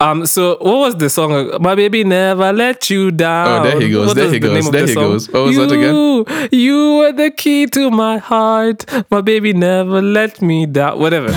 Um. 0.00 0.26
So 0.26 0.56
what 0.60 0.78
was 0.78 0.94
the 0.96 1.08
song? 1.10 1.50
My 1.60 1.74
baby 1.74 2.04
never 2.04 2.52
let 2.52 2.90
you 2.90 3.10
down. 3.10 3.60
Oh, 3.60 3.62
there 3.70 3.80
he 3.80 3.90
goes. 3.90 4.08
What 4.08 4.16
There 4.16 4.32
he 4.32 4.38
the 4.38 4.48
goes. 4.48 4.64
name 4.64 4.72
There 4.72 4.82
the 4.82 4.88
he 4.88 4.94
song? 4.94 5.02
goes. 5.12 5.30
What 5.30 5.44
was 5.44 5.56
you, 5.56 5.66
that 5.66 5.74
again? 5.74 6.48
You 6.52 6.96
were 6.98 7.12
the 7.12 7.30
key 7.30 7.66
to 7.66 7.90
my 7.90 8.18
heart. 8.18 8.84
My 9.10 9.20
baby 9.20 9.52
never 9.52 10.02
let 10.02 10.40
me 10.42 10.66
down. 10.66 10.98
Whatever. 10.98 11.32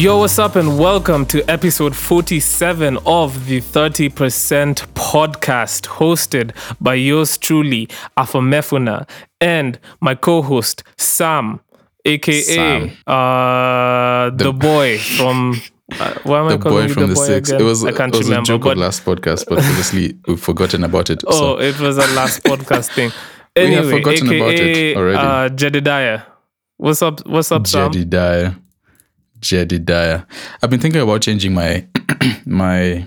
Yo, 0.00 0.16
what's 0.16 0.38
up, 0.38 0.56
and 0.56 0.78
welcome 0.78 1.26
to 1.26 1.42
episode 1.42 1.94
47 1.94 2.96
of 3.04 3.44
the 3.44 3.60
30% 3.60 4.08
podcast, 4.94 5.86
hosted 5.86 6.52
by 6.80 6.94
yours 6.94 7.36
truly, 7.36 7.86
Afamefuna, 8.16 9.06
and 9.42 9.78
my 10.00 10.14
co 10.14 10.40
host, 10.40 10.84
Sam, 10.96 11.60
aka 12.06 12.40
Sam. 12.40 12.84
Uh, 13.06 14.30
the, 14.30 14.54
boy 14.54 14.96
from. 14.96 15.60
Uh, 15.92 16.14
why 16.22 16.38
am 16.40 16.46
I 16.46 16.52
The 16.52 16.58
calling 16.60 16.86
boy 16.86 16.94
from 16.94 17.02
the 17.02 17.08
the 17.08 17.14
boy 17.16 17.26
six. 17.26 17.50
again? 17.50 17.60
It 17.60 17.64
was, 17.64 17.84
I 17.84 17.92
can't 17.92 18.14
it 18.14 18.16
was 18.20 18.26
remember. 18.26 18.54
a 18.54 18.56
joke 18.56 18.62
but 18.62 18.72
of 18.72 18.78
last 18.78 19.04
podcast, 19.04 19.44
but 19.50 19.58
obviously 19.58 20.16
we've 20.26 20.40
forgotten 20.40 20.82
about 20.82 21.10
it. 21.10 21.22
oh, 21.26 21.30
so 21.30 21.60
it 21.60 21.78
was 21.78 21.98
a 21.98 22.06
last 22.14 22.42
podcast 22.44 22.94
thing. 22.94 23.10
We 23.54 23.74
have 23.74 23.90
forgotten 23.90 24.28
aka, 24.28 24.40
about 24.40 24.54
it 24.54 24.96
already. 24.96 25.18
Uh, 25.18 25.48
Jedediah. 25.50 26.22
What's 26.78 27.02
up? 27.02 27.26
What's 27.26 27.52
up, 27.52 27.66
Sam? 27.66 27.92
Jedediah. 29.40 30.22
I've 30.62 30.70
been 30.70 30.80
thinking 30.80 31.00
about 31.00 31.22
changing 31.22 31.54
my 31.54 31.86
my 32.46 33.06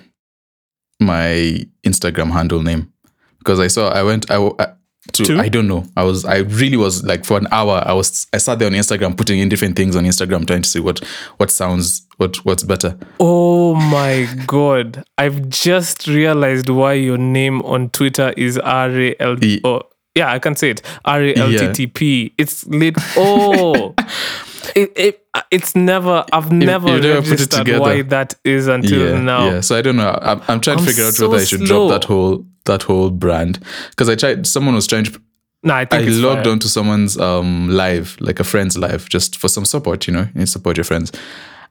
my 0.99 1.65
Instagram 1.85 2.31
handle 2.31 2.61
name 2.61 2.91
because 3.39 3.59
I 3.59 3.67
saw 3.67 3.89
I 3.89 4.03
went 4.03 4.29
I, 4.31 4.37
I- 4.59 4.73
to, 5.11 5.25
To? 5.25 5.37
I 5.37 5.49
don't 5.49 5.67
know 5.67 5.83
I 5.97 6.03
was 6.03 6.23
I 6.23 6.37
really 6.37 6.77
was 6.77 7.03
like 7.03 7.25
for 7.25 7.37
an 7.37 7.45
hour 7.51 7.83
I 7.85 7.91
was 7.91 8.25
I 8.31 8.37
sat 8.37 8.59
there 8.59 8.67
on 8.69 8.73
Instagram 8.73 9.17
putting 9.17 9.37
in 9.39 9.49
different 9.49 9.75
things 9.75 9.97
on 9.97 10.05
Instagram 10.05 10.47
trying 10.47 10.61
to 10.61 10.69
see 10.69 10.79
what 10.79 10.99
what 11.37 11.51
sounds 11.51 12.07
what 12.17 12.37
what's 12.45 12.63
better. 12.63 12.97
Oh 13.19 13.75
my 13.75 14.29
god. 14.47 15.03
I've 15.17 15.49
just 15.49 16.07
realized 16.07 16.69
why 16.69 16.93
your 16.93 17.17
name 17.17 17.61
on 17.63 17.89
Twitter 17.89 18.33
is 18.37 18.57
R 18.59 18.89
A 18.91 19.15
L 19.19 19.35
oh 19.65 19.81
yeah, 20.15 20.31
I 20.31 20.39
can 20.39 20.55
say 20.55 20.71
it. 20.71 20.81
R 21.05 21.23
A 21.23 21.35
L 21.35 21.49
T 21.49 21.73
T 21.73 21.87
P. 21.87 22.33
It's 22.37 22.65
lit 22.67 22.95
oh 23.17 23.95
it, 24.75 24.91
it 24.95 25.27
it's 25.51 25.75
never 25.75 26.25
I've 26.31 26.51
never 26.51 26.89
you 26.89 27.11
it 27.11 27.29
registered 27.29 27.67
why 27.79 28.01
that 28.03 28.35
is 28.43 28.67
until 28.67 29.13
yeah, 29.13 29.19
now. 29.19 29.45
yeah. 29.45 29.61
So 29.61 29.75
I 29.75 29.81
don't 29.81 29.95
know. 29.95 30.17
I'm, 30.21 30.41
I'm 30.47 30.61
trying 30.61 30.77
to 30.77 30.83
I'm 30.83 30.87
figure 30.87 31.05
out 31.05 31.13
so 31.13 31.29
whether 31.29 31.41
I 31.41 31.45
should 31.45 31.67
slow. 31.67 31.87
drop 31.89 32.01
that 32.01 32.07
whole 32.07 32.45
that 32.65 32.83
whole 32.83 33.09
brand 33.09 33.59
because 33.89 34.09
I 34.09 34.15
tried. 34.15 34.45
Someone 34.47 34.75
was 34.75 34.87
trying 34.87 35.05
to 35.05 35.21
Nah, 35.65 35.77
I 35.77 35.85
think 35.85 36.03
I 36.03 36.11
logged 36.11 36.45
onto 36.45 36.67
someone's 36.67 37.17
um 37.17 37.69
live, 37.69 38.17
like 38.19 38.39
a 38.39 38.43
friend's 38.43 38.77
live, 38.77 39.07
just 39.07 39.37
for 39.37 39.47
some 39.47 39.63
support, 39.63 40.07
you 40.07 40.13
know, 40.13 40.27
you 40.35 40.45
support 40.45 40.75
your 40.77 40.83
friends. 40.83 41.11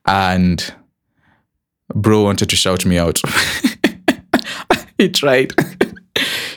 And 0.06 0.74
bro 1.94 2.22
wanted 2.22 2.48
to 2.48 2.56
shout 2.56 2.86
me 2.86 2.98
out. 2.98 3.20
he 4.98 5.10
tried. 5.10 5.52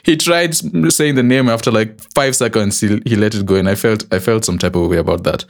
He 0.05 0.15
tried 0.17 0.55
saying 0.91 1.15
the 1.15 1.23
name 1.23 1.49
after 1.49 1.71
like 1.71 1.99
five 2.15 2.35
seconds. 2.35 2.79
He 2.81 3.01
he 3.05 3.15
let 3.15 3.35
it 3.35 3.45
go, 3.45 3.55
and 3.55 3.67
I 3.67 3.75
felt 3.75 4.05
I 4.13 4.19
felt 4.19 4.45
some 4.45 4.57
type 4.57 4.75
of 4.75 4.89
way 4.89 4.97
about 4.97 5.23
that. 5.23 5.45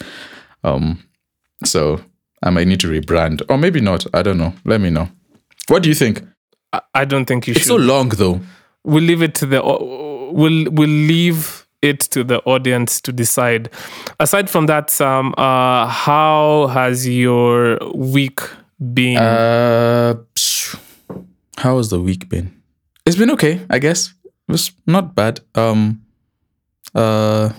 Um, 0.63 1.03
so 1.63 1.99
I 2.43 2.49
might 2.49 2.67
need 2.67 2.79
to 2.81 2.87
rebrand, 2.87 3.41
or 3.49 3.57
maybe 3.57 3.81
not. 3.81 4.05
I 4.13 4.21
don't 4.23 4.37
know. 4.37 4.53
Let 4.65 4.81
me 4.81 4.89
know. 4.89 5.07
What 5.67 5.83
do 5.83 5.89
you 5.89 5.95
think? 5.95 6.21
I, 6.73 6.81
I 6.93 7.05
don't 7.05 7.25
think 7.25 7.47
you 7.47 7.51
It's 7.51 7.61
should. 7.61 7.67
so 7.67 7.75
long 7.75 8.09
though. 8.09 8.39
we'll 8.83 9.03
leave 9.03 9.21
it 9.23 9.35
to 9.35 9.45
the 9.45 9.61
we'll 10.31 10.65
we'll 10.71 10.89
leave 11.07 11.65
it 11.81 11.99
to 12.11 12.23
the 12.23 12.39
audience 12.45 13.01
to 13.01 13.11
decide 13.11 13.69
aside 14.19 14.49
from 14.49 14.65
that 14.67 14.89
sam 14.89 15.33
uh 15.37 15.85
how 15.87 16.67
has 16.73 17.07
your 17.07 17.77
week 17.95 18.39
been 18.93 19.17
Uh, 19.17 20.15
how 21.57 21.77
has 21.77 21.89
the 21.89 21.99
week 21.99 22.27
been? 22.29 22.51
It's 23.05 23.17
been 23.17 23.31
okay, 23.31 23.61
I 23.69 23.79
guess. 23.79 24.13
It 24.47 24.51
was 24.51 24.71
not 24.85 25.15
bad. 25.15 25.39
Um, 25.55 26.01
uh, 26.93 27.51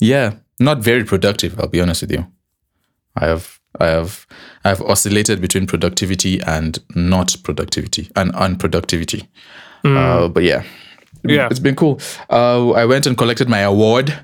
yeah, 0.00 0.34
not 0.60 0.78
very 0.78 1.04
productive. 1.04 1.58
I'll 1.58 1.68
be 1.68 1.80
honest 1.80 2.02
with 2.02 2.12
you. 2.12 2.26
I 3.16 3.26
have, 3.26 3.60
I 3.80 3.86
have, 3.86 4.26
I 4.64 4.68
have 4.70 4.82
oscillated 4.82 5.40
between 5.40 5.66
productivity 5.66 6.40
and 6.42 6.78
not 6.94 7.36
productivity 7.42 8.10
and 8.16 8.32
unproductivity. 8.34 9.26
Uh, 9.84 10.28
but 10.28 10.44
yeah, 10.44 10.62
Yeah. 11.24 11.48
it's 11.50 11.58
been 11.60 11.74
cool. 11.76 12.00
Uh, 12.30 12.70
I 12.70 12.84
went 12.84 13.06
and 13.06 13.16
collected 13.18 13.48
my 13.48 13.60
award. 13.60 14.14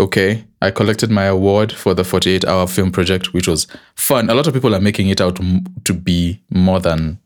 Okay, 0.00 0.44
I 0.60 0.70
collected 0.72 1.10
my 1.10 1.24
award 1.24 1.70
for 1.72 1.94
the 1.94 2.02
48 2.02 2.44
hour 2.46 2.66
film 2.66 2.90
project, 2.90 3.32
which 3.32 3.46
was 3.46 3.66
fun. 3.94 4.28
A 4.30 4.34
lot 4.34 4.46
of 4.48 4.54
people 4.54 4.74
are 4.74 4.80
making 4.80 5.08
it 5.08 5.20
out 5.20 5.38
to 5.84 5.92
be 5.94 6.40
more 6.50 6.80
than. 6.80 7.18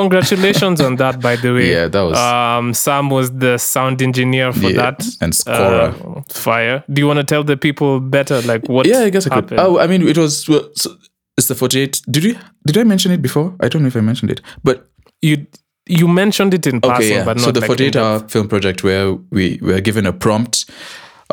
Congratulations 0.00 0.80
on 0.80 0.96
that 0.96 1.20
by 1.20 1.36
the 1.36 1.52
way 1.54 1.70
Yeah, 1.70 1.88
that 1.88 2.02
was- 2.02 2.18
um 2.18 2.74
sam 2.74 3.10
was 3.10 3.30
the 3.44 3.58
sound 3.58 4.02
engineer 4.02 4.52
for 4.52 4.70
Yeah, 4.70 4.76
that 4.82 5.06
and 5.20 5.34
scorer. 5.34 5.94
uh, 5.94 6.20
fire 6.32 6.82
do 6.92 7.00
you 7.02 7.06
want 7.10 7.18
to 7.18 7.24
tell 7.34 7.44
the 7.44 7.56
people 7.56 8.00
better 8.00 8.42
like 8.42 8.68
what 8.68 8.86
yeah, 8.86 9.00
I 9.06 9.10
guess 9.10 9.26
I 9.26 9.30
could. 9.30 9.50
happened 9.50 9.60
Oh, 9.60 9.78
I 9.78 9.86
mean, 9.86 10.06
it 10.08 10.18
was. 10.18 10.48
well, 10.48 10.68
so 10.76 10.90
it's 11.38 11.48
the 11.48 11.54
48. 11.54 12.02
Did 12.10 12.24
you? 12.24 12.36
Did 12.66 12.78
I 12.78 12.84
mention 12.84 13.10
it 13.12 13.20
before? 13.22 13.54
I 13.60 13.68
don't 13.68 13.82
know 13.82 13.88
if 13.88 13.96
I 13.96 14.00
mentioned 14.00 14.30
it, 14.30 14.40
but 14.62 14.86
you 15.22 15.46
you 15.86 16.06
mentioned 16.08 16.54
it 16.54 16.66
in 16.66 16.80
passing 16.80 16.94
okay, 17.06 17.14
yeah. 17.16 17.24
but 17.24 17.36
not 17.36 17.44
So 17.44 17.50
the 17.52 17.60
like 17.60 17.66
48 17.68 17.96
in 17.96 18.02
hour 18.02 18.18
film 18.28 18.48
project 18.48 18.84
where 18.84 19.14
we 19.30 19.58
were 19.60 19.80
given 19.80 20.06
a 20.06 20.12
prompt, 20.12 20.64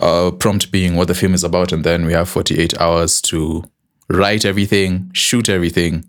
uh, 0.02 0.32
prompt 0.32 0.72
being 0.72 0.96
what 0.96 1.08
the 1.08 1.14
film 1.14 1.34
is 1.34 1.44
about, 1.44 1.72
and 1.72 1.84
then 1.84 2.06
we 2.06 2.14
have 2.14 2.28
48 2.28 2.74
hours 2.82 3.22
to 3.22 3.64
write 4.10 4.44
everything, 4.44 5.12
shoot 5.14 5.48
everything, 5.50 6.04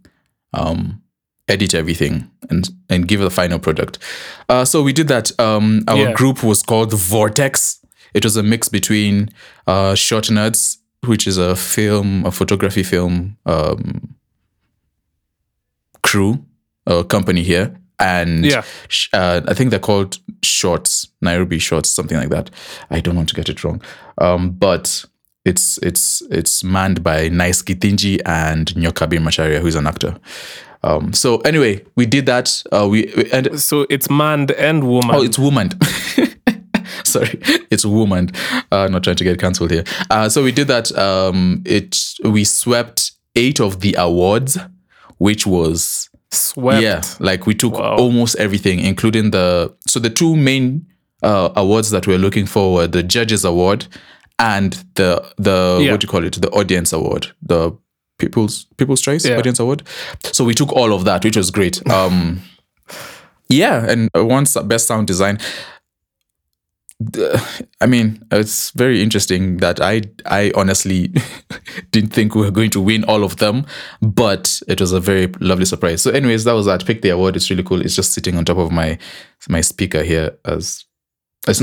um, 0.54 1.01
edit 1.48 1.74
everything, 1.74 2.30
and 2.50 2.68
and 2.88 3.06
give 3.08 3.20
the 3.20 3.30
final 3.30 3.58
product. 3.58 3.98
Uh, 4.48 4.64
so 4.64 4.82
we 4.82 4.92
did 4.92 5.08
that. 5.08 5.30
Um, 5.40 5.82
our 5.88 5.96
Yeah. 5.96 6.12
group 6.12 6.42
was 6.42 6.62
called 6.62 6.92
Vortex. 6.94 7.78
It 8.14 8.24
was 8.24 8.36
a 8.36 8.42
mix 8.42 8.68
between 8.68 9.30
uh, 9.66 9.94
Short 9.94 10.24
Nerds, 10.28 10.76
which 11.06 11.26
is 11.26 11.38
a 11.38 11.56
film, 11.56 12.24
a 12.26 12.30
photography 12.30 12.82
film 12.82 13.36
um, 13.46 14.14
crew, 16.02 16.44
a 16.86 17.04
company 17.04 17.42
here, 17.42 17.74
and 17.98 18.44
Yeah. 18.44 18.62
uh, 19.12 19.40
I 19.46 19.54
think 19.54 19.70
they're 19.70 19.78
called 19.78 20.18
Shorts, 20.42 21.08
Nairobi 21.20 21.58
Shorts, 21.58 21.88
something 21.90 22.16
like 22.18 22.30
that. 22.30 22.50
I 22.90 23.00
don't 23.00 23.16
want 23.16 23.28
to 23.30 23.34
get 23.34 23.48
it 23.48 23.62
wrong, 23.64 23.80
um, 24.18 24.50
but 24.50 25.04
it's 25.44 25.78
it's 25.82 26.22
it's 26.30 26.62
manned 26.62 27.02
by 27.02 27.28
Nice 27.28 27.62
Githinji 27.62 28.20
and 28.26 28.66
Nyokabi 28.74 29.18
Macharia, 29.18 29.60
who's 29.60 29.74
an 29.76 29.86
actor. 29.86 30.16
Um, 30.84 31.12
so 31.12 31.38
anyway, 31.38 31.84
we 31.96 32.06
did 32.06 32.26
that. 32.26 32.62
Uh, 32.72 32.88
we 32.90 33.12
we- 33.16 33.30
and 33.32 33.60
so 33.60 33.86
it's 33.88 34.10
man 34.10 34.48
and 34.58 34.84
woman 34.84 35.14
Oh, 35.14 35.22
it's 35.22 35.38
woman. 35.38 35.70
Sorry, 37.04 37.38
it's 37.70 37.84
woman. 37.84 38.30
Uh, 38.70 38.88
not 38.90 39.04
trying 39.04 39.16
to 39.16 39.24
get 39.24 39.38
cancelled 39.38 39.70
here. 39.70 39.84
Uh, 40.10 40.28
so 40.28 40.42
we 40.42 40.52
did 40.52 40.68
that. 40.68 40.96
Um, 40.96 41.62
it 41.64 41.98
we 42.24 42.44
swept 42.44 43.12
eight 43.36 43.60
of 43.60 43.80
the 43.80 43.94
awards, 43.98 44.58
which 45.18 45.46
was 45.46 46.08
swept 46.30 46.82
yeah, 46.82 47.02
like 47.20 47.46
we 47.46 47.54
took 47.54 47.74
Wow. 47.74 47.96
almost 47.96 48.36
everything, 48.36 48.80
including 48.80 49.30
the 49.30 49.74
so 49.86 50.00
the 50.00 50.10
two 50.10 50.36
main 50.36 50.86
uh, 51.22 51.50
awards 51.56 51.90
that 51.90 52.06
we're 52.06 52.18
looking 52.18 52.46
for 52.46 52.72
were 52.74 52.86
the 52.86 53.02
judges 53.02 53.44
award 53.44 53.86
and 54.38 54.72
the 54.94 55.22
the 55.36 55.78
Yeah. 55.82 55.92
what 55.92 56.00
do 56.00 56.06
you 56.06 56.10
call 56.10 56.24
it 56.24 56.40
the 56.40 56.50
audience 56.50 56.92
award 56.92 57.28
the 57.42 57.70
people's 58.22 58.54
people's 58.78 59.00
choice 59.02 59.24
Yeah. 59.26 59.38
audience 59.38 59.60
award 59.60 59.82
so 60.36 60.44
we 60.44 60.54
took 60.54 60.72
all 60.72 60.92
of 60.96 61.04
that 61.04 61.24
which 61.24 61.36
was 61.36 61.50
great 61.50 61.76
um 61.98 62.40
yeah 63.48 63.84
and 63.90 64.08
once 64.14 64.56
best 64.72 64.86
sound 64.86 65.06
design 65.06 65.38
I 67.80 67.86
mean, 67.86 68.22
it's 68.30 68.70
very 68.70 69.02
interesting 69.02 69.56
that 69.56 69.80
I 69.80 70.02
I 70.26 70.52
honestly 70.54 71.12
didn't 71.90 72.10
think 72.12 72.34
we 72.36 72.42
were 72.42 72.52
going 72.52 72.70
to 72.70 72.80
win 72.80 73.02
all 73.04 73.24
of 73.24 73.36
them, 73.38 73.66
but 74.00 74.62
it 74.68 74.80
was 74.80 74.92
a 74.92 75.00
very 75.00 75.26
lovely 75.40 75.64
surprise. 75.64 76.00
So, 76.02 76.12
anyways, 76.12 76.44
that 76.44 76.52
was 76.52 76.66
that. 76.66 76.86
Pick 76.86 77.02
the 77.02 77.08
award. 77.10 77.34
It's 77.34 77.50
really 77.50 77.64
cool. 77.64 77.80
It's 77.82 77.96
just 77.96 78.12
sitting 78.12 78.36
on 78.36 78.44
top 78.44 78.58
of 78.58 78.70
my 78.70 78.98
my 79.48 79.62
speaker 79.62 80.04
here 80.04 80.38
as 80.44 80.84
as 81.48 81.60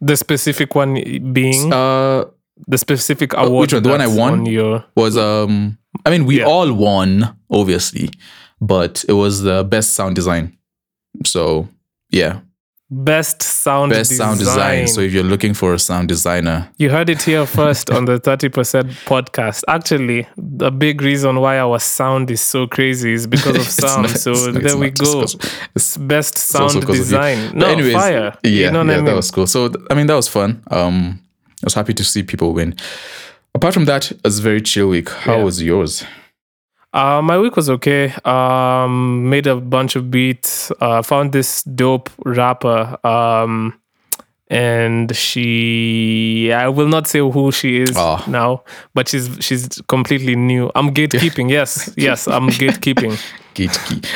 the 0.00 0.16
specific 0.16 0.76
one 0.76 0.94
being 1.32 1.72
uh 1.72 2.24
the 2.68 2.78
specific 2.78 3.32
award. 3.34 3.50
Uh, 3.50 3.60
which 3.60 3.72
one? 3.74 3.82
The 3.82 3.88
one 3.90 4.00
I 4.00 4.06
won? 4.06 4.32
On 4.40 4.46
your 4.46 4.84
Was 4.94 5.16
um 5.16 5.76
I 6.06 6.10
mean 6.10 6.24
we 6.26 6.38
Yeah. 6.38 6.46
all 6.46 6.72
won, 6.72 7.36
obviously, 7.50 8.10
but 8.60 9.04
it 9.08 9.12
was 9.14 9.42
the 9.42 9.64
best 9.64 9.94
sound 9.94 10.14
design. 10.16 10.56
So 11.26 11.68
yeah. 12.10 12.40
best 12.90 13.42
sound 13.42 13.90
Best 13.92 14.16
sound 14.16 14.38
design. 14.38 14.86
So 14.88 15.02
if 15.02 15.12
you're 15.12 15.22
looking 15.34 15.52
for 15.54 15.74
a 15.74 15.78
sound 15.78 16.08
designer, 16.08 16.70
You 16.78 16.88
heard 16.90 17.10
it 17.10 17.22
here 17.22 17.44
first 17.46 17.90
on 17.90 18.06
the 18.06 18.18
30% 18.18 18.90
podcast. 19.04 19.62
Actually, 19.68 20.26
the 20.38 20.70
big 20.70 21.02
reason 21.02 21.36
why 21.40 21.58
our 21.58 21.78
sound 21.80 22.30
is 22.30 22.40
so 22.40 22.66
crazy 22.66 23.12
is 23.12 23.26
because 23.26 23.56
of 23.56 23.68
sound. 23.84 24.02
not- 24.08 24.18
so 24.18 24.32
not- 24.32 24.62
there 24.62 24.76
we 24.78 24.90
go. 24.90 25.24
It's 25.76 25.96
best 25.98 26.38
sound 26.38 26.70
'cause 26.72 26.82
of 26.84 26.88
you. 26.88 26.94
design. 26.96 27.38
No, 27.58 27.66
anyways, 27.66 27.92
fire. 27.92 28.32
Yeah, 28.42 28.50
you 28.50 28.70
know 28.70 28.82
yeah, 28.84 28.92
I 28.92 28.96
mean? 28.96 29.04
that 29.04 29.16
was 29.16 29.30
cool. 29.30 29.46
So 29.46 29.70
I 29.90 29.94
mean, 29.94 30.06
that 30.06 30.16
was 30.16 30.28
fun. 30.28 30.62
Um, 30.70 31.20
I 31.62 31.66
was 31.66 31.74
happy 31.74 31.92
to 31.92 32.04
see 32.04 32.22
people 32.22 32.54
win. 32.54 32.74
Apart 33.54 33.74
from 33.74 33.84
that, 33.86 34.10
it 34.12 34.20
was 34.24 34.38
a 34.38 34.42
very 34.42 34.60
chill 34.60 34.88
week. 34.88 35.08
How 35.08 35.38
Yeah. 35.38 35.44
was 35.44 35.62
yours? 35.62 36.04
Uh, 36.92 37.20
my 37.22 37.38
week 37.38 37.56
was 37.56 37.68
okay. 37.68 38.12
Um, 38.24 39.28
made 39.28 39.46
a 39.46 39.56
bunch 39.56 39.96
of 39.96 40.10
beats. 40.10 40.72
Uh, 40.80 41.02
found 41.02 41.32
this 41.32 41.62
dope 41.64 42.08
rapper. 42.24 42.96
Um, 43.06 43.74
and 44.50 45.14
she, 45.14 46.50
I 46.52 46.68
will 46.68 46.88
not 46.88 47.06
say 47.06 47.18
who 47.18 47.52
she 47.52 47.82
is 47.82 47.92
Oh. 47.96 48.24
now, 48.26 48.62
but 48.94 49.06
she's 49.08 49.28
she's 49.40 49.68
completely 49.88 50.34
new. 50.36 50.70
I'm 50.74 50.94
gatekeeping. 50.94 51.50
yes, 51.50 51.92
yes, 51.98 52.26
I'm 52.26 52.48
gatekeeping. 52.48 53.18
Gatekeep. 53.54 54.06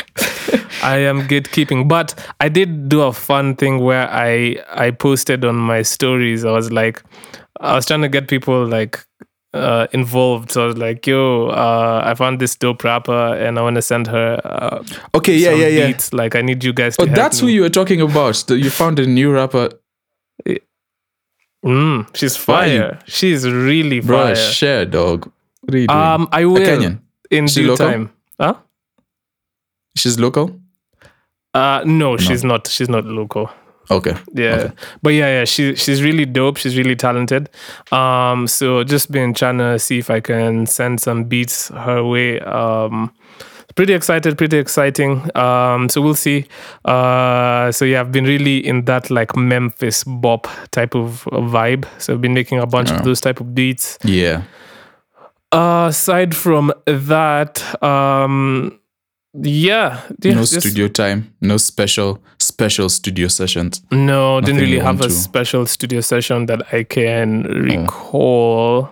I 0.83 0.97
am 0.99 1.29
gatekeeping, 1.29 1.87
but 1.87 2.15
I 2.41 2.49
did 2.49 2.89
do 2.89 3.03
a 3.03 3.13
fun 3.13 3.57
thing 3.57 3.81
where 3.81 4.09
I 4.11 4.57
I 4.73 4.91
posted 4.93 5.45
on 5.45 5.57
my 5.57 5.83
stories. 5.83 6.47
I 6.47 6.53
was 6.53 6.73
like, 6.73 7.03
I 7.63 7.75
was 7.75 7.87
trying 7.87 8.03
to 8.03 8.09
get 8.09 8.29
people 8.29 8.67
like 8.67 8.99
uh, 9.55 9.87
involved. 9.93 10.51
So 10.51 10.65
I 10.65 10.67
was 10.67 10.77
like, 10.79 11.07
yo, 11.07 11.47
uh, 11.49 12.03
I 12.05 12.15
found 12.15 12.41
this 12.41 12.57
dope 12.57 12.83
rapper 12.85 13.35
and 13.35 13.59
I 13.59 13.63
want 13.63 13.77
to 13.77 13.83
send 13.83 14.07
her 14.09 14.41
uh, 14.45 14.83
Okay, 15.15 15.37
yeah, 15.37 15.53
yeah, 15.53 15.69
yeah. 15.69 15.87
beats. 15.89 16.13
Like 16.13 16.35
I 16.35 16.43
need 16.43 16.65
you 16.65 16.73
guys 16.73 16.97
to 16.97 17.03
Oh, 17.03 17.07
that's 17.07 17.39
who 17.41 17.47
me. 17.47 17.53
you 17.55 17.63
were 17.63 17.69
talking 17.71 18.01
about. 18.01 18.45
You 18.51 18.71
found 18.71 18.99
a 18.99 19.07
new 19.07 19.33
rapper. 19.33 19.71
Mm, 21.65 22.09
she's 22.17 22.37
fire. 22.37 22.99
She's 23.07 23.49
really 23.49 24.01
Bro, 24.01 24.23
fire. 24.25 24.35
share, 24.37 24.85
dog. 24.85 25.31
What 25.61 25.75
are 25.75 25.79
you 25.79 25.87
doing? 25.87 25.99
Um, 26.01 26.29
I 26.33 26.41
a 26.41 26.49
will 26.49 26.57
Kenyan. 26.57 27.01
in 27.31 27.47
She 27.47 27.63
due 27.63 27.69
local? 27.69 27.87
time. 27.87 28.11
Huh? 28.41 28.55
She's 29.97 30.19
local? 30.19 30.59
Uh, 31.55 31.83
no, 31.87 32.17
she's 32.17 32.43
not. 32.43 32.67
She's 32.67 32.89
not 32.89 33.05
local. 33.05 33.49
Okay. 33.91 34.15
Yeah, 34.33 34.55
Okay. 34.55 34.73
but 35.03 35.11
yeah, 35.15 35.27
yeah, 35.41 35.45
she 35.45 35.75
she's 35.75 36.03
really 36.03 36.25
dope. 36.25 36.57
She's 36.57 36.77
really 36.77 36.97
talented. 36.97 37.51
Um, 37.91 38.47
so 38.47 38.85
just 38.85 39.11
been 39.11 39.35
trying 39.35 39.59
to 39.59 39.79
see 39.79 39.99
if 39.99 40.09
I 40.11 40.21
can 40.21 40.67
send 40.67 41.01
some 41.01 41.25
beats 41.25 41.69
her 41.69 42.03
way. 42.05 42.41
Um, 42.41 43.13
pretty 43.75 43.93
excited, 43.95 44.39
pretty 44.39 44.57
exciting. 44.59 45.29
Um, 45.37 45.89
so 45.89 46.01
we'll 46.01 46.15
see. 46.15 46.47
Uh, 46.85 47.73
so 47.73 47.85
yeah, 47.85 48.01
I've 48.01 48.13
been 48.13 48.25
really 48.25 48.59
in 48.67 48.85
that 48.85 49.11
like 49.11 49.35
Memphis 49.37 50.05
bop 50.05 50.47
type 50.71 50.95
of 50.95 51.25
vibe. 51.33 51.85
So 51.99 52.15
I've 52.15 52.21
been 52.21 52.35
making 52.35 52.61
a 52.61 52.67
bunch 52.67 52.91
Yeah. 52.91 52.99
of 52.99 53.05
those 53.05 53.21
type 53.21 53.41
of 53.41 53.55
beats. 53.55 53.99
Yeah. 54.05 54.43
Uh, 55.51 55.87
aside 55.91 56.35
from 56.35 56.73
that, 56.87 57.61
um, 57.83 58.79
yeah, 59.35 60.01
yeah, 60.23 60.35
no 60.35 60.45
studio 60.45 60.89
time. 60.89 61.33
No 61.41 61.57
special 61.57 62.19
special 62.39 62.89
studio 62.89 63.29
sessions. 63.29 63.83
No, 63.91 64.41
didn't 64.41 64.61
really 64.61 64.79
have 64.79 65.01
a 65.01 65.05
to- 65.05 65.11
special 65.11 65.67
studio 65.67 66.01
session 66.01 66.47
that 66.47 66.63
I 66.73 66.85
can 66.85 67.47
Oh. 67.47 67.61
recall. 67.61 68.89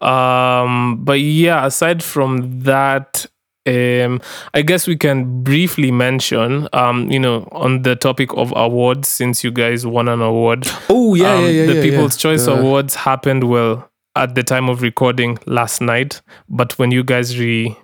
Um, 0.00 0.98
but 1.04 1.20
yeah, 1.20 1.64
aside 1.66 2.02
from 2.02 2.60
that, 2.62 3.26
um, 3.66 4.20
I 4.54 4.62
guess 4.62 4.88
we 4.88 4.96
can 4.96 5.42
briefly 5.44 5.92
mention, 5.92 6.68
um, 6.72 7.08
you 7.10 7.20
know, 7.20 7.48
on 7.52 7.82
the 7.82 7.94
topic 7.94 8.32
of 8.36 8.52
awards, 8.56 9.06
since 9.08 9.44
you 9.44 9.52
guys 9.52 9.86
won 9.86 10.08
an 10.08 10.20
award. 10.20 10.66
Oh 10.90 11.14
yeah, 11.14 11.34
um, 11.34 11.44
yeah, 11.44 11.50
yeah. 11.50 11.66
the 11.66 11.74
yeah, 11.76 11.82
People's 11.82 12.16
yeah. 12.16 12.30
Choice 12.32 12.48
Uh, 12.48 12.54
Awards 12.54 12.94
happened 12.96 13.44
well 13.44 13.88
at 14.16 14.34
the 14.34 14.42
time 14.42 14.68
of 14.68 14.82
recording 14.82 15.38
last 15.46 15.80
night, 15.80 16.20
but 16.48 16.76
when 16.78 16.90
you 16.90 17.04
guys 17.04 17.38
re 17.38 17.76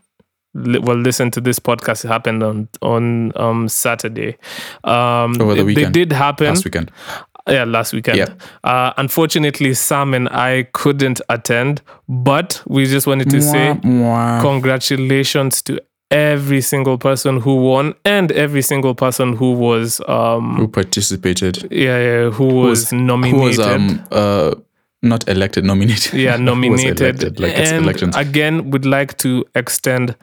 well 0.55 0.97
listen 0.97 1.31
to 1.33 1.41
this 1.41 1.59
podcast, 1.59 2.05
it 2.05 2.09
happened 2.09 2.43
on 2.43 2.69
on 2.83 3.33
um 3.37 3.69
Saturday. 3.69 4.37
Um, 4.85 5.41
Over 5.41 5.55
the 5.55 5.55
they- 5.57 5.63
weekend. 5.63 5.87
they 5.95 6.01
did 6.05 6.13
happen. 6.13 6.47
last 6.49 6.65
weekend. 6.65 6.91
Yeah, 7.49 7.65
last 7.65 7.95
weekend. 7.95 8.19
Yeah. 8.19 8.29
Uh, 8.63 8.93
unfortunately, 8.99 9.73
Sam 9.73 10.13
and 10.13 10.29
I 10.29 10.65
couldn't 10.75 11.23
attend, 11.31 11.81
but 12.07 12.63
we 12.67 12.85
just 12.85 13.07
wanted 13.07 13.31
to 13.31 13.41
say 13.41 13.73
Mwah, 13.73 13.81
mwah. 13.83 14.41
congratulations 14.43 15.63
to 15.63 15.81
every 16.11 16.61
single 16.61 16.99
person 16.99 17.41
who 17.41 17.57
won 17.57 17.95
and 18.05 18.33
every 18.33 18.63
single 18.63 18.95
person 18.95 19.35
who 19.37 19.53
was 19.53 20.01
um 20.09 20.57
who 20.57 20.69
participated. 20.69 21.69
yeah, 21.71 21.99
yeah 21.99 22.31
who 22.31 22.45
was, 22.47 22.91
Who 22.91 22.99
nominated. 22.99 23.41
was 23.41 23.59
um 23.59 24.05
uh 24.11 24.55
not 25.03 25.29
elected, 25.29 25.65
nominated. 25.65 26.15
yeah 26.15 26.37
nominated 26.51 27.01
elected, 27.01 27.41
like 27.41 27.57
and 27.57 27.85
elections. 27.85 28.17
again 28.17 28.71
would 28.71 28.85
like 28.85 29.17
to 29.19 29.45
extend 29.55 30.15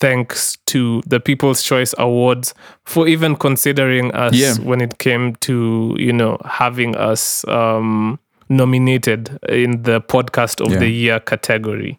thanks 0.00 0.56
to 0.66 1.00
the 1.06 1.20
people's 1.20 1.62
choice 1.62 1.94
awards 1.98 2.54
for 2.84 3.06
even 3.06 3.36
considering 3.36 4.10
us 4.14 4.34
Yeah. 4.34 4.54
when 4.64 4.80
it 4.80 4.98
came 4.98 5.34
to 5.40 5.94
you 5.98 6.12
know 6.12 6.38
having 6.44 6.96
us 6.96 7.44
um 7.48 8.18
nominated 8.48 9.38
in 9.48 9.82
the 9.82 10.00
podcast 10.00 10.60
of 10.64 10.72
Yeah. 10.72 10.78
the 10.80 10.88
year 10.88 11.20
category 11.20 11.98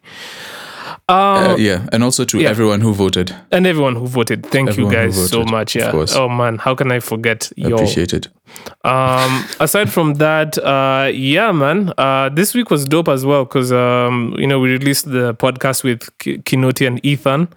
Uh, 1.06 1.54
yeah, 1.58 1.86
and 1.92 2.02
also 2.02 2.24
to 2.24 2.38
yeah. 2.40 2.48
everyone 2.48 2.80
who 2.80 2.94
voted. 2.94 3.34
and 3.52 3.66
everyone 3.66 3.94
who 3.94 4.06
voted 4.06 4.46
thank 4.46 4.70
Everyone 4.70 4.92
you 4.92 4.98
guys 4.98 5.14
so 5.30 5.38
voted, 5.38 5.50
much 5.50 5.76
of 5.76 5.82
yeah 5.82 5.90
course. 5.90 6.16
oh 6.16 6.28
man 6.30 6.56
how 6.56 6.74
can 6.74 6.90
i 6.90 6.98
forget 7.00 7.52
your 7.56 7.74
Appreciate 7.74 8.14
it. 8.14 8.28
um 8.84 9.44
aside 9.60 9.92
from 9.92 10.14
that 10.14 10.56
uh 10.58 11.10
yeah 11.12 11.52
man 11.52 11.92
uh 11.98 12.30
this 12.30 12.54
week 12.54 12.70
was 12.70 12.86
dope 12.86 13.08
as 13.08 13.26
well 13.26 13.44
because 13.44 13.70
um 13.70 14.34
you 14.38 14.46
know 14.46 14.58
we 14.58 14.70
released 14.70 15.04
the 15.10 15.34
podcast 15.34 15.84
with 15.84 16.08
Ki- 16.18 16.38
kinoti 16.38 16.86
and 16.86 17.04
ethan 17.04 17.48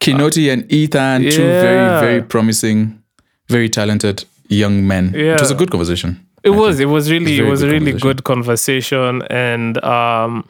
Kinoti 0.00 0.52
and 0.52 0.70
Ethan, 0.70 1.22
two 1.22 1.42
yeah. 1.42 1.60
very, 1.62 2.00
very 2.00 2.22
promising, 2.22 3.02
very 3.48 3.68
talented 3.70 4.24
young 4.48 4.86
men. 4.86 5.12
Yeah. 5.14 5.34
It 5.34 5.40
was 5.40 5.50
a 5.50 5.54
good 5.54 5.70
conversation. 5.70 6.20
it 6.44 6.50
was 6.50 6.80
it 6.80 6.84
was 6.86 7.10
really 7.10 7.38
it 7.38 7.42
was 7.50 7.62
a 7.62 7.66
good 7.66 7.72
really 7.72 7.92
good 7.98 8.22
conversation 8.24 9.22
and 9.30 9.82
um 9.84 10.44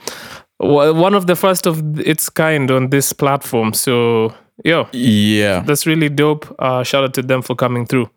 one 0.59 1.15
of 1.15 1.27
the 1.27 1.37
first 1.37 1.67
of 1.67 1.99
its 2.01 2.29
kind 2.31 2.71
on 2.71 2.91
this 2.91 3.13
platform 3.13 3.73
so 3.73 4.35
yo. 4.65 4.89
Yeah. 4.93 5.61
that's 5.61 5.87
really 5.87 6.09
dope. 6.09 6.47
Uh 6.59 6.83
shout 6.83 7.05
out 7.05 7.15
to 7.15 7.23
them 7.23 7.43
for 7.43 7.55
coming 7.55 7.87
through. 7.87 8.09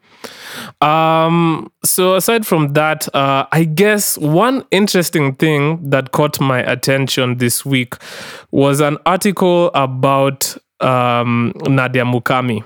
Um 0.82 1.72
so 1.84 2.16
aside 2.16 2.46
from 2.46 2.74
that 2.74 3.14
uh 3.16 3.46
i 3.52 3.64
guess 3.64 4.18
one 4.18 4.66
interesting 4.72 5.36
thing 5.36 5.90
that 5.90 6.12
caught 6.12 6.40
my 6.42 6.60
attention 6.60 7.38
this 7.38 7.66
week 7.66 7.96
was 8.52 8.82
an 8.82 8.98
article 9.06 9.72
about 9.74 10.58
um 10.82 11.54
nadia 11.68 12.04
mukami 12.04 12.64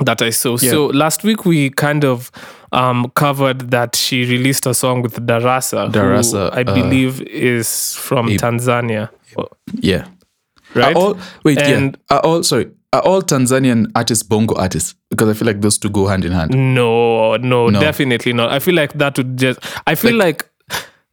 that 0.00 0.20
i 0.22 0.30
saw. 0.30 0.56
So 0.56 0.86
last 0.86 1.22
week 1.24 1.44
we 1.44 1.70
kind 1.70 2.04
of 2.04 2.30
um 2.76 3.10
covered 3.14 3.60
that 3.70 3.96
she 3.96 4.24
released 4.34 4.66
a 4.66 4.74
song 4.74 5.02
with 5.02 5.14
darassa 5.26 5.88
Darassa, 5.90 6.50
who 6.52 6.58
i 6.60 6.62
uh, 6.62 6.74
believe 6.74 7.20
is 7.22 7.94
from 8.06 8.28
tanzania 8.44 9.08
Yeah. 9.90 10.04
right 10.74 10.94
Are 10.96 11.00
all, 11.02 11.18
wait, 11.44 11.58
And- 11.58 11.96
yeah. 12.10 12.16
Are 12.16 12.22
all 12.28 12.42
sorry. 12.42 12.66
Are 12.92 13.02
all 13.02 13.20
Tanzanian 13.22 13.90
artists 13.94 14.22
bongo 14.22 14.54
artists? 14.54 14.94
Because 15.10 15.28
I 15.28 15.34
feel 15.38 15.46
like 15.46 15.60
those 15.60 15.76
two 15.78 15.90
go 15.90 16.06
hand 16.06 16.24
in 16.24 16.32
hand. 16.32 16.50
No, 16.74 17.36
no, 17.36 17.68
No. 17.68 17.80
definitely 17.80 18.32
not. 18.32 18.50
I 18.52 18.58
feel 18.58 18.74
like 18.74 18.92
that 19.02 19.18
would 19.18 19.36
just. 19.36 19.58
I 19.86 19.94
feel 19.96 20.14
like, 20.16 20.46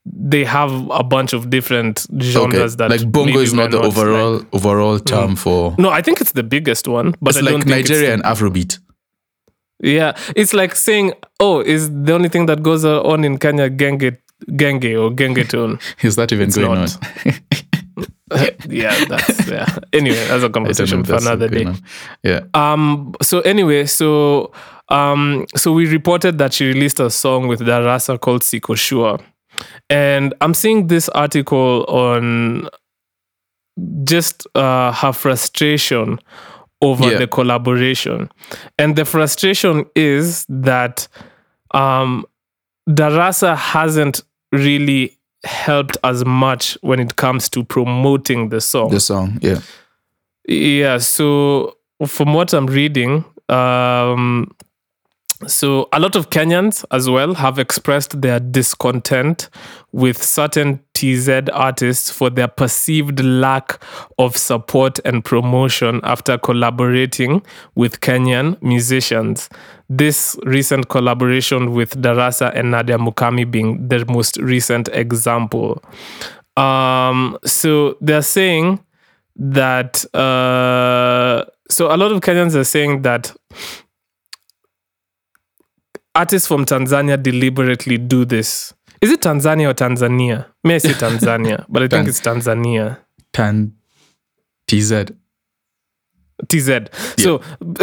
they 0.05 0.43
have 0.45 0.71
a 0.91 1.03
bunch 1.03 1.33
of 1.33 1.49
different 1.49 2.05
genres 2.21 2.75
that 2.77 2.89
like 2.89 3.09
bongo 3.11 3.39
is 3.39 3.53
not 3.53 3.71
the 3.71 3.79
overall 3.81 4.37
like- 4.37 4.47
overall 4.53 4.99
term 4.99 5.35
for. 5.35 5.75
no, 5.77 5.89
I 5.89 6.01
think 6.01 6.21
it's 6.21 6.33
the 6.33 6.43
biggest 6.43 6.87
one, 6.87 7.15
but 7.21 7.29
It's 7.35 7.37
I 7.37 7.41
like 7.41 7.51
don't 7.53 7.63
think 7.63 7.79
it's 7.79 7.89
Nigeria 7.89 8.13
and 8.13 8.23
Afrobeat. 8.23 8.79
Yeah, 9.83 10.15
it's 10.35 10.53
like 10.53 10.75
saying, 10.75 11.11
"Oh, 11.41 11.59
is 11.59 11.89
the 11.91 12.13
only 12.13 12.29
thing 12.29 12.45
that 12.45 12.63
goes 12.63 12.85
on 12.85 13.25
in 13.25 13.37
Kenya 13.37 13.69
genge 13.69 14.17
genge 14.51 14.97
or 14.97 15.11
gengetone?" 15.11 15.81
Is 16.03 16.15
that 16.15 16.31
even 16.31 16.49
going 16.49 16.79
not. 16.79 16.97
on? 17.25 17.33
yeah, 18.69 19.05
that's 19.05 19.47
yeah. 19.49 19.67
Anyway, 19.91 20.15
that's 20.15 20.43
a 20.43 20.47
know 20.47 20.49
conversation 20.49 21.03
for 21.03 21.15
another 21.15 21.49
day. 21.49 21.65
on. 21.65 21.77
Yeah. 22.23 22.41
Um. 22.53 23.13
So 23.21 23.41
anyway, 23.41 23.85
so 23.85 24.53
um. 24.87 25.45
So 25.57 25.73
we 25.73 25.85
reported 25.87 26.37
that 26.37 26.53
she 26.53 26.67
released 26.67 27.01
a 27.01 27.09
song 27.09 27.49
with 27.49 27.59
Darassa 27.59 28.17
called 28.17 28.43
Siko 28.43 28.77
Sure, 28.77 29.19
and 29.89 30.33
I'm 30.39 30.53
seeing 30.53 30.87
this 30.87 31.09
article 31.09 31.83
on 31.89 32.69
just 34.05 34.47
uh, 34.55 34.93
her 34.93 35.11
frustration 35.11 36.19
over 36.83 37.11
Yeah. 37.11 37.17
the 37.19 37.27
collaboration, 37.27 38.29
and 38.77 38.95
the 38.95 39.05
frustration 39.05 39.85
is 39.95 40.45
that 40.49 41.07
um, 41.73 42.25
Darassa 42.89 43.55
hasn't 43.55 44.21
really 44.51 45.17
helped 45.45 45.97
as 46.03 46.23
much 46.25 46.77
when 46.81 46.99
it 46.99 47.15
comes 47.15 47.49
to 47.49 47.63
promoting 47.63 48.49
the 48.49 48.61
song. 48.61 48.89
The 48.91 48.99
song, 48.99 49.39
yeah. 49.41 49.59
Yeah, 50.47 50.97
so 50.99 51.77
from 52.05 52.33
what 52.33 52.53
I'm 52.53 52.67
reading, 52.67 53.23
um, 53.49 54.51
so 55.47 55.89
a 55.91 55.99
lot 55.99 56.15
of 56.15 56.29
Kenyans 56.29 56.85
as 56.91 57.09
well 57.09 57.33
have 57.33 57.59
expressed 57.59 58.21
their 58.21 58.39
discontent 58.39 59.49
with 59.91 60.21
certain 60.21 60.79
TZ 60.93 61.49
artists 61.51 62.09
for 62.09 62.29
their 62.29 62.47
perceived 62.47 63.23
lack 63.23 63.81
of 64.17 64.37
support 64.37 64.99
and 65.05 65.23
promotion 65.23 65.99
after 66.03 66.37
collaborating 66.37 67.41
with 67.75 68.01
Kenyan 68.01 68.61
musicians. 68.61 69.49
This 69.89 70.37
recent 70.43 70.89
collaboration 70.89 71.73
with 71.73 72.01
Darassa 72.01 72.53
and 72.55 72.71
Nadia 72.71 72.97
Mukami 72.97 73.49
being 73.49 73.87
the 73.87 74.05
most 74.05 74.37
recent 74.37 74.87
example. 74.89 75.83
Um, 76.57 77.37
so 77.45 77.97
they're 78.01 78.21
saying 78.21 78.79
that 79.35 80.05
uh, 80.15 81.45
so 81.69 81.93
a 81.93 81.97
lot 81.97 82.11
of 82.11 82.21
Kenyans 82.21 82.55
are 82.55 82.63
saying 82.63 83.01
that 83.01 83.35
artists 86.15 86.47
from 86.47 86.65
Tanzania 86.65 87.21
deliberately 87.21 87.97
do 87.97 88.25
this. 88.25 88.73
Is 89.01 89.11
it 89.11 89.21
Tanzania 89.21 89.69
or 89.69 89.73
Tanzania? 89.73 90.45
May 90.63 90.75
I 90.75 90.77
say 90.77 90.89
Tanzania, 90.89 91.65
but 91.69 91.83
I 91.83 91.87
think 91.87 92.07
it's 92.07 92.21
Tanzania. 92.21 92.99
Tan 93.33 93.73
TZ. 94.67 95.11
TZ. 96.47 96.69
So 97.17 97.41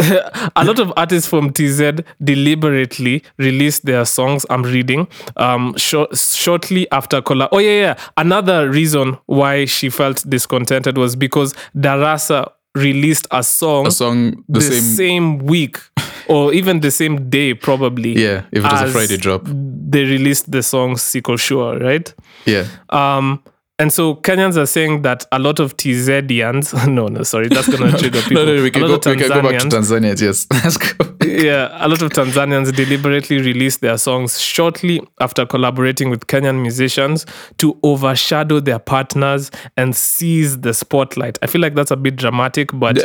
a 0.55 0.63
lot 0.63 0.79
of 0.79 0.93
artists 0.97 1.27
from 1.27 1.51
TZ 1.51 2.01
deliberately 2.23 3.23
released 3.37 3.85
their 3.85 4.05
songs. 4.05 4.45
I'm 4.49 4.63
reading 4.63 5.07
um 5.37 5.75
shor- 5.77 6.13
shortly 6.15 6.89
after 6.91 7.21
Kola. 7.21 7.49
Oh 7.51 7.59
yeah, 7.59 7.79
yeah. 7.79 7.95
Another 8.17 8.69
reason 8.69 9.17
why 9.25 9.65
she 9.65 9.89
felt 9.89 10.27
discontented 10.29 10.97
was 10.97 11.15
because 11.15 11.53
Darassa 11.75 12.51
released 12.75 13.27
a 13.31 13.43
song, 13.43 13.87
A 13.87 13.91
song 13.91 14.43
the, 14.47 14.59
the 14.59 14.61
same, 14.61 14.81
same, 14.81 15.37
week 15.39 15.77
or 16.31 16.53
even 16.53 16.79
the 16.79 16.91
same 16.91 17.29
day 17.29 17.53
probably. 17.53 18.13
Yeah, 18.13 18.43
if 18.51 18.63
it 18.63 18.71
was 18.71 18.81
a 18.81 18.87
Friday 18.87 19.17
drop. 19.17 19.43
They 19.45 20.03
released 20.03 20.51
the 20.51 20.63
song 20.63 20.95
Siko 20.95 21.37
Sure, 21.37 21.77
right? 21.77 22.13
Yeah. 22.45 22.65
Um, 22.89 23.43
and 23.81 23.91
so 23.91 24.13
Kenyans 24.13 24.57
are 24.57 24.67
saying 24.67 25.01
that 25.01 25.25
a 25.31 25.39
lot 25.39 25.59
of 25.59 25.75
TZians, 25.75 26.87
no, 26.93 27.07
no, 27.07 27.23
sorry, 27.23 27.47
that's 27.47 27.67
going 27.67 27.91
to 27.91 27.97
trigger 27.97 28.21
people. 28.21 28.45
No, 28.45 28.55
no, 28.55 28.61
we 28.61 28.69
can, 28.69 28.83
go, 28.83 28.93
we 28.93 28.99
can 28.99 29.27
go 29.27 29.41
back 29.41 29.59
to 29.59 29.67
Tanzania. 29.69 30.21
Yes, 30.21 30.45
let's 30.63 30.77
go. 30.77 31.03
yeah, 31.25 31.75
a 31.83 31.87
lot 31.87 32.03
of 32.03 32.11
Tanzanians 32.11 32.75
deliberately 32.75 33.39
released 33.39 33.81
their 33.81 33.97
songs 33.97 34.39
shortly 34.39 35.01
after 35.19 35.47
collaborating 35.47 36.11
with 36.11 36.27
Kenyan 36.27 36.61
musicians 36.61 37.25
to 37.57 37.75
overshadow 37.81 38.59
their 38.59 38.77
partners 38.77 39.49
and 39.77 39.95
seize 39.95 40.61
the 40.61 40.75
spotlight. 40.75 41.39
I 41.41 41.47
feel 41.47 41.61
like 41.61 41.73
that's 41.73 41.89
a 41.89 41.97
bit 41.97 42.17
dramatic, 42.17 42.69
but 42.73 42.97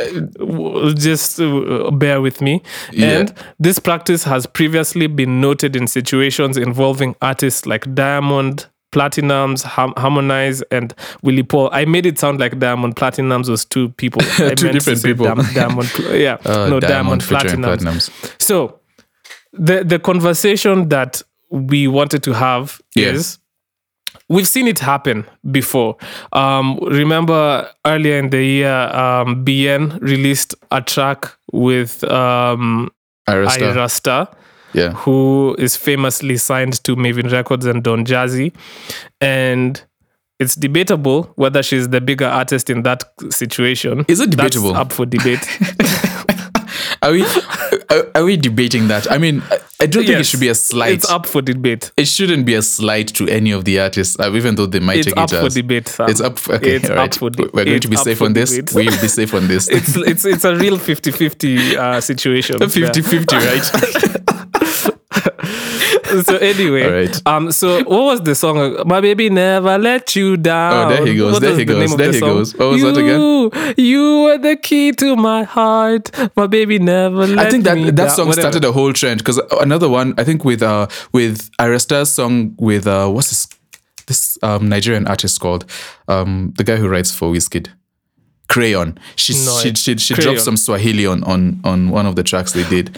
just 0.95 1.39
uh, 1.39 1.89
bear 1.89 2.21
with 2.21 2.39
me. 2.39 2.61
Yeah. 2.91 3.07
And 3.07 3.33
this 3.57 3.79
practice 3.79 4.23
has 4.25 4.45
previously 4.45 5.07
been 5.07 5.41
noted 5.41 5.75
in 5.75 5.87
situations 5.87 6.55
involving 6.55 7.15
artists 7.19 7.65
like 7.65 7.95
Diamond. 7.95 8.67
Platnumz, 8.91 9.63
Ham- 9.63 9.93
Harmonize, 9.97 10.61
and 10.71 10.93
Willie 11.23 11.43
Paul. 11.43 11.69
I 11.73 11.85
made 11.85 12.05
it 12.05 12.17
sound 12.19 12.39
like 12.39 12.57
Diamond 12.59 12.95
Platnumz 12.95 13.49
was 13.49 13.65
two 13.65 13.89
people. 13.89 14.21
I 14.39 14.55
Two 14.55 14.65
meant 14.67 14.73
different 14.73 15.03
people. 15.03 15.25
Diamond, 15.53 15.91
yeah, 16.11 16.37
Uh, 16.45 16.67
no, 16.69 16.79
Diamond, 16.79 17.23
featuring 17.23 17.59
Platnumz. 17.61 18.09
Platnumz. 18.09 18.41
So 18.41 18.79
the 19.53 19.83
the 19.83 19.99
conversation 19.99 20.89
that 20.89 21.21
we 21.49 21.87
wanted 21.87 22.23
to 22.23 22.33
have 22.33 22.79
is 22.95 23.39
we've 24.29 24.47
seen 24.47 24.67
it 24.67 24.79
happen 24.79 25.25
before. 25.51 25.95
Um, 26.33 26.77
remember 26.81 27.69
earlier 27.85 28.17
in 28.19 28.29
the 28.29 28.43
year, 28.43 28.73
um, 28.95 29.43
Bien 29.43 29.97
released 30.01 30.55
a 30.71 30.81
track 30.81 31.25
with 31.53 32.03
um, 32.05 32.89
Ayra 33.73 33.89
Starr. 33.89 34.27
Yeah. 34.73 34.91
who 34.93 35.55
is 35.57 35.75
famously 35.75 36.37
signed 36.37 36.83
to 36.83 36.95
Mavin 36.95 37.31
Records 37.31 37.65
and 37.65 37.83
Don 37.83 38.05
Jazzy, 38.05 38.53
and 39.21 39.81
it's 40.39 40.55
debatable 40.55 41.31
whether 41.35 41.63
she's 41.63 41.89
the 41.89 41.99
bigger 42.01 42.25
artist 42.27 42.69
in 42.69 42.83
that 42.83 43.03
situation. 43.29 44.05
Is 44.07 44.19
it 44.19 44.31
That's 44.37 44.55
debatable? 44.55 44.75
up 44.75 44.91
for 44.93 45.05
debate. 45.05 45.39
Are 47.01 47.11
we 47.11 47.23
are, 47.91 48.07
are 48.15 48.23
we 48.23 48.37
debating 48.37 48.87
that? 48.87 49.09
I 49.11 49.17
mean, 49.19 49.41
I, 49.51 49.59
I 49.81 49.85
don't 49.85 50.03
think 50.05 50.19
it 50.19 50.25
should 50.25 50.39
be 50.39 50.47
a 50.47 50.55
slight. 50.55 50.93
It's 50.93 51.09
up 51.09 51.25
for 51.27 51.41
debate. 51.43 51.91
It 51.95 52.07
shouldn't 52.07 52.45
be 52.45 52.55
a 52.55 52.61
slight 52.63 53.07
to 53.09 53.27
any 53.27 53.51
of 53.51 53.65
the 53.65 53.79
artists, 53.79 54.19
uh, 54.19 54.31
even 54.33 54.55
though 54.55 54.65
they 54.65 54.79
might 54.79 54.97
It's 54.97 55.07
take 55.07 55.17
up 55.17 55.31
it 55.31 55.39
for 55.39 55.45
as. 55.45 55.53
debate. 55.53 55.95
It's 55.99 56.21
up. 56.21 56.39
For, 56.39 56.55
okay, 56.55 56.75
It's 56.77 56.89
all 56.89 56.99
up 56.99 57.13
for 57.13 57.29
de- 57.29 57.49
We're 57.53 57.65
going 57.65 57.79
to 57.81 57.87
be 57.87 57.97
safe 57.97 58.21
on 58.21 58.33
this. 58.33 58.55
debate. 58.55 58.73
We'll 58.73 59.01
be 59.01 59.07
safe 59.07 59.33
on 59.33 59.47
this. 59.47 59.67
it's 59.71 59.95
it's 59.95 60.25
it's 60.25 60.43
a 60.43 60.55
real 60.55 60.77
50-50 60.77 61.75
uh, 61.75 62.01
situation. 62.01 62.57
50 62.69 63.01
50, 63.01 63.35
right? 63.35 64.36
so 66.29 66.37
anyway, 66.37 66.83
All 66.85 66.91
right. 66.91 67.21
um, 67.27 67.51
so 67.51 67.83
what 67.83 68.03
was 68.05 68.21
the 68.21 68.35
song? 68.35 68.81
My 68.85 69.01
baby 69.01 69.29
never 69.29 69.77
let 69.77 70.15
you 70.15 70.37
down. 70.37 70.91
Oh, 70.91 70.95
there 70.95 71.05
he 71.05 71.15
goes, 71.17 71.33
What 71.33 71.41
there 71.41 71.51
he 71.57 71.63
the 71.63 71.73
goes, 71.73 71.95
there 71.97 72.07
the 72.07 72.13
he 72.13 72.19
song? 72.19 72.29
goes. 72.29 72.55
What 72.55 72.69
was 72.69 72.81
you, 72.81 72.91
that 72.91 72.99
again? 72.99 73.73
You 73.77 74.21
were 74.23 74.37
the 74.37 74.55
key 74.57 74.91
to 74.93 75.15
my 75.15 75.43
heart. 75.43 76.11
My 76.35 76.47
baby 76.47 76.79
never 76.79 77.27
let 77.27 77.39
I 77.47 77.49
think 77.49 77.63
that 77.65 77.75
that 77.77 77.95
down. 77.95 78.09
song 78.09 78.27
Whatever. 78.27 78.41
started 78.51 78.65
a 78.67 78.71
whole 78.71 78.93
trend 78.93 79.19
because 79.19 79.39
another 79.61 79.89
one 79.89 80.13
I 80.17 80.23
think 80.23 80.43
with 80.45 80.61
uh 80.61 80.87
with 81.13 81.49
Ayra 81.59 81.79
Starr's 81.79 82.09
song 82.11 82.55
with 82.59 82.87
uh 82.87 83.07
what's 83.09 83.29
this 83.29 83.47
this 84.07 84.37
um 84.43 84.69
Nigerian 84.69 85.05
artist 85.07 85.39
called 85.39 85.65
um 86.07 86.53
the 86.57 86.63
guy 86.63 86.75
who 86.77 86.87
writes 86.87 87.11
for 87.13 87.31
Wizkid 87.31 87.67
Crayon 88.47 88.97
she 89.17 89.33
No, 89.33 89.59
she 89.59 89.73
she, 89.75 89.97
she 89.97 90.13
Crayon. 90.13 90.33
dropped 90.33 90.45
some 90.45 90.55
Swahili 90.57 91.05
on 91.05 91.23
on 91.25 91.59
on 91.65 91.89
one 91.89 92.05
of 92.05 92.15
the 92.15 92.23
tracks 92.23 92.53
they 92.53 92.63
did 92.69 92.97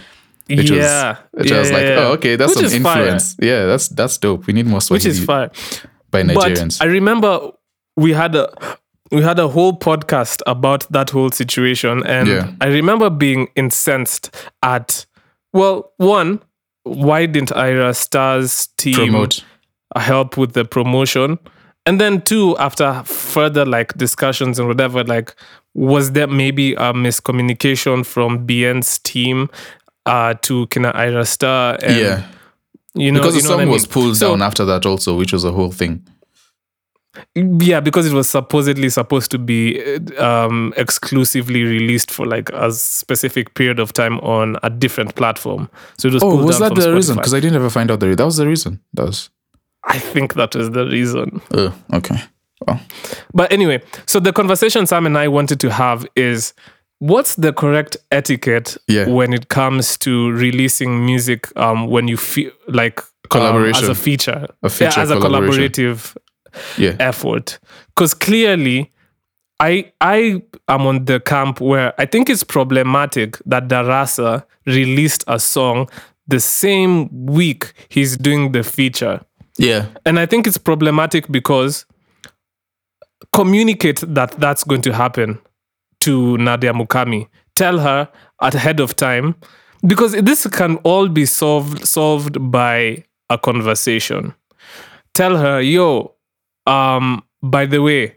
which 0.50 0.70
yeah, 0.72 1.18
was 1.34 1.44
which 1.44 1.52
I 1.52 1.60
was 1.60 1.72
like 1.72 1.84
yeah, 1.84 1.90
yeah. 1.90 2.00
oh 2.08 2.12
okay 2.14 2.36
that's 2.36 2.50
Which 2.56 2.66
some 2.70 2.78
is 2.78 2.84
fire. 2.84 3.02
influence 3.02 3.36
yeah 3.42 3.66
that's 3.66 3.88
that's 3.90 4.18
dope 4.18 4.48
we 4.48 4.54
need 4.54 4.66
more 4.66 4.78
which 4.78 4.84
Swahili 5.04 5.10
is 5.12 5.26
fine. 5.26 5.50
by 6.12 6.24
Nigerians 6.24 6.80
But 6.80 6.86
I 6.88 6.92
remember 6.92 7.52
we 7.96 8.14
had 8.14 8.36
a 8.36 8.50
we 9.12 9.22
had 9.24 9.40
a 9.40 9.48
whole 9.48 9.78
podcast 9.78 10.42
about 10.46 10.86
that 10.92 11.10
whole 11.10 11.32
situation, 11.32 12.06
and 12.06 12.28
Yeah. 12.28 12.52
I 12.62 12.68
remember 12.68 13.10
being 13.10 13.48
incensed 13.56 14.30
at 14.62 15.06
well, 15.52 15.92
one, 15.98 16.42
why 16.84 17.26
didn't 17.26 17.50
Ayra 17.50 17.96
Starr's 17.96 18.68
team 18.78 18.94
promote 18.94 19.44
help 19.96 20.38
with 20.38 20.54
the 20.54 20.64
promotion? 20.64 21.40
And 21.88 22.00
then 22.00 22.22
two, 22.22 22.56
after 22.60 23.02
further 23.04 23.66
like 23.66 23.98
discussions 23.98 24.60
and 24.60 24.68
whatever, 24.68 25.04
like 25.04 25.34
was 25.74 26.12
there 26.12 26.28
maybe 26.28 26.74
a 26.74 26.94
miscommunication 26.94 28.06
from 28.06 28.46
Bien's 28.46 29.00
team 29.00 29.50
uh, 30.10 30.34
to 30.42 30.68
Kina 30.68 30.92
Ayra 30.94 31.26
Starr? 31.26 31.78
And, 31.84 31.98
yeah 31.98 32.24
you 32.96 33.12
know, 33.12 33.20
because 33.20 33.36
you 33.36 33.42
the 33.44 33.50
know 33.50 33.58
song 33.58 33.68
I 33.68 33.72
was 33.72 33.86
pulled 33.88 34.18
So- 34.18 34.30
down 34.32 34.42
after 34.42 34.66
that 34.66 34.86
also 34.86 35.16
which 35.18 35.32
was 35.32 35.44
a 35.46 35.52
whole 35.52 35.72
thing 35.72 36.02
Yeah, 37.36 37.80
because 37.82 38.06
it 38.06 38.14
was 38.14 38.30
supposedly 38.30 38.90
supposed 38.90 39.30
to 39.32 39.38
be 39.40 39.82
um, 40.18 40.74
exclusively 40.78 41.64
released 41.64 42.12
for 42.12 42.26
like 42.26 42.50
a 42.54 42.72
specific 42.72 43.54
period 43.56 43.80
of 43.80 43.92
time 43.94 44.20
on 44.20 44.58
a 44.64 44.70
different 44.70 45.16
platform. 45.16 45.70
So 45.98 46.08
it 46.08 46.14
was. 46.14 46.24
oh 46.24 46.46
was 46.46 46.60
that 46.60 46.76
the 46.76 46.94
reason 46.94 47.16
because 47.18 47.34
I 47.34 47.40
didn't 47.40 47.56
ever 47.58 47.70
find 47.70 47.90
out 47.92 48.00
the 48.00 48.16
that 48.16 48.26
was 48.26 48.38
the 48.38 48.48
reason 48.48 48.80
that 48.94 49.06
was 49.06 49.30
I 49.84 49.98
think 50.00 50.34
that 50.36 50.56
was 50.56 50.70
the 50.72 50.86
reason. 50.86 51.42
oh 51.54 51.74
okay 51.94 52.18
well 52.68 52.80
But 53.34 53.52
anyway, 53.52 53.82
so 54.06 54.20
the 54.20 54.32
conversation 54.34 54.86
Sam 54.86 55.06
and 55.06 55.18
I 55.18 55.28
wanted 55.28 55.60
to 55.62 55.70
have 55.72 56.06
is 56.16 56.54
what's 57.00 57.36
the 57.36 57.52
correct 57.54 57.98
etiquette 58.12 58.78
Yeah. 58.88 59.08
when 59.08 59.34
it 59.34 59.48
comes 59.48 59.98
to 60.00 60.32
releasing 60.32 61.06
music 61.06 61.48
um, 61.58 61.88
when 61.88 62.08
you 62.08 62.18
feel 62.18 62.52
like 62.68 63.00
um, 63.02 63.06
Collaboration. 63.30 63.84
as 63.84 63.90
a 63.90 63.96
feature, 63.96 64.48
A 64.64 64.70
feature 64.70 65.00
yeah, 65.00 65.04
as 65.04 65.12
a 65.12 65.16
collaborative 65.16 66.16
yeah 66.78 66.96
effort 67.00 67.60
because 67.96 68.14
clearly 68.16 68.92
I 69.60 69.92
I 70.02 70.42
am 70.68 70.88
on 70.88 71.06
the 71.06 71.20
camp 71.20 71.62
where 71.62 71.94
I 72.02 72.06
think 72.08 72.30
it's 72.30 72.44
problematic 72.44 73.38
that 73.46 73.68
Darassa 73.68 74.44
released 74.66 75.24
a 75.28 75.38
song 75.40 75.88
the 76.28 76.40
same 76.40 77.08
week 77.26 77.74
he's 77.90 78.18
doing 78.18 78.52
the 78.52 78.64
feature. 78.64 79.22
yeah 79.60 79.86
And 80.06 80.20
I 80.20 80.26
think 80.26 80.48
it's 80.48 80.58
problematic 80.58 81.28
because 81.32 81.86
communicate 83.34 84.00
that 84.16 84.32
that's 84.40 84.64
going 84.64 84.82
to 84.82 84.94
happen 84.94 85.38
to 86.02 86.38
Nadia 86.38 86.74
Mukami. 86.74 87.28
Tell 87.56 87.80
her 87.80 88.08
ahead 88.40 88.80
of 88.80 88.96
time 88.96 89.36
because 89.86 90.14
this 90.14 90.48
can 90.48 90.78
all 90.78 91.08
be 91.08 91.26
solved 91.26 91.86
solved 91.88 92.38
by 92.52 93.04
a 93.30 93.38
conversation. 93.38 94.34
Tell 95.14 95.38
her, 95.38 95.62
"Yo, 95.62 96.14
um 96.66 97.24
by 97.44 97.66
the 97.66 97.82
way, 97.82 98.16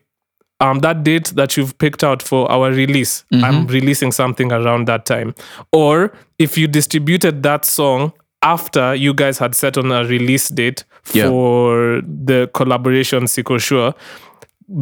um 0.61 0.81
that 0.81 1.03
date 1.05 1.33
that 1.35 1.57
you've 1.57 1.77
picked 1.79 2.05
out 2.05 2.23
for 2.23 2.51
our 2.51 2.71
release, 2.71 3.25
I'm 3.33 3.67
releasing 3.67 4.13
something 4.13 4.53
around 4.53 4.87
that 4.87 5.05
time." 5.07 5.35
Or 5.73 6.13
if 6.39 6.57
you 6.57 6.69
distributed 6.69 7.43
that 7.43 7.65
song 7.65 8.13
after 8.43 8.95
you 8.95 9.15
guys 9.15 9.39
had 9.39 9.55
set 9.55 9.79
on 9.79 9.93
a 9.93 10.05
release 10.05 10.49
date 10.49 10.85
Yeah. 11.13 11.29
for 11.29 12.03
the 12.03 12.49
collaboration 12.55 13.27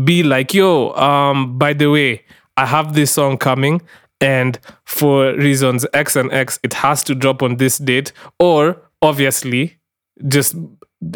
be 0.04 0.23
like, 0.23 0.54
yo, 0.54 0.92
um, 0.95 1.59
by 1.59 1.73
the 1.73 1.90
way, 1.90 2.23
I 2.61 2.67
have 2.67 2.93
this 2.93 3.11
song 3.11 3.38
coming, 3.38 3.81
and 4.21 4.59
for 4.85 5.33
reasons 5.33 5.87
X 5.95 6.14
and 6.14 6.31
X, 6.31 6.61
it 6.62 6.75
has 6.75 7.02
to 7.05 7.14
drop 7.14 7.43
on 7.43 7.57
this 7.57 7.79
date, 7.79 8.12
or 8.38 8.76
obviously, 9.00 9.79
just 10.29 10.55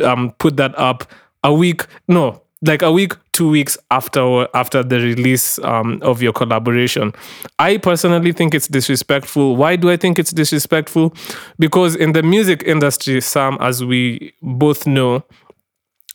um, 0.03 0.31
put 0.39 0.57
that 0.57 0.77
up 0.79 1.05
a 1.43 1.53
week, 1.53 1.85
no, 2.09 2.41
like 2.63 2.81
a 2.81 2.91
week, 2.91 3.13
two 3.33 3.51
weeks 3.51 3.77
after 3.91 4.49
after 4.55 4.83
the 4.83 5.01
release 5.01 5.59
um, 5.59 5.99
of 6.01 6.23
your 6.23 6.33
collaboration. 6.33 7.13
I 7.59 7.77
personally 7.77 8.33
think 8.33 8.55
it's 8.55 8.69
disrespectful. 8.69 9.55
Why 9.55 9.77
do 9.77 9.91
I 9.91 9.99
think 9.99 10.19
it's 10.19 10.33
disrespectful? 10.33 11.13
Because 11.59 11.95
in 11.95 12.13
the 12.13 12.23
music 12.23 12.63
industry, 12.65 13.21
Sam, 13.21 13.59
as 13.61 13.85
we 13.85 14.33
both 14.41 14.87
know, 14.87 15.25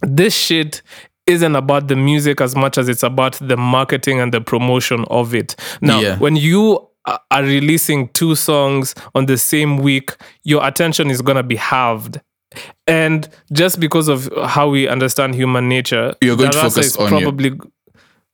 this 0.01 0.33
shit 0.33 0.81
isn't 1.29 1.55
about 1.55 1.87
the 1.87 1.95
music 1.95 2.41
as 2.41 2.55
much 2.55 2.77
as 2.77 2.89
it's 2.89 3.03
about 3.03 3.33
the 3.39 3.55
marketing 3.55 4.19
and 4.19 4.33
the 4.33 4.41
promotion 4.41 5.05
of 5.09 5.33
it. 5.35 5.55
Now, 5.81 5.99
Yeah. 5.99 6.17
when 6.17 6.35
you 6.35 6.87
are 7.05 7.43
releasing 7.43 8.09
two 8.09 8.35
songs 8.35 8.93
on 9.15 9.25
the 9.27 9.37
same 9.37 9.77
week, 9.77 10.15
your 10.43 10.65
attention 10.67 11.09
is 11.09 11.21
going 11.21 11.37
to 11.37 11.43
be 11.43 11.55
halved. 11.55 12.19
And 12.87 13.29
just 13.53 13.79
because 13.79 14.07
of 14.07 14.27
how 14.45 14.69
we 14.69 14.87
understand 14.87 15.35
human 15.35 15.69
nature, 15.69 16.13
You're 16.21 16.35
going 16.35 16.51
to 16.51 16.57
focus 16.57 16.87
is 16.87 16.97
on 16.97 17.09
probably 17.09 17.51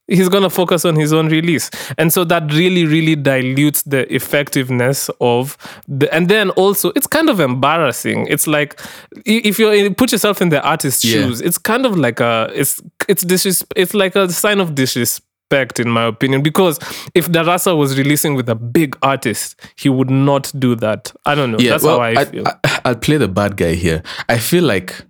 he's 0.08 0.30
going 0.30 0.44
to 0.44 0.50
focus 0.50 0.86
on 0.86 0.96
his 0.96 1.12
own 1.12 1.30
release. 1.30 1.70
And 1.98 2.14
so 2.14 2.24
that 2.26 2.52
really 2.54 2.86
really 2.86 3.16
dilutes 3.16 3.82
the 3.84 4.12
effectiveness 4.14 5.10
of 5.20 5.58
the 5.88 6.14
and 6.14 6.28
then 6.30 6.50
also 6.52 6.92
it's 6.96 7.08
kind 7.08 7.30
of 7.30 7.40
embarrassing. 7.40 8.28
It's 8.28 8.48
like 8.48 8.80
if 9.26 9.58
you 9.60 9.94
put 9.96 10.12
yourself 10.12 10.42
in 10.42 10.50
the 10.50 10.62
artist's 10.64 11.04
Yeah. 11.04 11.24
shoes 11.24 11.42
it's 11.42 11.58
kind 11.58 11.86
of 11.86 11.98
like 11.98 12.20
a 12.20 12.52
it's 12.54 12.82
it's 13.08 13.24
disres- 13.26 13.66
it's 13.76 13.94
like 13.94 14.16
a 14.16 14.30
sign 14.30 14.60
of 14.60 14.76
disrespect 14.76 15.80
in 15.80 15.90
my 15.90 16.04
opinion 16.06 16.42
because 16.42 16.80
if 17.14 17.28
darassa 17.28 17.78
was 17.78 17.98
releasing 17.98 18.36
with 18.36 18.50
a 18.50 18.56
big 18.56 18.98
artist 19.02 19.56
he 19.76 19.90
would 19.90 20.10
not 20.10 20.52
do 20.60 20.76
that. 20.76 21.12
I 21.26 21.36
don't 21.36 21.52
know. 21.52 21.58
That's 21.58 21.84
how 21.86 22.00
i, 22.02 22.26
feel. 22.26 22.48
I, 22.48 22.80
I'll 22.86 22.96
play 22.96 23.18
the 23.18 23.28
bad 23.28 23.56
guy 23.58 23.74
here. 23.76 24.02
I 24.28 24.38
feel 24.40 24.64
like 24.64 25.04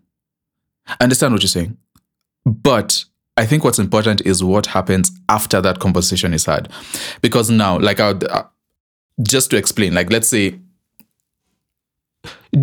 I 0.88 0.96
understand 1.02 1.34
what 1.34 1.42
you're 1.42 1.48
saying, 1.50 1.78
but 2.46 3.06
I 3.38 3.46
think 3.46 3.64
what's 3.64 3.80
important 3.80 4.22
is 4.22 4.44
what 4.44 4.66
happens 4.68 5.12
after 5.28 5.60
that 5.62 5.80
conversation 5.80 6.34
is 6.34 6.46
had, 6.46 6.72
because 7.22 7.50
now, 7.50 7.78
like, 7.80 8.00
I 8.00 8.14
would, 8.14 8.24
uh, 8.24 8.46
just 9.22 9.50
to 9.52 9.58
explain, 9.58 9.94
like, 9.94 10.12
let's 10.12 10.28
say. 10.28 10.60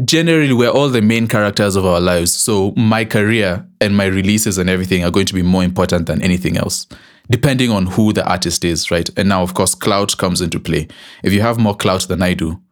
Generally, 0.07 0.55
we're 0.55 0.71
all 0.71 0.88
the 0.88 1.02
main 1.02 1.26
characters 1.26 1.76
of 1.76 1.85
our 1.85 2.00
lives. 2.00 2.33
So, 2.33 2.73
my 2.76 3.05
career 3.05 3.67
and 3.81 3.95
my 3.95 4.07
releases 4.07 4.57
and 4.57 4.71
everything 4.71 5.05
are 5.05 5.11
going 5.11 5.26
to 5.26 5.35
be 5.35 5.43
more 5.43 5.62
important 5.62 6.07
than 6.07 6.23
anything 6.23 6.57
else, 6.57 6.87
depending 7.29 7.71
on 7.71 7.87
who 7.87 8.14
the 8.14 8.26
artist 8.26 8.64
is, 8.64 8.91
right? 8.91 9.11
And 9.19 9.29
now, 9.29 9.43
of 9.43 9.52
course, 9.52 9.75
clout 9.75 10.17
comes 10.17 10.41
into 10.41 10.59
play. 10.59 10.88
If 11.23 11.35
you 11.35 11.43
have 11.43 11.59
more 11.59 11.76
clout 11.76 12.09
than 12.09 12.23
I 12.23 12.33
do, 12.33 12.62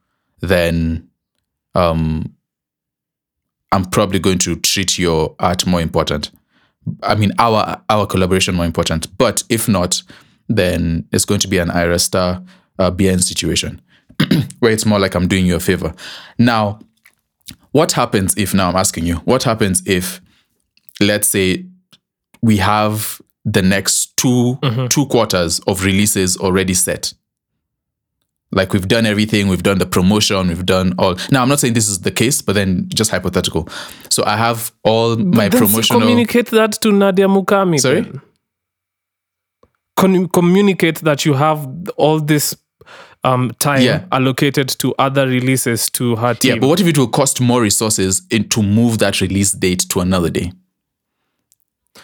then 0.41 1.11
um, 1.75 2.35
I'm 3.73 3.85
probably 3.85 4.19
going 4.19 4.39
to 4.39 4.57
treat 4.57 4.99
your 4.99 5.35
art 5.39 5.67
more 5.67 5.83
important. 5.83 6.31
I 7.03 7.15
mean, 7.15 7.33
our 7.39 7.81
our 7.89 8.07
collaboration 8.07 8.55
more 8.55 8.67
important. 8.67 9.17
But 9.19 9.43
if 9.49 9.69
not, 9.69 10.03
then 10.49 11.07
it's 11.13 11.25
going 11.25 11.41
to 11.41 11.49
be 11.49 11.59
an 11.59 11.69
Ayra 11.69 12.01
Starr 12.01 12.43
uh, 12.79 12.91
Bien 12.91 13.19
situation 13.19 13.81
where 14.61 14.73
it's 14.73 14.87
more 14.87 14.99
like 14.99 15.15
I'm 15.15 15.29
doing 15.29 15.47
you 15.47 15.57
a 15.57 15.61
favor. 15.61 15.95
Now, 16.39 16.81
what 17.73 17.93
happens 17.93 18.35
if 18.37 18.55
now 18.55 18.69
I'm 18.69 18.77
asking 18.77 19.07
you? 19.07 19.17
What 19.17 19.45
happens 19.45 19.83
if, 19.87 20.21
let's 21.01 21.29
say, 21.29 21.67
we 22.43 22.57
have 22.57 23.21
the 23.45 23.63
next 23.63 24.17
2 24.17 24.59
two 24.89 25.07
quarters 25.07 25.61
of 25.61 25.85
releases 25.85 26.37
already 26.37 26.75
set? 26.75 27.13
Like 28.53 28.73
we've 28.73 28.89
done 28.89 29.07
everything, 29.07 29.47
we've 29.49 29.63
done 29.63 29.79
the 29.79 29.87
promotion, 29.87 30.49
we've 30.49 30.67
done 30.67 30.93
all. 30.99 31.17
Now 31.31 31.43
I'm 31.43 31.49
not 31.49 31.61
saying 31.61 31.75
this 31.75 31.89
is 31.89 32.01
the 32.01 32.11
case, 32.11 32.43
but 32.43 32.55
then 32.55 32.89
just 32.93 33.11
hypothetical. 33.11 33.69
So 34.09 34.25
I 34.27 34.37
have 34.37 34.73
all 34.83 35.17
my 35.17 35.49
Then 35.49 35.61
promotional. 35.61 36.01
communicate 36.01 36.47
that 36.51 36.73
to 36.83 36.91
nadia 36.91 37.29
mukami 37.29 37.79
Sorry? 37.79 38.01
then. 38.01 38.21
Con- 39.97 40.29
communicate 40.29 40.97
that 41.03 41.25
you 41.25 41.35
have 41.35 41.69
all 41.97 42.19
this 42.21 42.57
um, 43.23 43.51
time 43.59 43.83
Yeah. 43.83 44.05
allocated 44.11 44.69
to 44.79 44.95
other 44.99 45.27
releases 45.29 45.91
to 45.91 46.17
her 46.17 46.35
team. 46.35 46.55
yeah, 46.55 46.59
but 46.59 46.69
what 46.69 46.81
if 46.81 46.87
it 46.87 46.97
will 46.99 47.07
cost 47.09 47.41
more 47.41 47.61
resources 47.61 48.23
in, 48.31 48.49
to 48.49 48.63
move 48.63 48.99
that 48.99 49.21
release 49.21 49.53
date 49.53 49.81
to 49.91 50.01
another 50.01 50.31
day? 50.31 50.53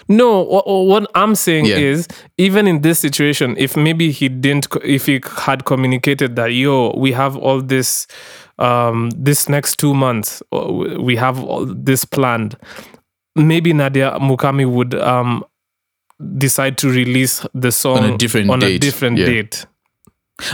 No, 0.08 0.42
what, 0.42 0.66
what 0.66 1.10
I'm 1.14 1.34
saying 1.34 1.66
Yeah. 1.66 1.76
is, 1.76 2.08
even 2.38 2.66
in 2.66 2.82
this 2.82 2.98
situation, 2.98 3.54
if 3.58 3.76
maybe 3.76 4.10
he 4.10 4.28
didn't, 4.28 4.66
if 4.84 5.06
he 5.06 5.20
had 5.38 5.64
communicated 5.64 6.36
that, 6.36 6.52
yo, 6.52 6.94
we 6.96 7.12
have 7.12 7.36
all 7.36 7.60
this, 7.62 8.06
um, 8.58 9.10
this 9.16 9.48
next 9.48 9.76
two 9.78 9.94
months, 9.94 10.42
uh, 10.52 10.72
we 11.00 11.16
have 11.16 11.42
all 11.42 11.66
this 11.66 12.04
planned, 12.04 12.56
maybe 13.34 13.72
Nadia 13.72 14.12
Mukami 14.20 14.70
would 14.70 14.94
um, 14.94 15.44
decide 16.38 16.78
to 16.78 16.88
release 16.90 17.44
the 17.54 17.70
song 17.70 17.98
On 17.98 18.04
a 18.14 18.16
different 18.18 18.50
on 18.50 18.62
a 18.62 18.66
date, 18.66 18.80
different 18.80 19.18
yeah. 19.18 19.26
date. 19.26 19.66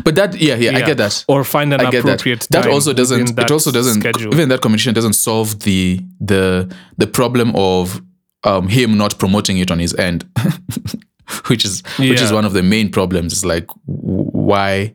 But 0.05 0.14
that, 0.14 0.40
yeah, 0.40 0.55
yeah, 0.55 0.76
I 0.76 0.83
get 0.83 0.96
that. 0.98 1.24
or 1.26 1.42
find 1.42 1.72
an 1.74 1.81
I 1.81 1.90
get 1.90 2.05
that. 2.05 2.12
appropriate 2.14 2.46
That 2.50 2.62
time 2.62 2.72
also 2.72 2.92
doesn't. 2.92 3.18
within 3.18 3.33
It 3.33 3.37
that 3.37 3.50
also 3.50 3.72
doesn't. 3.72 4.00
schedule. 4.00 4.33
Even 4.33 4.48
that 4.50 4.61
communication 4.62 4.94
doesn't 4.94 5.14
solve 5.14 5.59
the 5.61 6.00
the 6.20 6.72
the 6.98 7.07
problem 7.09 7.52
of 7.57 8.00
um, 8.44 8.68
him 8.68 8.96
not 8.96 9.18
promoting 9.18 9.59
it 9.59 9.70
on 9.70 9.78
his 9.78 9.94
end, 9.94 10.26
which 11.46 11.64
is 11.64 11.83
which 11.98 12.20
is 12.20 12.33
one 12.33 12.44
of 12.44 12.52
the 12.52 12.62
main 12.62 12.90
problems. 12.90 13.33
It's 13.33 13.44
like 13.44 13.66
why 13.87 14.94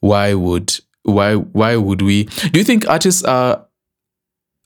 why 0.00 0.34
would 0.34 0.74
why 1.02 1.34
why 1.34 1.76
would 1.76 2.02
we? 2.02 2.24
Do 2.24 2.58
you 2.58 2.64
think 2.64 2.88
artists 2.88 3.22
are? 3.24 3.66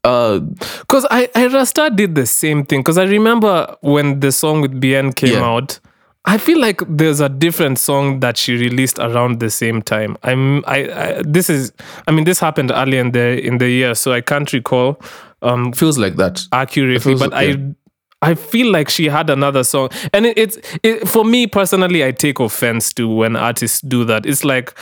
Uh, 0.03 0.39
Because 0.81 1.05
I, 1.11 1.27
Ayra 1.35 1.65
Starr 1.67 1.89
did 1.89 2.15
the 2.15 2.25
same 2.25 2.63
thing. 2.63 2.79
Because 2.79 2.97
I 2.97 3.03
remember 3.03 3.75
when 3.81 4.19
the 4.21 4.31
song 4.31 4.61
with 4.61 4.79
Bien 4.79 5.11
came 5.11 5.33
Yeah. 5.33 5.43
out, 5.45 5.79
I 6.23 6.37
feel 6.37 6.59
like 6.61 6.81
there's 6.87 7.19
a 7.19 7.27
different 7.27 7.77
song 7.79 8.19
that 8.21 8.37
she 8.37 8.53
released 8.55 8.99
around 8.99 9.39
the 9.41 9.49
same 9.49 9.81
time. 9.81 10.15
I'm 10.23 10.63
I, 10.65 10.77
I 11.17 11.21
this 11.25 11.49
is 11.49 11.73
I 12.07 12.11
mean 12.11 12.23
this 12.23 12.39
happened 12.39 12.71
early 12.73 12.97
in 12.99 13.11
the 13.11 13.41
in 13.45 13.57
the 13.57 13.69
year, 13.69 13.95
so 13.95 14.13
I 14.13 14.21
can't 14.21 14.51
recall 14.53 15.01
um 15.41 15.73
feels 15.73 15.97
like 15.97 16.15
that. 16.17 16.43
accurately, 16.53 16.99
feels- 16.99 17.19
but 17.19 17.31
yeah. 17.31 17.37
I 17.39 17.73
I 18.21 18.33
feel 18.35 18.71
like 18.71 18.89
she 18.89 19.05
had 19.09 19.29
another 19.29 19.63
song, 19.63 19.89
and 20.13 20.25
it, 20.25 20.37
it's 20.37 20.57
it, 20.83 21.07
for 21.07 21.23
me 21.23 21.45
personally. 21.47 22.03
I 22.03 22.11
take 22.11 22.39
offense 22.39 22.91
to 22.93 23.07
when 23.07 23.35
artists 23.35 23.79
do 23.81 24.03
that. 24.05 24.25
It's 24.25 24.43
like, 24.43 24.73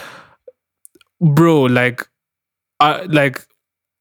bro, 1.19 1.63
like, 1.63 2.07
uh, 2.79 3.05
like, 3.09 3.45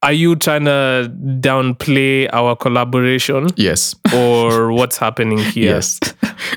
are 0.01 0.13
you 0.13 0.35
trying 0.35 0.65
to 0.65 1.11
downplay 1.39 2.29
our 2.31 2.55
collaboration, 2.55 3.47
Yes. 3.57 3.95
or 4.13 4.71
what's 4.71 4.97
happening 4.97 5.39
here? 5.39 5.73
Yes. 5.75 5.99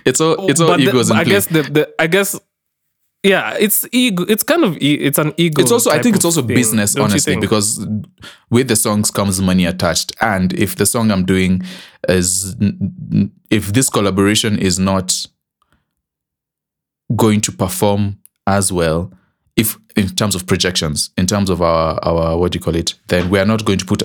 it's 0.04 0.20
all 0.20 0.48
it's 0.48 0.60
all 0.60 0.68
But 0.68 0.76
the- 0.78 0.88
egos 0.88 1.10
in 1.10 1.16
I 1.16 1.24
play. 1.24 1.32
guess 1.32 1.46
the, 1.46 1.62
the 1.62 1.94
I 1.98 2.06
guess. 2.06 2.38
Yeah, 3.24 3.56
it's 3.58 3.84
ego. 3.90 4.24
It's 4.28 4.44
kind 4.44 4.62
of 4.64 4.76
e- 4.76 4.94
it's 4.94 5.18
an 5.18 5.32
ego. 5.36 5.60
it's 5.60 5.72
also 5.72 5.90
i 5.90 6.00
think 6.00 6.14
it's 6.14 6.24
also 6.24 6.40
thing, 6.40 6.54
business 6.54 6.96
honestly 6.96 7.36
because 7.36 7.84
with 8.50 8.68
the 8.68 8.76
songs 8.76 9.10
comes 9.10 9.40
money 9.40 9.64
attached 9.66 10.12
and 10.20 10.52
if 10.52 10.76
the 10.76 10.86
song 10.86 11.10
i'm 11.10 11.24
doing 11.26 11.60
is 12.08 12.54
if 13.50 13.72
this 13.72 13.90
collaboration 13.90 14.56
is 14.58 14.78
not 14.78 15.26
going 17.16 17.40
to 17.40 17.50
perform 17.52 18.18
as 18.46 18.72
well 18.72 19.12
if 19.56 19.76
in 19.96 20.08
terms 20.10 20.34
of 20.36 20.46
projections 20.46 21.10
in 21.18 21.26
terms 21.26 21.50
of 21.50 21.60
our 21.60 21.98
our 22.04 22.38
what 22.38 22.52
do 22.52 22.56
you 22.56 22.60
call 22.62 22.76
it 22.76 22.94
then 23.08 23.28
we 23.30 23.38
are 23.40 23.44
not 23.46 23.64
going 23.64 23.78
to 23.78 23.84
put 23.84 24.02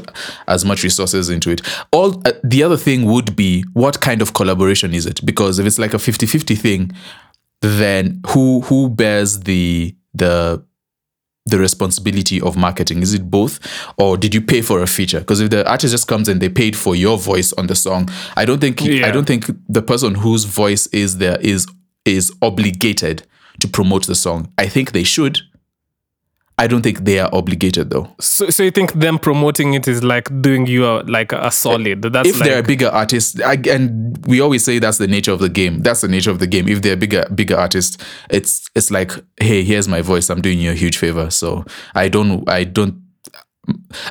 as 0.47 0.65
much 0.65 0.83
resources 0.83 1.29
into 1.29 1.51
it 1.51 1.61
all 1.91 2.19
uh, 2.27 2.31
the 2.43 2.63
other 2.63 2.77
thing 2.77 3.05
would 3.05 3.35
be 3.35 3.63
what 3.73 4.01
kind 4.01 4.21
of 4.23 4.33
collaboration 4.33 4.93
is 4.93 5.05
it 5.05 5.23
because 5.25 5.59
if 5.59 5.67
it's 5.67 5.77
like 5.77 5.93
a 5.93 5.97
50-50 5.97 6.57
thing 6.57 6.91
then 7.63 8.19
who 8.27 8.59
who 8.61 8.89
bears 8.89 9.39
the 9.39 9.95
the 10.13 10.63
the 11.45 11.57
responsibility 11.57 12.39
of 12.41 12.55
marketing? 12.57 13.01
Is 13.01 13.13
it 13.13 13.29
both, 13.31 13.59
or 13.97 14.17
did 14.17 14.35
you 14.35 14.41
pay 14.41 14.61
for 14.61 14.81
a 14.81 14.87
feature? 14.87 15.19
Because 15.19 15.39
if 15.39 15.49
the 15.49 15.67
artist 15.69 15.91
just 15.93 16.07
comes 16.07 16.27
and 16.27 16.41
they 16.41 16.49
paid 16.49 16.75
for 16.75 16.95
your 16.95 17.17
voice 17.17 17.53
on 17.53 17.67
the 17.67 17.75
song, 17.75 18.09
I 18.35 18.45
don't 18.45 18.59
think 18.59 18.81
I 18.81 19.11
don't 19.11 19.25
think 19.25 19.49
the 19.69 19.81
person 19.81 20.15
whose 20.15 20.43
voice 20.43 20.87
is 20.87 21.17
there 21.17 21.39
is 21.39 21.65
is 22.05 22.33
obligated 22.41 23.23
to 23.59 23.67
promote 23.67 24.07
the 24.07 24.15
song. 24.15 24.51
I 24.57 24.67
think 24.67 24.91
they 24.91 25.03
should. 25.03 25.39
I 26.57 26.67
don't 26.67 26.83
think 26.83 26.99
they 26.99 27.19
are 27.19 27.29
obligated 27.33 27.89
though. 27.89 28.13
So, 28.19 28.49
so 28.49 28.63
you 28.63 28.71
think 28.71 28.93
them 28.93 29.17
promoting 29.17 29.73
it 29.73 29.87
is 29.87 30.03
like 30.03 30.29
doing 30.41 30.67
you 30.67 30.85
a, 30.85 31.01
like 31.03 31.31
a 31.31 31.49
solid? 31.49 32.03
That's 32.03 32.29
if 32.29 32.39
like, 32.39 32.49
they're 32.49 32.59
a 32.59 32.63
bigger 32.63 32.89
artist, 32.89 33.41
I, 33.41 33.55
and 33.69 34.23
we 34.27 34.39
always 34.39 34.63
say 34.63 34.79
that's 34.79 34.99
the 34.99 35.07
nature 35.07 35.31
of 35.31 35.39
the 35.39 35.49
game. 35.49 35.81
That's 35.81 36.01
the 36.01 36.07
nature 36.07 36.29
of 36.29 36.39
the 36.39 36.47
game. 36.47 36.67
If 36.67 36.81
they're 36.81 36.95
bigger 36.95 37.25
bigger 37.33 37.57
artist, 37.57 38.01
it's 38.29 38.69
it's 38.75 38.91
like, 38.91 39.11
hey, 39.39 39.63
here's 39.63 39.87
my 39.87 40.01
voice. 40.01 40.29
I'm 40.29 40.41
doing 40.41 40.59
you 40.59 40.71
a 40.71 40.75
huge 40.75 40.97
favor. 40.97 41.31
So 41.31 41.65
I 41.95 42.07
don't 42.07 42.47
I 42.49 42.65
don't 42.65 43.01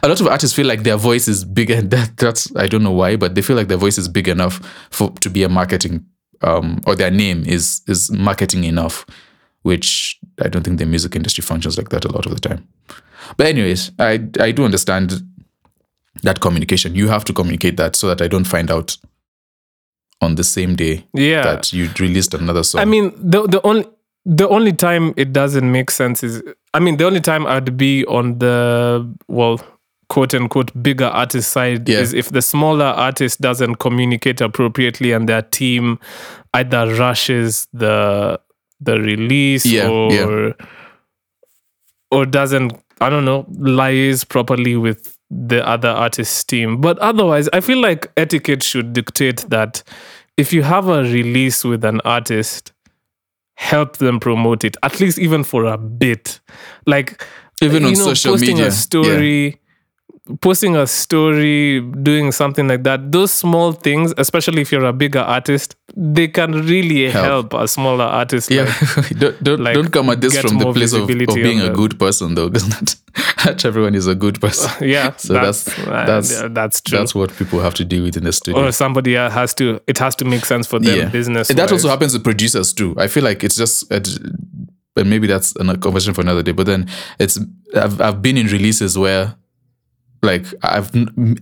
a 0.02 0.09
lot 0.09 0.20
of 0.20 0.26
artists 0.26 0.57
feel 0.57 0.66
like 0.66 0.83
their 0.83 0.96
voice 0.96 1.28
is 1.28 1.44
bigger. 1.44 1.81
That 1.83 2.16
that's 2.16 2.55
I 2.57 2.66
don't 2.66 2.83
know 2.83 2.92
why, 2.92 3.16
but 3.16 3.35
they 3.35 3.42
feel 3.42 3.57
like 3.57 3.68
their 3.68 3.78
voice 3.78 3.98
is 3.98 4.09
big 4.09 4.28
enough 4.28 4.61
for 4.90 5.11
to 5.20 5.31
be 5.31 5.42
a 5.42 5.48
marketing 5.48 6.07
um, 6.42 6.81
or 6.87 6.94
their 6.94 7.11
name 7.11 7.44
is 7.44 7.83
is 7.87 8.11
marketing 8.11 8.64
enough, 8.64 9.07
which 9.62 10.18
I 10.40 10.49
don't 10.49 10.62
think 10.62 10.79
the 10.79 10.87
music 10.87 11.14
industry 11.16 11.42
functions 11.42 11.77
like 11.77 11.88
that 11.90 12.05
a 12.05 12.12
lot 12.12 12.27
of 12.27 12.33
the 12.35 12.40
time. 12.40 12.66
But 13.37 13.47
anyways, 13.47 13.92
I 13.99 14.21
I 14.40 14.53
do 14.53 14.64
understand 14.64 15.23
that 16.23 16.40
communication. 16.40 16.95
You 16.95 17.09
have 17.09 17.25
to 17.25 17.33
communicate 17.33 17.77
that 17.77 17.97
so 17.97 18.09
that 18.09 18.21
I 18.23 18.29
don't 18.29 18.47
find 18.47 18.71
out 18.71 18.97
on 20.21 20.37
the 20.37 20.45
same 20.45 20.77
day 20.77 21.05
Yeah. 21.14 21.42
that 21.42 21.73
you 21.73 21.88
released 21.99 22.35
another 22.35 22.62
song. 22.62 22.81
I 22.81 22.85
mean, 22.85 23.12
the 23.18 23.47
the 23.47 23.61
only 23.66 23.87
the 24.25 24.49
only 24.49 24.73
time 24.73 25.12
it 25.16 25.33
doesn't 25.33 25.71
make 25.73 25.90
sense 25.90 26.23
is, 26.23 26.42
I 26.75 26.79
mean, 26.81 26.97
the 26.97 27.05
only 27.07 27.21
time 27.21 27.45
I'd 27.47 27.77
be 27.77 28.05
on 28.07 28.38
the 28.38 29.05
well, 29.29 29.61
quote 30.09 30.33
unquote, 30.35 30.71
bigger 30.81 31.07
artist 31.07 31.51
side 31.51 31.88
Yeah. 31.88 31.99
is 32.01 32.12
if 32.14 32.29
the 32.31 32.40
smaller 32.42 32.85
artist 32.87 33.40
doesn't 33.40 33.77
communicate 33.77 34.40
appropriately 34.40 35.11
and 35.12 35.29
their 35.29 35.42
team 35.42 35.99
either 36.55 36.95
rushes 36.95 37.66
the 37.73 38.38
the 38.85 39.01
release 39.01 39.64
Yeah, 39.66 39.88
or 39.88 40.12
yeah. 40.12 40.53
or 42.11 42.27
doesn't 42.27 42.73
I 43.01 43.09
don't 43.11 43.25
know 43.25 43.47
lies 43.59 44.25
properly 44.25 44.77
with 44.77 45.16
the 45.31 45.66
other 45.66 45.88
artist's 45.88 46.45
team. 46.45 46.81
But 46.81 46.99
otherwise, 46.99 47.49
I 47.53 47.61
feel 47.61 47.79
like 47.81 48.11
etiquette 48.16 48.62
should 48.62 48.92
dictate 48.92 49.47
that 49.49 49.83
if 50.37 50.53
you 50.53 50.62
have 50.62 50.88
a 50.88 51.03
release 51.03 51.64
with 51.64 51.85
an 51.85 52.01
artist, 52.05 52.73
help 53.57 53.97
them 53.97 54.21
promote 54.21 54.64
it 54.64 54.77
at 54.83 55.01
least 55.01 55.18
even 55.18 55.42
for 55.45 55.64
a 55.64 55.79
bit. 55.79 56.40
Like 56.87 57.25
Even 57.62 57.85
on 57.85 57.92
know, 57.95 57.99
social 57.99 58.33
posting 58.33 58.57
media, 58.57 58.68
a 58.68 58.71
story. 58.73 59.61
Posting 60.41 60.77
a 60.77 60.87
story, 60.87 61.81
doing 61.81 62.31
something 62.31 62.69
like 62.69 62.85
that, 62.85 63.11
those 63.11 63.33
small 63.33 63.73
things, 63.73 64.15
especially 64.19 64.63
if 64.63 64.71
you're 64.71 64.85
a 64.85 64.93
bigger 64.93 65.19
artist, 65.19 65.75
they 65.97 66.29
can 66.29 66.53
really 66.53 67.11
Help. 67.11 67.51
help, 67.51 67.55
a 67.55 67.67
smaller 67.67 68.05
artist. 68.05 68.49
Yeah, 68.49 68.73
like- 68.97 69.09
don't 69.19 69.43
don't, 69.43 69.61
like, 69.61 69.75
don't 69.75 69.91
come 69.91 70.11
at 70.11 70.21
this 70.21 70.39
from 70.39 70.59
the 70.59 70.73
place 70.73 70.93
of, 70.93 71.11
of 71.11 71.35
being 71.35 71.61
a 71.61 71.71
good 71.71 71.99
person 71.99 72.37
though, 72.37 72.49
because 72.49 72.69
not, 72.69 72.95
not 73.45 73.65
everyone 73.65 73.97
is 73.97 74.07
a 74.07 74.15
good 74.15 74.41
person. 74.41 74.71
yeah, 74.89 75.13
So 75.17 75.33
that's 75.33 75.67
uh, 75.81 76.05
that's 76.07 76.31
yeah, 76.41 76.49
that's 76.49 76.81
true. 76.81 76.99
that's 76.99 77.17
what 77.17 77.35
people 77.37 77.59
have 77.59 77.75
to 77.75 77.85
deal 77.85 78.05
with 78.05 78.17
in 78.17 78.23
the 78.23 78.33
studio. 78.33 78.65
or 78.65 78.71
somebody 78.71 79.17
else 79.17 79.33
has 79.33 79.55
to. 79.55 79.81
It 79.89 79.99
has 79.99 80.15
to 80.17 80.25
make 80.25 80.45
sense 80.45 80.69
for 80.69 80.79
them. 80.79 81.11
Business. 81.11 81.51
And 81.51 81.59
that 81.59 81.73
also 81.73 81.89
happens 81.89 82.13
with 82.13 82.23
producers 82.23 82.73
too. 82.73 82.95
I 82.97 83.09
feel 83.09 83.25
like 83.25 83.43
it's 83.43 83.57
just, 83.57 83.93
uh, 83.93 83.99
but 84.95 85.05
maybe 85.05 85.27
that's 85.27 85.57
a 85.57 85.77
conversation 85.79 86.15
for 86.15 86.21
another 86.21 86.45
day. 86.45 86.53
But 86.53 86.67
then 86.67 86.89
it's 87.19 87.41
I've 87.75 88.01
I've 88.01 88.23
been 88.23 88.37
in 88.39 88.47
releases 88.47 88.97
where. 88.97 89.35
Like 90.23 90.47
I've, 90.63 90.91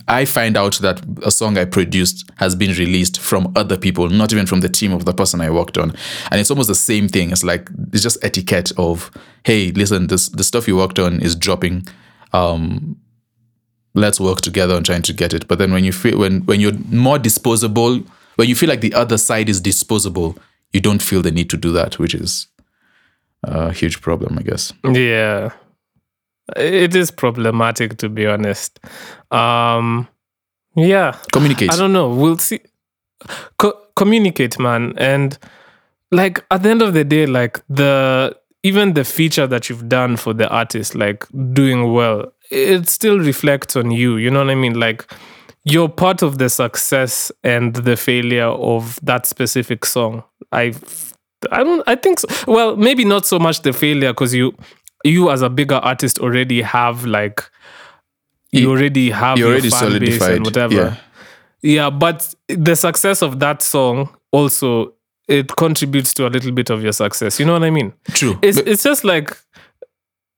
I 0.08 0.24
find 0.24 0.56
out 0.56 0.78
that 0.78 1.02
a 1.22 1.30
song 1.30 1.58
I 1.58 1.66
produced 1.66 2.30
has 2.36 2.54
been 2.54 2.70
released 2.70 3.20
from 3.20 3.52
other 3.54 3.76
people, 3.76 4.08
not 4.08 4.32
even 4.32 4.46
from 4.46 4.60
the 4.60 4.70
team 4.70 4.92
of 4.92 5.04
the 5.04 5.12
person 5.12 5.42
I 5.42 5.50
worked 5.50 5.76
on, 5.76 5.92
and 6.30 6.40
it's 6.40 6.50
almost 6.50 6.68
the 6.68 6.74
same 6.74 7.06
thing. 7.06 7.30
It's 7.30 7.44
like 7.44 7.68
it's 7.92 8.02
just 8.02 8.24
etiquette 8.24 8.72
of, 8.78 9.10
hey, 9.44 9.70
listen, 9.72 10.06
this 10.06 10.30
the 10.30 10.44
stuff 10.44 10.66
you 10.66 10.76
worked 10.76 10.98
on 10.98 11.20
is 11.20 11.36
dropping. 11.36 11.86
Um, 12.32 12.96
let's 13.92 14.18
work 14.18 14.40
together 14.40 14.74
on 14.74 14.84
trying 14.84 15.02
to 15.02 15.12
get 15.12 15.34
it. 15.34 15.46
But 15.46 15.58
then 15.58 15.72
when 15.72 15.84
you 15.84 15.92
feel 15.92 16.18
when 16.18 16.40
when 16.46 16.60
you're 16.60 16.78
more 16.88 17.18
disposable, 17.18 18.02
when 18.36 18.48
you 18.48 18.54
feel 18.54 18.70
like 18.70 18.80
the 18.80 18.94
other 18.94 19.18
side 19.18 19.50
is 19.50 19.60
disposable, 19.60 20.38
you 20.72 20.80
don't 20.80 21.02
feel 21.02 21.20
the 21.20 21.30
need 21.30 21.50
to 21.50 21.58
do 21.58 21.70
that, 21.72 21.98
which 21.98 22.14
is 22.14 22.46
a 23.44 23.72
huge 23.72 24.00
problem, 24.00 24.38
I 24.38 24.42
guess. 24.42 24.72
Yeah. 24.84 25.50
It 26.56 26.94
is 26.94 27.10
problematic 27.10 27.98
to 27.98 28.08
be 28.08 28.26
honest. 28.26 28.80
Um 29.30 30.08
yeah. 30.76 31.16
Communicate. 31.32 31.72
I 31.72 31.76
don't 31.76 31.92
know. 31.92 32.08
We'll 32.08 32.38
see. 32.38 32.60
Co- 33.58 33.78
communicate, 33.96 34.58
man. 34.58 34.94
And 34.96 35.36
like 36.10 36.44
at 36.50 36.62
the 36.62 36.70
end 36.70 36.82
of 36.82 36.94
the 36.94 37.04
day, 37.04 37.26
like 37.26 37.60
the 37.68 38.36
even 38.62 38.92
the 38.94 39.04
feature 39.04 39.46
that 39.46 39.68
you've 39.68 39.88
done 39.88 40.16
for 40.16 40.34
the 40.34 40.48
artist, 40.48 40.94
like 40.94 41.26
doing 41.52 41.92
well, 41.92 42.32
it 42.50 42.88
still 42.88 43.18
reflects 43.18 43.76
on 43.76 43.90
you. 43.90 44.16
You 44.16 44.30
know 44.30 44.40
what 44.40 44.50
I 44.50 44.54
mean? 44.54 44.78
Like 44.78 45.10
you're 45.64 45.88
part 45.88 46.22
of 46.22 46.38
the 46.38 46.48
success 46.48 47.30
and 47.44 47.74
the 47.74 47.96
failure 47.96 48.46
of 48.48 48.98
that 49.02 49.26
specific 49.26 49.84
song. 49.84 50.24
I, 50.52 50.74
I 51.50 51.62
don't. 51.62 51.82
I 51.86 51.94
think. 51.94 52.20
So. 52.20 52.28
Well, 52.46 52.76
maybe 52.76 53.04
not 53.04 53.26
so 53.26 53.38
much 53.38 53.62
the 53.62 53.72
failure 53.72 54.12
because 54.12 54.34
you, 54.34 54.54
you 55.04 55.30
as 55.30 55.42
a 55.42 55.48
bigger 55.50 55.76
artist 55.76 56.18
already 56.18 56.62
have 56.62 57.04
like, 57.06 57.42
you 58.52 58.62
You- 58.62 58.70
already 58.70 59.10
have 59.10 59.38
your 59.38 59.48
already 59.48 59.70
fan 59.70 59.80
base 59.80 59.88
solidified. 60.18 60.36
and 60.36 60.44
whatever. 60.44 60.74
Yeah. 60.74 60.96
Yeah, 61.62 61.90
but 61.90 62.34
the 62.48 62.74
success 62.74 63.22
of 63.22 63.38
that 63.40 63.62
song 63.62 64.08
also 64.32 64.94
it 65.28 65.54
contributes 65.56 66.12
to 66.14 66.26
a 66.26 66.30
little 66.30 66.50
bit 66.52 66.70
of 66.70 66.82
your 66.82 66.92
success. 66.92 67.38
You 67.38 67.46
know 67.46 67.52
what 67.52 67.62
I 67.62 67.70
mean? 67.70 67.92
True. 68.12 68.38
It's 68.42 68.58
But- 68.58 68.68
it's 68.68 68.82
just 68.82 69.04
like 69.04 69.36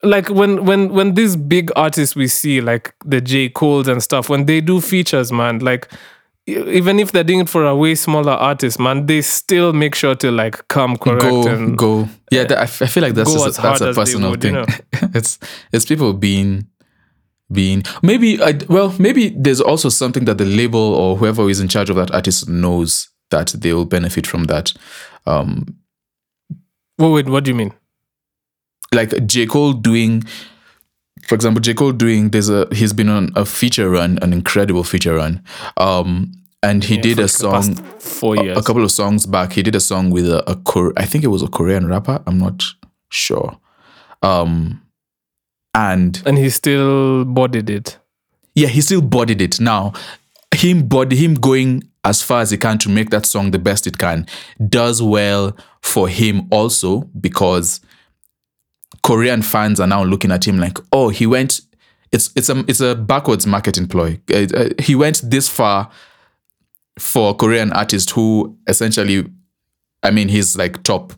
like 0.03 0.29
when 0.31 0.64
when 0.64 0.92
when 0.92 1.14
these 1.14 1.37
big 1.37 1.70
artists 1.77 2.16
we 2.16 2.27
see 2.27 2.61
like 2.61 2.92
the 3.05 3.20
J 3.20 3.48
Cole's 3.51 3.87
and 3.88 4.03
stuff 4.03 4.29
when 4.29 4.46
they 4.46 4.61
do 4.61 4.81
features, 4.81 5.31
man, 5.33 5.61
like 5.61 5.88
even 6.47 6.99
if 6.99 7.13
they're 7.13 7.25
doing 7.25 7.41
it 7.41 7.49
for 7.49 7.65
a 7.65 7.77
way 7.77 7.95
smaller 7.95 8.33
artist, 8.33 8.81
man, 8.81 9.07
they 9.07 9.23
still 9.23 9.73
make 9.73 9.95
sure 9.95 10.15
to 10.17 10.31
like 10.31 10.67
come 10.69 10.97
correct 10.97 11.23
go 11.23 11.47
and 11.49 11.79
go. 11.79 12.09
Yeah, 12.31 12.45
that, 12.45 12.59
I, 12.59 12.63
f- 12.63 12.83
I 12.83 12.87
feel 12.87 13.03
like 13.03 13.15
that's 13.15 13.33
just 13.33 13.63
that's 13.63 13.81
a 13.81 13.93
personal 13.93 14.31
would, 14.31 14.41
thing. 14.41 14.55
you 14.55 14.61
know? 14.61 14.67
it's 15.15 15.39
it's 15.73 15.85
people 15.85 16.13
being 16.13 16.67
being 17.51 17.83
maybe 18.03 18.43
I 18.43 18.59
well 18.69 18.95
maybe 18.99 19.31
there's 19.31 19.61
also 19.61 19.89
something 19.89 20.25
that 20.25 20.39
the 20.39 20.47
label 20.47 20.81
or 20.81 21.17
whoever 21.17 21.49
is 21.51 21.61
in 21.61 21.69
charge 21.69 21.91
of 21.91 21.97
that 21.97 22.11
artist 22.13 22.49
knows 22.49 23.09
that 23.31 23.49
they 23.49 23.73
will 23.73 23.85
benefit 23.85 24.27
from 24.27 24.45
that. 24.45 24.73
Um, 25.27 25.77
wait, 26.99 27.27
what 27.27 27.45
do 27.45 27.51
you 27.51 27.55
mean? 27.55 27.73
like 28.93 29.27
J 29.27 29.47
Cole 29.47 29.73
doing, 29.73 30.25
for 31.27 31.35
example, 31.35 31.61
J 31.61 31.75
Cole 31.75 31.93
doing 31.93 32.31
there's 32.31 32.49
a 32.49 32.67
he's 32.73 32.93
been 32.93 33.09
on 33.09 33.31
a 33.37 33.45
feature 33.45 33.89
run, 33.91 34.19
an 34.23 34.33
incredible 34.33 34.85
feature 34.85 35.15
run. 35.15 35.43
Um, 35.77 36.33
and 36.63 36.85
he 36.85 36.97
did 36.97 37.17
For 37.17 37.25
a 37.25 37.29
song 37.29 37.75
four 37.99 38.37
years. 38.37 38.57
a 38.57 38.63
couple 38.63 38.85
of 38.85 38.93
songs 38.93 39.27
back. 39.27 39.53
He 39.53 39.63
did 39.63 39.75
a 39.75 39.81
song 39.81 40.11
with 40.11 40.29
a, 40.29 40.49
a 40.51 40.55
Kor- 40.57 40.93
I 40.97 41.07
think 41.07 41.25
it 41.25 41.29
was 41.29 41.43
a 41.43 41.49
Korean 41.49 41.89
rapper. 41.89 42.23
I'm 42.27 42.39
not 42.39 42.63
sure. 43.11 43.59
Um, 44.23 44.81
and 45.75 46.23
and 46.27 46.39
he 46.39 46.51
still 46.51 47.25
bodied 47.25 47.69
it. 47.71 47.99
yeah, 48.55 48.69
he 48.69 48.81
still 48.81 49.01
bodied 49.01 49.41
it. 49.43 49.59
Now, 49.61 49.93
him 50.55 50.87
body 50.87 51.17
him 51.17 51.35
going 51.35 51.83
as 52.05 52.23
far 52.23 52.41
as 52.43 52.51
he 52.51 52.59
can 52.59 52.79
to 52.79 52.89
make 52.89 53.11
that 53.11 53.25
song 53.27 53.51
the 53.53 53.59
best 53.59 53.87
it 53.87 53.97
can 53.99 54.27
does 54.69 55.01
well 55.03 55.57
for 55.81 56.09
him 56.09 56.47
also 56.51 57.01
because 57.21 57.81
Korean 59.03 59.43
fans 59.43 59.81
are 59.81 59.87
now 59.87 60.05
looking 60.05 60.31
at 60.31 60.47
him 60.47 60.59
like, 60.59 60.79
oh, 60.93 61.09
he 61.09 61.27
went. 61.27 61.61
It's 62.12 62.31
it's 62.37 62.49
a 62.49 62.65
it's 62.69 62.81
a 62.81 62.95
backwards 62.95 63.47
marketing 63.47 63.88
ploy. 63.88 64.21
Uh, 64.33 64.47
uh, 64.55 64.69
he 64.79 64.95
went 64.95 65.23
this 65.25 65.49
far 65.49 65.91
for 66.99 67.31
a 67.31 67.35
Korean 67.35 67.73
artist 67.73 68.11
who 68.11 68.57
essentially, 68.69 69.27
I 70.03 70.11
mean, 70.11 70.29
he's 70.29 70.57
like 70.57 70.83
top. 70.83 71.15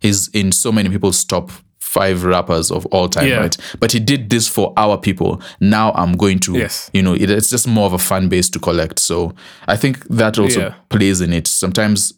He's 0.00 0.28
in 0.28 0.52
so 0.52 0.72
many 0.72 0.88
people's 0.88 1.22
top 1.24 1.50
five 1.80 2.24
rappers 2.24 2.70
of 2.70 2.86
all 2.86 3.08
time, 3.08 3.26
Yeah. 3.28 3.38
right? 3.40 3.56
But 3.80 3.92
he 3.92 4.00
did 4.00 4.30
this 4.30 4.46
for 4.48 4.72
our 4.76 4.96
people. 4.98 5.42
Now 5.60 5.92
I'm 5.92 6.16
going 6.16 6.38
to, 6.40 6.52
Yes. 6.58 6.90
you 6.92 7.02
know, 7.02 7.14
it, 7.14 7.30
it's 7.30 7.48
just 7.50 7.66
more 7.66 7.86
of 7.86 7.92
a 7.94 7.98
fan 7.98 8.28
base 8.28 8.48
to 8.50 8.58
collect. 8.58 8.98
So 8.98 9.34
I 9.66 9.76
think 9.76 10.06
that 10.08 10.38
also 10.38 10.60
Yeah. 10.60 10.74
plays 10.90 11.20
in 11.20 11.32
it. 11.32 11.46
Sometimes, 11.46 12.12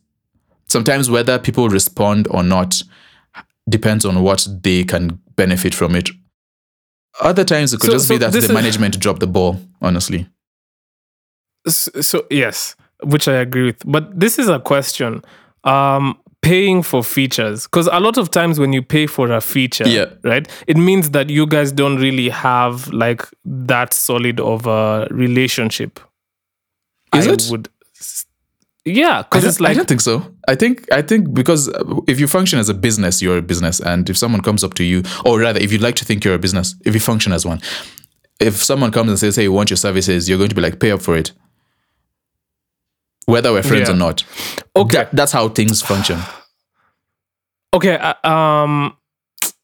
sometimes 0.68 1.09
whether 1.11 1.38
people 1.38 1.68
respond 1.68 2.26
or 2.30 2.42
not 2.42 2.83
depends 3.70 4.04
on 4.04 4.22
what 4.22 4.46
they 4.62 4.85
can 4.85 5.20
benefit 5.37 5.74
from 5.74 5.94
it. 5.94 6.11
Other 7.20 7.44
times 7.44 7.72
it 7.72 7.80
could 7.80 7.90
So- 7.90 7.96
just 7.96 8.09
so 8.09 8.14
be 8.14 8.18
that 8.18 8.33
the 8.33 8.38
is- 8.38 8.50
management 8.52 8.98
dropped 9.00 9.20
the 9.20 9.26
ball. 9.26 9.61
Honestly, 9.83 10.26
S- 11.66 11.90
so 12.00 12.26
yes 12.30 12.74
which 13.02 13.28
i 13.28 13.35
agree 13.35 13.64
with 13.64 13.83
but 13.87 14.18
this 14.18 14.38
is 14.38 14.48
a 14.48 14.59
question 14.59 15.22
um 15.64 16.18
paying 16.42 16.83
for 16.83 17.02
features 17.04 17.64
because 17.64 17.87
a 17.92 18.00
lot 18.00 18.16
of 18.18 18.30
times 18.30 18.59
when 18.59 18.72
you 18.72 18.83
pay 18.83 19.06
for 19.06 19.30
a 19.30 19.40
feature 19.40 19.87
Yeah. 19.87 20.06
right 20.22 20.48
it 20.66 20.76
means 20.78 21.11
that 21.11 21.28
you 21.28 21.46
guys 21.46 21.70
don't 21.72 21.96
really 21.98 22.28
have 22.30 22.88
like 22.88 23.22
that 23.44 23.92
solid 23.92 24.40
of 24.40 24.66
a 24.66 25.06
relationship 25.11 26.00
Is 27.14 27.26
I 27.26 27.33
it? 27.33 27.48
would 27.50 27.68
yeah 28.84 29.22
because 29.22 29.44
it's 29.44 29.60
like 29.60 29.70
I 29.72 29.74
don't 29.74 29.88
think 29.88 30.00
so. 30.00 30.22
I 30.48 30.54
think 30.54 30.90
I 30.92 31.02
think 31.02 31.32
because 31.34 31.68
if 32.08 32.18
you 32.20 32.26
function 32.26 32.58
as 32.58 32.68
a 32.68 32.74
business, 32.74 33.20
you're 33.22 33.38
a 33.38 33.42
business, 33.42 33.80
and 33.80 34.08
if 34.10 34.16
someone 34.16 34.40
comes 34.42 34.64
up 34.64 34.74
to 34.74 34.84
you, 34.84 35.02
or 35.24 35.38
rather, 35.40 35.60
if 35.60 35.70
you'd 35.72 35.82
like 35.82 35.96
to 35.96 36.04
think 36.04 36.24
you're 36.24 36.34
a 36.34 36.38
business, 36.38 36.74
if 36.84 36.94
you 36.94 37.00
function 37.00 37.32
as 37.32 37.44
one, 37.44 37.60
if 38.40 38.62
someone 38.62 38.90
comes 38.90 39.10
and 39.10 39.18
says, 39.18 39.36
"Hey, 39.36 39.48
we 39.48 39.54
want 39.56 39.70
your 39.70 39.76
services," 39.76 40.28
you're 40.28 40.38
going 40.38 40.48
to 40.50 40.54
be 40.54 40.62
like, 40.62 40.80
"Pay 40.80 40.90
up 40.92 41.02
for 41.02 41.16
it," 41.16 41.32
whether 43.26 43.52
we're 43.52 43.62
friends 43.62 43.88
Yeah. 43.88 43.94
or 43.94 43.98
not. 43.98 44.24
okay 44.74 44.96
That- 44.96 45.12
that's 45.12 45.32
how 45.32 45.48
things 45.50 45.82
function. 45.82 46.18
okay 47.74 47.96
uh, 47.98 48.28
um 48.28 48.96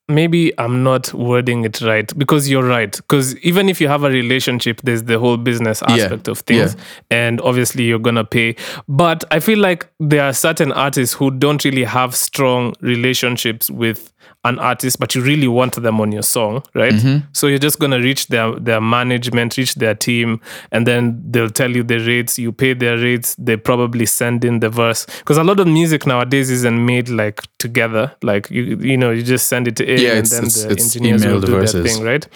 maybe 0.09 0.53
I'm 0.59 0.83
not 0.83 1.13
wording 1.15 1.65
it 1.65 1.81
right 1.81 2.17
because 2.17 2.49
you're 2.49 2.67
right. 2.67 2.95
Because 2.95 3.37
even 3.39 3.69
if 3.69 3.81
you 3.81 3.89
have 3.89 4.05
a 4.05 4.09
relationship, 4.11 4.81
there's 4.83 5.05
the 5.05 5.19
whole 5.19 5.37
business 5.37 5.83
aspect 5.83 6.29
of 6.29 6.39
things, 6.41 6.77
and 7.11 7.41
obviously 7.41 7.85
you're 7.85 7.99
gonna 7.99 8.25
pay. 8.25 8.57
But 8.89 9.25
I 9.31 9.41
feel 9.41 9.59
like 9.59 9.87
there 9.99 10.23
are 10.23 10.33
certain 10.33 10.73
artists 10.73 11.15
who 11.15 11.31
don't 11.31 11.65
really 11.65 11.85
have 11.85 12.15
strong 12.15 12.75
relationships 12.81 13.71
with 13.71 14.13
an 14.49 14.59
artist, 14.59 14.99
but 14.99 15.15
you 15.15 15.23
really 15.23 15.49
want 15.49 15.75
them 15.75 16.01
on 16.01 16.13
your 16.13 16.23
song, 16.23 16.63
right? 16.75 16.93
Mm-hmm. 16.95 17.27
So 17.33 17.47
you're 17.47 17.59
just 17.59 17.79
gonna 17.79 18.01
reach 18.01 18.29
their 18.29 18.53
their 18.59 18.81
management, 18.81 19.57
reach 19.57 19.75
their 19.75 19.95
team, 19.95 20.41
and 20.73 20.87
then 20.87 21.23
they'll 21.31 21.51
tell 21.51 21.71
you 21.71 21.83
the 21.83 21.99
rates. 21.99 22.39
You 22.39 22.53
pay 22.53 22.75
their 22.75 22.97
rates. 22.99 23.35
They 23.39 23.57
probably 23.57 24.07
send 24.07 24.45
in 24.45 24.61
the 24.61 24.69
verse 24.71 25.07
because 25.19 25.39
a 25.39 25.45
lot 25.45 25.61
of 25.61 25.67
music 25.67 26.07
nowadays 26.07 26.51
isn't 26.51 26.87
made 26.87 27.09
like 27.09 27.43
together. 27.59 28.13
Like 28.23 28.51
you, 28.51 28.63
you 28.81 28.97
know, 28.97 29.11
you 29.11 29.23
just 29.23 29.49
send 29.49 29.69
it 29.69 29.77
to 29.77 29.85
A, 29.91 29.97
Yeah, 30.01 30.13
and 30.19 30.27
then 30.27 30.45
it's- 30.45 30.63
the 30.65 30.71
it's 30.71 30.85
engineers 30.97 31.25
will 31.27 31.41
do 31.41 31.47
their 31.53 31.61
verses. 31.61 31.97
thing, 31.97 32.05
right? 32.05 32.27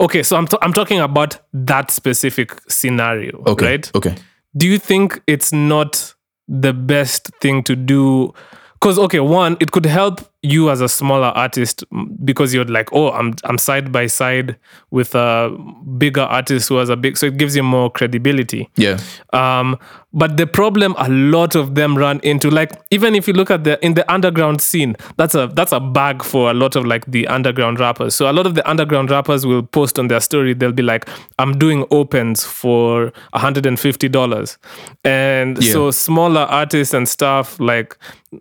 Okay, 0.00 0.22
so 0.22 0.36
I'm 0.36 0.46
t- 0.46 0.56
I'm 0.62 0.72
talking 0.72 1.00
about 1.00 1.38
that 1.52 1.90
specific 1.90 2.58
scenario, 2.68 3.42
Okay. 3.46 3.66
right? 3.66 3.90
Okay. 3.94 4.14
do 4.54 4.66
you 4.66 4.78
think 4.78 5.20
it's 5.26 5.50
not 5.52 6.14
the 6.46 6.72
best 6.74 7.30
thing 7.40 7.62
to 7.62 7.74
do 7.74 8.34
because 8.74 8.98
okay 8.98 9.20
one 9.20 9.56
it 9.60 9.70
could 9.70 9.86
help 9.86 10.20
you 10.42 10.70
as 10.70 10.80
a 10.80 10.88
smaller 10.88 11.28
artist 11.36 11.84
because 12.24 12.52
you're 12.52 12.64
like 12.64 12.88
oh 12.92 13.10
i'm 13.12 13.32
i'm 13.44 13.56
side 13.58 13.92
by 13.92 14.06
side 14.08 14.56
with 14.90 15.14
a 15.14 15.50
bigger 15.98 16.22
artist 16.22 16.68
who 16.68 16.76
has 16.76 16.88
a 16.88 16.96
big 16.96 17.16
so 17.16 17.26
it 17.26 17.36
gives 17.36 17.54
you 17.54 17.62
more 17.62 17.88
credibility 17.90 18.68
Yeah. 18.76 18.98
um, 19.32 19.78
but 20.14 20.36
the 20.36 20.46
problem 20.46 20.94
a 20.98 21.08
lot 21.08 21.54
of 21.54 21.74
them 21.74 21.96
run 21.96 22.20
into, 22.22 22.50
like 22.50 22.72
even 22.90 23.14
if 23.14 23.26
you 23.26 23.32
look 23.32 23.50
at 23.50 23.64
the 23.64 23.82
in 23.82 23.94
the 23.94 24.04
underground 24.12 24.60
scene, 24.60 24.94
that's 25.16 25.34
a 25.34 25.46
that's 25.54 25.72
a 25.72 25.80
bag 25.80 26.22
for 26.22 26.50
a 26.50 26.52
lot 26.54 26.76
of 26.76 26.84
like 26.84 27.06
the 27.06 27.26
underground 27.28 27.80
rappers. 27.80 28.14
So 28.14 28.30
a 28.30 28.34
lot 28.34 28.46
of 28.46 28.54
the 28.54 28.68
underground 28.68 29.10
rappers 29.10 29.46
will 29.46 29.62
post 29.62 29.98
on 29.98 30.08
their 30.08 30.20
story, 30.20 30.52
they'll 30.52 30.70
be 30.70 30.82
like, 30.82 31.08
I'm 31.38 31.58
doing 31.58 31.86
opens 31.90 32.44
for 32.44 33.10
$150. 33.32 34.58
And 35.04 35.62
Yeah. 35.62 35.72
so 35.72 35.90
smaller 35.90 36.42
artists 36.42 36.94
and 36.94 37.08
stuff 37.08 37.58
like 37.60 37.96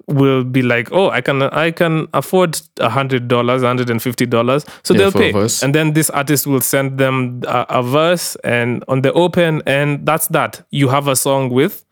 will 0.08 0.44
be 0.44 0.62
like, 0.62 0.90
Oh, 0.92 1.10
I 1.10 1.22
can 1.22 1.42
I 1.44 1.72
can 1.72 1.91
afford 2.14 2.54
$100, 2.78 3.28
$150. 3.28 4.70
So 4.84 4.94
Yeah, 4.94 4.98
they'll 4.98 5.12
pay. 5.12 5.32
And 5.66 5.76
then 5.76 5.94
this 5.94 6.10
artist 6.10 6.48
will 6.48 6.62
send 6.62 6.98
them 6.98 7.42
a, 7.48 7.66
a 7.70 7.84
verse 7.84 8.36
and 8.44 8.84
on 8.88 9.02
the 9.02 9.12
open, 9.14 9.62
and 9.66 10.06
that's 10.06 10.28
that. 10.28 10.62
You 10.72 10.90
have 10.90 11.08
a 11.08 11.16
song 11.16 11.50
with 11.50 11.86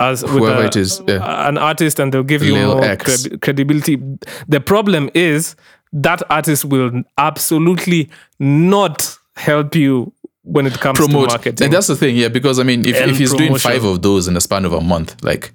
as 0.00 0.22
with 0.22 0.32
Whoever 0.32 0.62
a- 0.62 0.66
it 0.66 0.76
is, 0.76 1.00
yeah. 1.06 1.48
an 1.48 1.56
artist, 1.58 2.00
and 2.00 2.12
they'll 2.12 2.22
give 2.24 2.42
you 2.42 2.54
Lil 2.54 2.74
more 2.76 2.84
X. 2.84 3.04
credi- 3.04 3.38
credibility. 3.38 3.96
The 4.48 4.60
problem 4.60 5.08
is 5.14 5.54
that 5.92 6.22
artist 6.30 6.64
will 6.64 6.90
absolutely 7.18 8.10
not 8.40 9.16
help 9.36 9.74
you 9.76 10.12
when 10.42 10.66
it 10.66 10.74
comes 10.80 10.98
to 10.98 11.04
Promote. 11.06 11.28
marketing. 11.28 11.64
And 11.66 11.72
that's 11.72 11.86
the 11.86 11.96
thing, 11.96 12.16
yeah, 12.16 12.28
because 12.28 12.58
I 12.58 12.64
mean, 12.64 12.84
if, 12.84 12.96
And 13.00 13.10
if 13.10 13.18
he's 13.18 13.32
doing 13.32 13.56
five 13.56 13.84
of 13.84 14.02
those 14.02 14.26
in 14.28 14.34
the 14.34 14.40
span 14.40 14.64
of 14.64 14.72
a 14.72 14.80
month, 14.80 15.16
like 15.22 15.52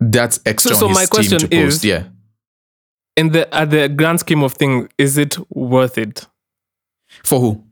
that's 0.00 0.40
extra 0.46 0.74
So- 0.74 0.80
so 0.80 0.88
my 0.88 1.00
team 1.04 1.08
question 1.08 1.38
to 1.38 1.48
post. 1.48 1.76
is- 1.78 1.84
yeah. 1.84 2.04
in 3.16 3.30
the 3.32 3.52
at 3.54 3.70
the 3.70 3.88
grand 3.88 4.20
scheme 4.20 4.42
of 4.42 4.52
things, 4.54 4.88
is 4.98 5.16
it 5.18 5.36
worth 5.54 5.96
it 5.98 6.26
For 7.24 7.40
who? 7.40 7.62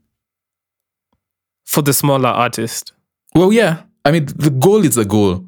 for 1.65 1.81
the 1.81 1.93
smaller 1.93 2.29
artist? 2.29 2.93
Well, 3.33 3.51
yeah. 3.51 3.83
I 4.05 4.11
mean, 4.11 4.25
the 4.27 4.49
goal 4.51 4.85
is 4.85 4.95
the 4.95 5.05
goal, 5.05 5.43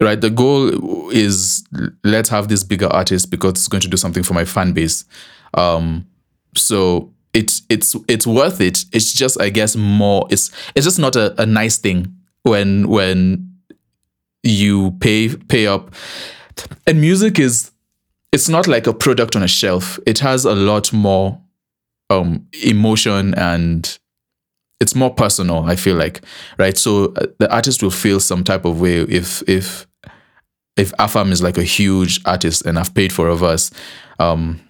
right? 0.00 0.20
The 0.20 0.30
goal 0.30 1.10
is 1.10 1.64
let's 2.04 2.28
have 2.30 2.48
this 2.48 2.64
bigger 2.64 2.86
artist 2.88 3.30
because 3.30 3.52
it's 3.52 3.68
going 3.68 3.82
to 3.82 3.88
do 3.88 3.96
something 3.96 4.22
for 4.22 4.34
my 4.34 4.44
fan 4.44 4.72
base. 4.72 5.04
Um, 5.54 6.06
so 6.56 7.12
it's 7.34 7.62
it's 7.68 7.94
it's 8.08 8.26
worth 8.26 8.60
it. 8.60 8.84
It's 8.92 9.12
just, 9.12 9.40
I 9.40 9.50
guess, 9.50 9.76
more. 9.76 10.26
It's 10.30 10.50
it's 10.74 10.84
just 10.86 10.98
not 10.98 11.16
a, 11.16 11.40
a 11.40 11.46
nice 11.46 11.76
thing 11.76 12.14
when 12.42 12.88
when 12.88 13.51
you 14.42 14.92
pay 15.00 15.34
pay 15.34 15.66
up. 15.66 15.94
And 16.86 17.00
music 17.00 17.38
is 17.38 17.70
it's 18.32 18.48
not 18.48 18.66
like 18.66 18.86
a 18.86 18.94
product 18.94 19.36
on 19.36 19.42
a 19.42 19.48
shelf. 19.48 19.98
It 20.06 20.18
has 20.20 20.44
a 20.44 20.54
lot 20.54 20.92
more 20.92 21.40
um 22.10 22.46
emotion 22.64 23.34
and 23.34 23.98
it's 24.80 24.94
more 24.94 25.14
personal 25.14 25.64
i 25.64 25.76
feel 25.76 25.96
like 25.96 26.20
right 26.58 26.76
so 26.76 27.12
uh, 27.14 27.26
the 27.38 27.52
artist 27.52 27.82
will 27.82 27.90
feel 27.90 28.20
some 28.20 28.44
type 28.44 28.64
of 28.64 28.80
way 28.80 29.00
if 29.02 29.42
if 29.48 29.86
if 30.76 30.92
afam 30.98 31.30
is 31.30 31.42
like 31.42 31.56
a 31.56 31.62
huge 31.62 32.20
artist 32.24 32.66
and 32.66 32.78
i've 32.78 32.94
paid 32.94 33.12
for 33.12 33.28
a 33.28 33.36
verse 33.36 33.70
um 34.18 34.60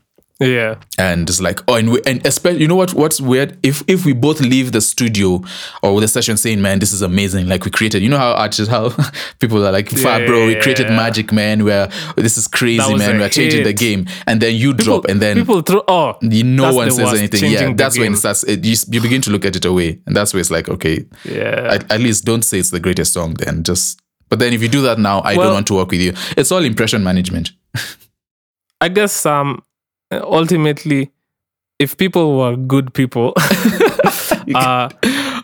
Yeah. 0.40 0.74
and 0.98 1.28
it's 1.28 1.40
like 1.40 1.60
oh 1.68 1.74
and 1.76 1.92
we, 1.92 2.00
and 2.04 2.26
especially 2.26 2.62
you 2.62 2.68
know 2.68 2.74
what 2.74 2.94
what's 2.94 3.20
weird 3.20 3.56
if 3.62 3.84
if 3.86 4.04
we 4.04 4.12
both 4.12 4.40
leave 4.40 4.72
the 4.72 4.80
studio 4.80 5.40
or 5.84 6.00
the 6.00 6.08
session 6.08 6.36
saying 6.36 6.60
man 6.60 6.80
this 6.80 6.92
is 6.92 7.00
amazing 7.00 7.46
like 7.46 7.64
we 7.64 7.70
created 7.70 8.02
you 8.02 8.08
know 8.08 8.18
how 8.18 8.32
artists 8.32 8.66
how 8.68 8.90
people 9.38 9.64
are 9.64 9.70
like 9.70 9.88
far 9.88 10.20
Yeah, 10.20 10.26
bro 10.26 10.46
we 10.48 10.56
created 10.60 10.88
yeah. 10.88 10.96
magic 10.96 11.30
man 11.32 11.64
where 11.64 11.88
this 12.16 12.36
is 12.36 12.48
crazy 12.48 12.96
man 12.96 13.20
we're 13.20 13.28
changing 13.28 13.62
the 13.62 13.72
game 13.72 14.06
and 14.26 14.40
then 14.40 14.56
you 14.56 14.72
drop 14.72 15.04
and 15.04 15.22
then 15.22 15.36
people 15.36 15.60
throw 15.60 15.84
oh 15.86 16.18
you, 16.22 16.42
no 16.42 16.74
one 16.74 16.90
says 16.90 17.04
worst, 17.04 17.18
anything. 17.18 17.52
Yeah, 17.52 17.72
that's 17.74 17.96
when 17.96 18.14
it 18.14 18.16
starts. 18.16 18.42
It, 18.42 18.64
you, 18.64 18.74
you 18.90 19.00
begin 19.00 19.20
to 19.22 19.30
look 19.30 19.44
at 19.44 19.54
it 19.54 19.64
away, 19.64 20.00
and 20.06 20.16
that's 20.16 20.32
where 20.34 20.40
it's 20.40 20.50
like, 20.50 20.68
okay, 20.68 21.04
yeah 21.24 21.68
at, 21.74 21.90
at 21.92 22.00
least 22.00 22.24
don't 22.24 22.42
say 22.42 22.58
it's 22.58 22.70
the 22.70 22.80
greatest 22.80 23.12
song. 23.12 23.34
Then 23.34 23.62
just, 23.62 24.00
but 24.28 24.38
then 24.38 24.52
if 24.52 24.62
you 24.62 24.68
do 24.68 24.82
that 24.82 24.98
now, 24.98 25.20
I 25.20 25.36
Well- 25.36 25.46
don't 25.46 25.54
want 25.54 25.66
to 25.68 25.74
work 25.74 25.90
with 25.90 26.00
you. 26.00 26.12
It's 26.36 26.50
all 26.52 26.64
impression 26.64 27.02
management. 27.04 27.52
I 28.80 28.88
guess 28.88 29.24
um 29.26 29.62
Uh, 30.12 30.20
ultimately 30.24 31.10
if 31.78 31.96
people 31.96 32.36
were 32.38 32.56
good 32.56 32.92
people 32.94 33.32
uh 34.54 34.88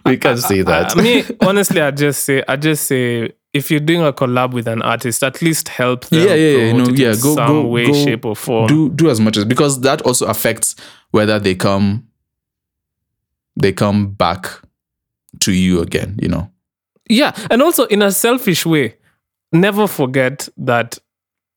We 0.05 0.17
can't 0.17 0.39
uh, 0.39 0.49
say 0.49 0.61
uh, 0.61 0.65
that. 0.65 0.97
I 0.97 1.03
mean 1.03 1.25
honestly 1.41 1.81
I 1.81 1.91
just 1.91 2.25
say 2.25 2.43
I 2.49 2.57
just 2.57 2.85
say 2.87 3.33
if 3.55 3.71
you're 3.71 3.81
doing 3.81 4.03
a 4.03 4.13
collab 4.13 4.53
with 4.53 4.69
an 4.69 4.83
artist, 4.83 5.25
at 5.25 5.41
least 5.43 5.69
help 5.69 6.05
them 6.07 6.27
Yeah, 6.29 6.35
yeah, 6.35 6.57
yeah, 6.67 6.73
no, 6.73 6.85
yeah, 6.91 7.15
go- 7.15 7.35
some 7.35 7.47
go- 7.63 7.67
way, 7.67 7.87
go 7.87 7.93
shape, 7.95 8.25
or 8.27 8.37
form. 8.37 8.67
do 8.69 8.91
do 8.91 9.09
as 9.11 9.21
much 9.21 9.37
as 9.39 9.45
because 9.47 9.81
that 9.81 10.03
also 10.03 10.27
affects 10.27 10.77
whether 11.13 11.39
they 11.41 11.55
come 11.55 12.07
they 13.57 13.73
come 13.73 14.13
back 14.13 14.47
to 15.41 15.53
you 15.53 15.81
again. 15.81 16.19
You 16.23 16.29
know. 16.29 16.51
Yeah, 17.09 17.33
and 17.51 17.63
also 17.63 17.85
in 17.87 18.03
a 18.03 18.13
selfish 18.13 18.67
way, 18.67 18.97
never 19.53 19.87
forget 19.89 20.49
that 20.59 20.99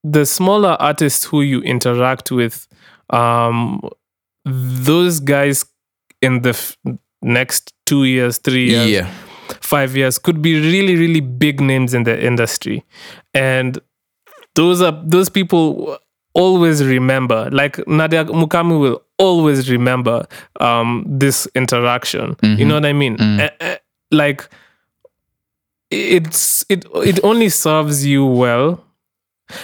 the 0.03 0.25
smaller 0.25 0.77
artists 0.79 1.25
who 1.25 1.41
you 1.41 1.61
interact 1.61 2.31
with, 2.31 2.67
um, 3.11 3.81
those 4.45 5.19
guys 5.19 5.65
in 6.21 6.41
the 6.41 6.49
f- 6.49 6.77
next 7.21 7.73
two 7.85 8.03
years, 8.05 8.37
three 8.39 8.69
years, 8.69 8.89
Yeah. 8.89 9.09
five 9.61 9.95
years 9.95 10.17
could 10.17 10.41
be 10.41 10.59
really, 10.59 10.95
really 10.95 11.19
big 11.19 11.59
names 11.61 11.93
in 11.93 12.03
the 12.03 12.15
industry, 12.25 12.83
and 13.33 13.79
those 14.55 14.81
are 14.81 14.93
those 15.05 15.29
people 15.29 15.97
always 16.33 16.83
remember. 16.83 17.49
Like 17.51 17.85
Nadia 17.87 18.25
Mukami 18.25 18.79
will 18.79 19.01
always 19.17 19.69
remember 19.69 20.25
um, 20.59 21.05
this 21.07 21.47
interaction. 21.55 22.35
You 22.41 22.65
know 22.65 22.75
what 22.75 22.85
I 22.85 22.93
mean? 22.93 23.17
Eh, 23.19 23.49
eh, 23.59 23.77
like 24.11 24.47
it's 25.89 26.65
it 26.69 26.85
it 26.95 27.19
only 27.23 27.49
serves 27.49 28.05
you 28.05 28.25
well 28.25 28.83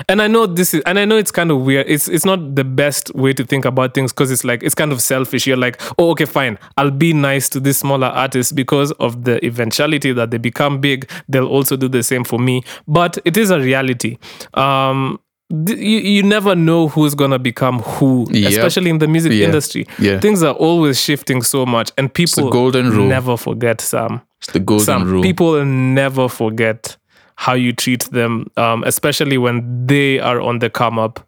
and 0.09 0.21
i 0.21 0.27
know 0.27 0.45
this 0.45 0.73
is 0.73 0.81
and 0.85 0.97
i 0.99 1.05
know 1.05 1.17
it's 1.17 1.31
kind 1.31 1.51
of 1.51 1.61
weird 1.61 1.85
it's 1.89 2.07
it's 2.07 2.25
not 2.25 2.55
the 2.55 2.63
best 2.63 3.13
way 3.15 3.33
to 3.33 3.43
think 3.43 3.65
about 3.65 3.93
things 3.93 4.11
because 4.11 4.31
it's 4.31 4.43
like 4.43 4.63
it's 4.63 4.75
kind 4.75 4.91
of 4.91 5.01
selfish 5.01 5.45
you're 5.47 5.57
like 5.57 5.81
oh 5.97 6.11
okay 6.11 6.25
fine 6.25 6.57
i'll 6.77 6.91
be 6.91 7.13
nice 7.13 7.49
to 7.49 7.59
this 7.59 7.79
smaller 7.79 8.07
artist 8.07 8.55
because 8.55 8.91
of 8.93 9.23
the 9.23 9.43
eventuality 9.45 10.11
that 10.13 10.31
they 10.31 10.37
become 10.37 10.79
big 10.79 11.09
they'll 11.29 11.47
also 11.47 11.75
do 11.77 11.87
the 11.87 12.03
same 12.03 12.23
for 12.23 12.39
me 12.39 12.61
but 12.87 13.17
it 13.25 13.37
is 13.37 13.49
a 13.51 13.59
reality 13.59 14.17
um 14.53 15.19
th- 15.65 15.77
you, 15.79 15.99
you 15.99 16.23
never 16.23 16.55
know 16.55 16.87
who's 16.89 17.15
gonna 17.15 17.39
become 17.39 17.79
who 17.79 18.27
Yep. 18.31 18.51
especially 18.51 18.89
in 18.89 18.97
the 18.99 19.07
music 19.07 19.31
Yeah. 19.33 19.45
industry 19.45 19.87
Yeah. 19.99 20.19
things 20.19 20.43
are 20.43 20.53
always 20.53 20.99
shifting 21.01 21.41
so 21.41 21.65
much 21.65 21.91
and 21.97 22.13
people 22.13 22.49
golden 22.49 22.89
rule. 22.91 23.07
never 23.07 23.37
forget 23.37 23.81
sam 23.81 24.21
It's 24.41 24.51
the 24.51 24.59
golden 24.59 24.85
some 24.85 25.03
rule. 25.09 25.23
people 25.23 25.63
never 25.65 26.27
forget 26.29 26.97
how 27.39 27.53
you 27.53 27.71
treat 27.71 28.03
them, 28.11 28.45
um, 28.57 28.83
especially 28.85 29.37
when 29.37 29.85
they 29.87 30.19
are 30.19 30.41
on 30.41 30.59
the 30.59 30.69
come 30.69 30.99
up. 30.99 31.19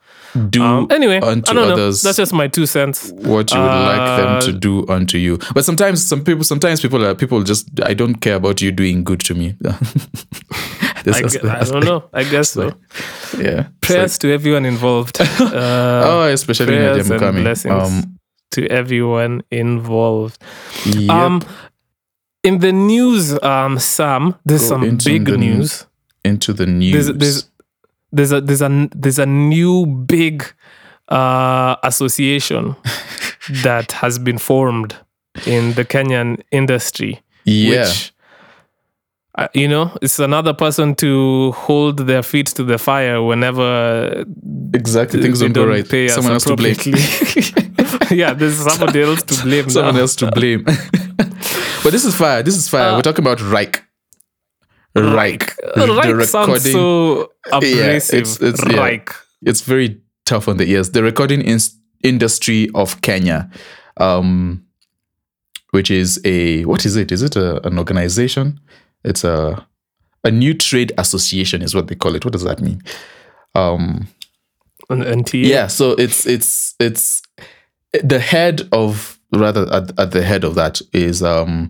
do 0.50 0.62
Um, 0.62 0.88
anyway, 0.92 1.18
I 1.18 1.36
don't 1.40 1.56
know. 1.56 1.92
That's 1.92 2.18
just 2.18 2.34
my 2.34 2.48
two 2.48 2.66
cents. 2.66 3.12
what 3.14 3.52
you 3.52 3.60
would 3.60 3.66
like 3.66 4.18
them 4.22 4.42
to 4.42 4.50
Uh, 4.56 4.60
do 4.60 4.88
unto 4.88 5.18
you. 5.18 5.38
But 5.54 5.66
sometimes 5.66 6.04
some 6.04 6.24
people 6.24 6.44
sometimes 6.44 6.82
people 6.82 7.04
are 7.06 7.16
people 7.16 7.42
just 7.44 7.66
I 7.84 7.94
don't 7.96 8.16
care 8.22 8.36
about 8.36 8.62
you 8.62 8.72
doing 8.72 9.04
good 9.04 9.20
to 9.22 9.34
me. 9.36 9.56
I, 11.06 11.22
gu- 11.22 11.50
I 11.50 11.64
don't 11.64 11.86
know. 11.86 12.04
I 12.14 12.24
guess 12.24 12.50
so. 12.52 12.72
Yeah. 13.38 13.68
Prayers 13.82 14.18
to 14.20 14.34
everyone 14.34 14.66
involved. 14.66 15.18
Uh, 15.40 16.04
oh, 16.06 16.28
especially 16.34 16.76
prayers 16.78 17.10
and 17.10 17.22
Mukami. 17.22 17.42
blessings 17.42 17.74
Um, 17.84 18.20
to 18.52 18.68
everyone 18.68 19.42
involved. 19.52 20.38
yep. 20.86 21.10
Um, 21.10 21.42
in 22.44 22.60
the 22.60 22.72
news, 22.72 23.38
um, 23.44 23.80
Sam, 23.80 24.36
there's 24.46 24.62
Go 24.62 24.68
some 24.68 24.98
big 24.98 25.26
the 25.26 25.38
news. 25.38 25.86
Into 26.30 26.54
the 26.54 26.66
news. 26.66 27.08
There's 27.08 27.18
there's 27.18 27.50
there's 28.12 28.32
a 28.32 28.42
there's 28.42 28.62
a 28.62 28.90
there's 28.96 29.20
a 29.20 29.26
new 29.26 29.86
big 29.86 30.46
uh, 31.10 31.76
association 31.84 32.76
that 33.64 33.92
has 33.94 34.20
been 34.20 34.38
formed 34.38 34.96
in 35.46 35.74
the 35.74 35.86
Kenyan 35.86 36.42
industry. 36.52 37.22
Yeah. 37.46 37.82
Which, 37.88 38.14
uh, 39.36 39.48
you 39.54 39.68
know, 39.68 39.96
it's 40.02 40.20
another 40.20 40.54
person 40.54 40.96
to 40.96 41.52
hold 41.52 42.00
their 42.00 42.24
feet 42.24 42.48
to 42.48 42.64
the 42.64 42.78
fire 42.78 43.22
whenever 43.22 44.26
exactly. 44.74 45.22
Things 45.22 45.40
don't 45.40 45.54
go 45.54 45.66
right. 45.68 45.88
pay 45.88 46.08
Someone 46.10 46.34
else 46.34 46.46
to 46.46 46.56
blame. 46.56 46.76
yeah, 48.12 48.34
there's 48.34 48.58
somebody 48.58 49.02
else 49.02 49.24
to 49.24 49.44
blame. 49.44 49.70
Someone 49.70 49.96
now. 49.96 50.02
else 50.02 50.16
to 50.18 50.32
blame. 50.32 50.64
but 50.64 51.92
this 51.92 52.06
is 52.06 52.16
fire. 52.16 52.44
This 52.44 52.58
is 52.58 52.68
fire. 52.68 52.92
Uh, 52.92 52.96
We're 52.96 53.02
talking 53.02 53.24
about 53.24 53.40
RIKE. 53.40 53.82
RIKE. 54.96 55.54
RIKE 55.78 56.24
sounds 56.26 56.72
so 56.72 57.32
abrasive. 57.52 58.20
it's- 58.20 58.42
it's- 58.42 58.64
yeah. 58.72 58.78
RIKE. 58.80 59.10
it's 59.46 59.62
very 59.62 60.00
tough 60.26 60.48
on 60.48 60.58
the 60.58 60.66
ears. 60.70 60.92
The 60.92 61.04
recording 61.04 61.42
in- 61.42 61.60
industry 62.04 62.70
of 62.76 63.02
Kenya, 63.02 63.50
um, 63.98 64.64
which 65.72 65.92
is 65.92 66.20
a 66.26 66.66
what 66.66 66.86
is 66.86 66.96
it? 66.96 67.12
Is 67.12 67.22
it 67.22 67.36
a, 67.36 67.66
an 67.68 67.78
organization? 67.78 68.60
It's 69.04 69.24
a 69.24 69.66
a 70.24 70.32
new 70.32 70.54
trade 70.54 70.92
association, 70.98 71.62
is 71.62 71.74
what 71.74 71.88
they 71.88 71.96
call 71.96 72.16
it. 72.16 72.26
What 72.26 72.34
does 72.34 72.44
that 72.44 72.60
mean? 72.62 72.82
Um, 73.56 74.08
And, 74.90 75.04
and 75.04 75.26
TA. 75.26 75.38
yeah, 75.38 75.68
so 75.68 75.92
it's 75.92 76.26
it's 76.26 76.76
it's 76.80 77.22
the 78.04 78.20
head 78.20 78.68
of 78.72 79.20
rather 79.32 79.72
at, 79.72 79.98
at 80.00 80.12
the 80.12 80.24
head 80.24 80.44
of 80.44 80.56
that 80.56 80.82
is 80.94 81.22
um 81.22 81.70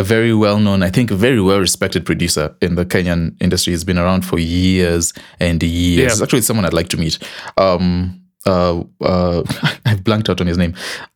a 0.00 0.02
very 0.02 0.34
well 0.34 0.58
known, 0.58 0.82
I 0.82 0.90
think, 0.90 1.10
a 1.10 1.14
very 1.14 1.40
well 1.40 1.60
respected 1.60 2.04
producer 2.04 2.56
in 2.60 2.74
the 2.74 2.86
Kenyan 2.86 3.36
industry. 3.40 3.72
He's 3.72 3.84
been 3.84 3.98
around 3.98 4.22
for 4.24 4.38
years 4.38 5.12
and 5.38 5.62
years. 5.62 5.98
Yeah. 5.98 6.06
It's 6.06 6.22
actually 6.22 6.40
someone 6.40 6.64
I'd 6.64 6.72
like 6.72 6.88
to 6.88 6.96
meet. 6.96 7.18
Um, 7.58 8.20
uh, 8.46 8.82
uh, 9.00 9.42
I've 9.84 10.02
blanked 10.02 10.30
out 10.30 10.40
on 10.40 10.46
his 10.46 10.56
name. 10.56 10.74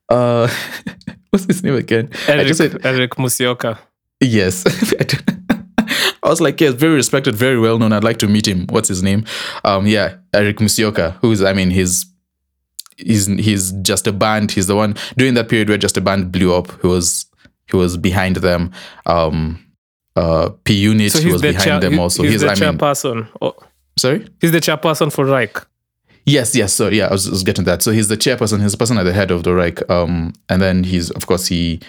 Uh, 0.09 0.49
what's 1.31 1.47
his 1.47 1.65
name 1.65 1.75
again? 1.75 2.11
I 2.29 2.33
Eric, 2.33 2.47
just 2.47 2.59
said 2.59 2.85
Eric 2.85 3.13
Musyoka. 3.13 3.79
yes. 4.21 4.65
I 5.01 5.07
I 6.23 6.29
was 6.29 6.41
like, 6.41 6.59
yes, 6.59 6.73
very 6.73 6.95
respected, 6.95 7.35
very 7.35 7.59
well 7.59 7.79
known. 7.79 7.93
I'd 7.93 8.05
like 8.05 8.19
to 8.19 8.27
meet 8.27 8.49
him. 8.49 8.67
What's 8.69 8.89
his 8.89 9.03
name? 9.03 9.27
Um, 9.63 9.87
yeah, 9.87 10.17
Eric 10.33 10.57
Musyoka, 10.57 11.13
who's, 11.17 11.43
I 11.43 11.53
mean, 11.53 11.71
he's 11.71 12.07
he's 12.97 13.27
he's 13.27 13.73
just 13.83 14.07
a 14.07 14.13
band. 14.13 14.51
He's 14.51 14.67
the 14.67 14.77
one 14.77 14.97
during 15.19 15.35
that 15.35 15.51
period 15.51 15.69
where 15.69 15.77
just 15.77 15.99
a 15.99 16.01
band 16.01 16.33
blew 16.33 16.55
up. 16.55 16.81
He 16.81 16.87
was 16.87 17.27
he 17.71 17.77
was 17.77 17.97
behind 17.97 18.37
them. 18.37 18.73
Um, 19.07 19.61
uh, 20.17 20.51
P 20.65 20.75
Unit 20.75 21.11
So 21.13 21.21
he 21.21 21.33
was 21.33 21.43
behind 21.43 21.83
them 21.83 21.95
he- 21.95 21.99
also. 21.99 22.23
he's 22.23 22.33
He's, 22.33 22.41
the 22.43 22.49
I 22.51 22.55
mean, 22.55 22.79
chairperson. 22.79 23.29
Oh, 23.43 23.55
sorry. 23.97 24.27
he's 24.41 24.53
the 24.53 24.61
chairperson 24.61 25.13
for 25.13 25.25
RIKE. 25.25 25.59
Yes, 26.27 26.55
yes. 26.57 26.73
So 26.73 26.89
yeah, 26.89 27.09
I 27.09 27.13
was, 27.13 27.27
I 27.29 27.33
was 27.33 27.43
getting 27.43 27.65
that. 27.65 27.83
So 27.83 27.91
he's 27.93 28.09
the 28.09 28.17
chairperson. 28.17 28.63
He's 28.63 28.73
the 28.73 28.79
person 28.79 28.97
at 28.97 29.03
the 29.03 29.13
head 29.13 29.31
of 29.31 29.43
the 29.43 29.53
RIKE. 29.53 29.89
Um, 29.91 30.33
and 30.49 30.63
then 30.63 30.85
he's 30.85 31.11
of 31.11 31.27
course 31.27 31.47
he 31.47 31.81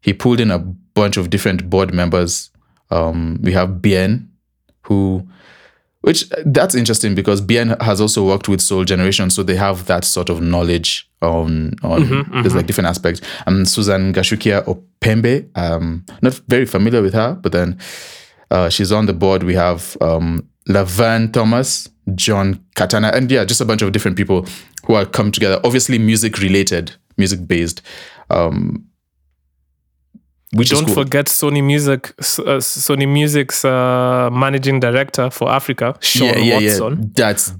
he 0.00 0.12
pulled 0.12 0.40
in 0.40 0.50
a 0.50 0.58
bunch 0.58 1.16
of 1.16 1.30
different 1.30 1.68
board 1.68 1.92
members. 1.92 2.50
Um, 2.90 3.40
we 3.42 3.52
have 3.52 3.82
Bien, 3.82 4.30
who, 4.82 5.26
which 6.02 6.28
that's 6.46 6.74
interesting 6.74 7.14
because 7.14 7.40
Bien 7.40 7.70
has 7.80 8.00
also 8.00 8.24
worked 8.24 8.48
with 8.48 8.60
Sol 8.60 8.84
Generation, 8.84 9.30
so 9.30 9.42
they 9.42 9.56
have 9.56 9.86
that 9.86 10.04
sort 10.04 10.28
of 10.28 10.40
knowledge 10.40 11.08
on 11.24 11.74
on 11.82 12.26
there's 12.42 12.54
like 12.54 12.66
different 12.66 12.88
aspects. 12.88 13.20
Um, 13.46 13.64
Susan 13.64 14.12
Gashukia 14.12 14.64
Opembe. 14.64 15.48
Um, 15.56 16.04
not 16.22 16.34
very 16.48 16.66
familiar 16.66 17.02
with 17.02 17.14
her, 17.14 17.34
but 17.34 17.52
then 17.52 17.78
uh, 18.50 18.68
she's 18.68 18.92
on 18.92 19.06
the 19.06 19.12
board. 19.12 19.42
We 19.42 19.54
have 19.54 19.96
um, 20.00 20.48
Thomas, 20.66 21.88
John 22.14 22.64
Katana, 22.74 23.08
and 23.08 23.30
yeah, 23.30 23.44
just 23.44 23.60
a 23.60 23.64
bunch 23.64 23.82
of 23.82 23.92
different 23.92 24.16
people 24.16 24.46
who 24.86 24.94
are 24.94 25.04
come 25.06 25.32
together. 25.32 25.60
Obviously, 25.64 25.98
music 25.98 26.38
related, 26.38 26.92
music 27.16 27.46
based. 27.46 27.82
Um, 28.30 28.86
which 30.54 30.70
Don't 30.70 30.86
cool. 30.86 30.94
forget 30.94 31.26
Sony 31.26 31.64
Music, 31.64 32.10
uh, 32.18 32.60
Sony 32.60 33.08
Music's 33.08 33.64
uh, 33.64 34.30
managing 34.32 34.78
director 34.78 35.28
for 35.28 35.50
Africa, 35.50 35.96
Sean 36.00 36.48
Watson. 36.48 37.10
That's 37.14 37.52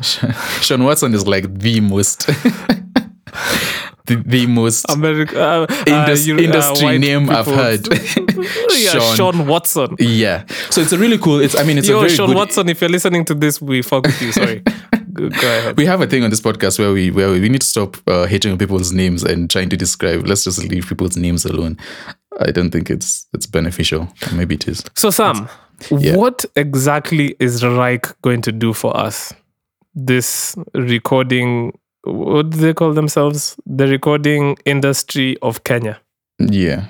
Sean 0.60 0.82
Watson 0.82 1.14
is 1.14 1.26
like 1.26 1.60
the 1.60 1.80
most, 1.80 2.26
the, 4.06 4.16
the 4.24 4.46
most 4.46 4.84
America, 4.90 5.40
uh, 5.40 5.66
indus- 5.86 6.24
uh, 6.26 6.32
you- 6.32 6.36
uh, 6.36 6.40
industry 6.42 6.84
white 6.86 7.00
name 7.00 7.28
I've 7.30 7.46
heard. 7.46 7.86
yeah, 8.76 8.90
Sean. 8.92 9.16
Sean. 9.16 9.46
Watson. 9.46 9.96
Yeah, 9.98 10.44
so 10.70 10.80
it's 10.80 10.92
a 10.92 10.98
really 10.98 11.18
cool. 11.18 11.40
It's 11.40 11.56
I 11.56 11.62
mean 11.64 11.78
it's 11.78 11.88
a 11.88 11.92
Yo, 11.92 12.00
very 12.00 12.10
Sean 12.12 12.28
good. 12.28 12.36
Watson, 12.36 12.68
if 12.68 12.80
you're 12.80 12.90
listening 12.90 13.24
to 13.26 13.34
this, 13.34 13.60
we 13.60 13.82
fuck 13.82 14.04
with 14.06 14.20
you. 14.22 14.32
Sorry. 14.32 14.60
go, 15.12 15.28
go 15.28 15.36
ahead. 15.58 15.76
we 15.76 15.86
have 15.86 16.00
a 16.00 16.06
thing 16.06 16.22
on 16.24 16.30
this 16.30 16.40
podcast 16.40 16.78
where 16.78 16.92
we 16.92 17.10
where 17.10 17.30
we, 17.30 17.40
we 17.40 17.48
need 17.48 17.60
to 17.62 17.66
stop 17.66 17.96
uh, 18.08 18.26
hating 18.26 18.52
on 18.52 18.58
people's 18.58 18.92
names 18.92 19.22
and 19.24 19.48
trying 19.50 19.68
to 19.70 19.76
describe. 19.76 20.26
Let's 20.26 20.44
just 20.44 20.62
leave 20.64 20.86
people's 20.86 21.16
names 21.16 21.44
alone. 21.44 21.78
I 22.38 22.50
don't 22.50 22.70
think 22.70 22.90
it's 22.90 23.26
it's 23.32 23.46
beneficial. 23.46 24.08
Maybe 24.34 24.54
it 24.56 24.68
is. 24.68 24.84
So, 24.94 25.10
Sam, 25.10 25.48
Yeah. 25.90 26.16
what 26.16 26.44
exactly 26.54 27.34
is 27.40 27.64
RIKE 27.64 28.20
going 28.22 28.42
to 28.42 28.52
do 28.52 28.72
for 28.72 28.96
us? 28.96 29.32
This 29.94 30.54
recording, 30.74 31.78
what 32.06 32.50
do 32.50 32.58
they 32.58 32.74
call 32.74 32.92
themselves? 32.92 33.56
The 33.66 33.86
recording 33.86 34.56
industry 34.64 35.36
of 35.42 35.64
Kenya. 35.64 36.00
Yeah. 36.38 36.86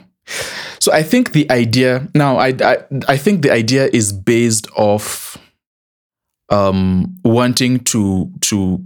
So 0.80 0.92
I 0.92 1.02
think 1.02 1.32
the 1.32 1.50
idea 1.50 2.08
now 2.14 2.36
I 2.38 2.48
I, 2.60 2.76
I 3.08 3.16
think 3.16 3.42
the 3.42 3.50
idea 3.52 3.88
is 3.92 4.12
based 4.12 4.68
off 4.76 5.36
um 6.50 7.16
wanting 7.24 7.80
to 7.80 8.30
to 8.40 8.80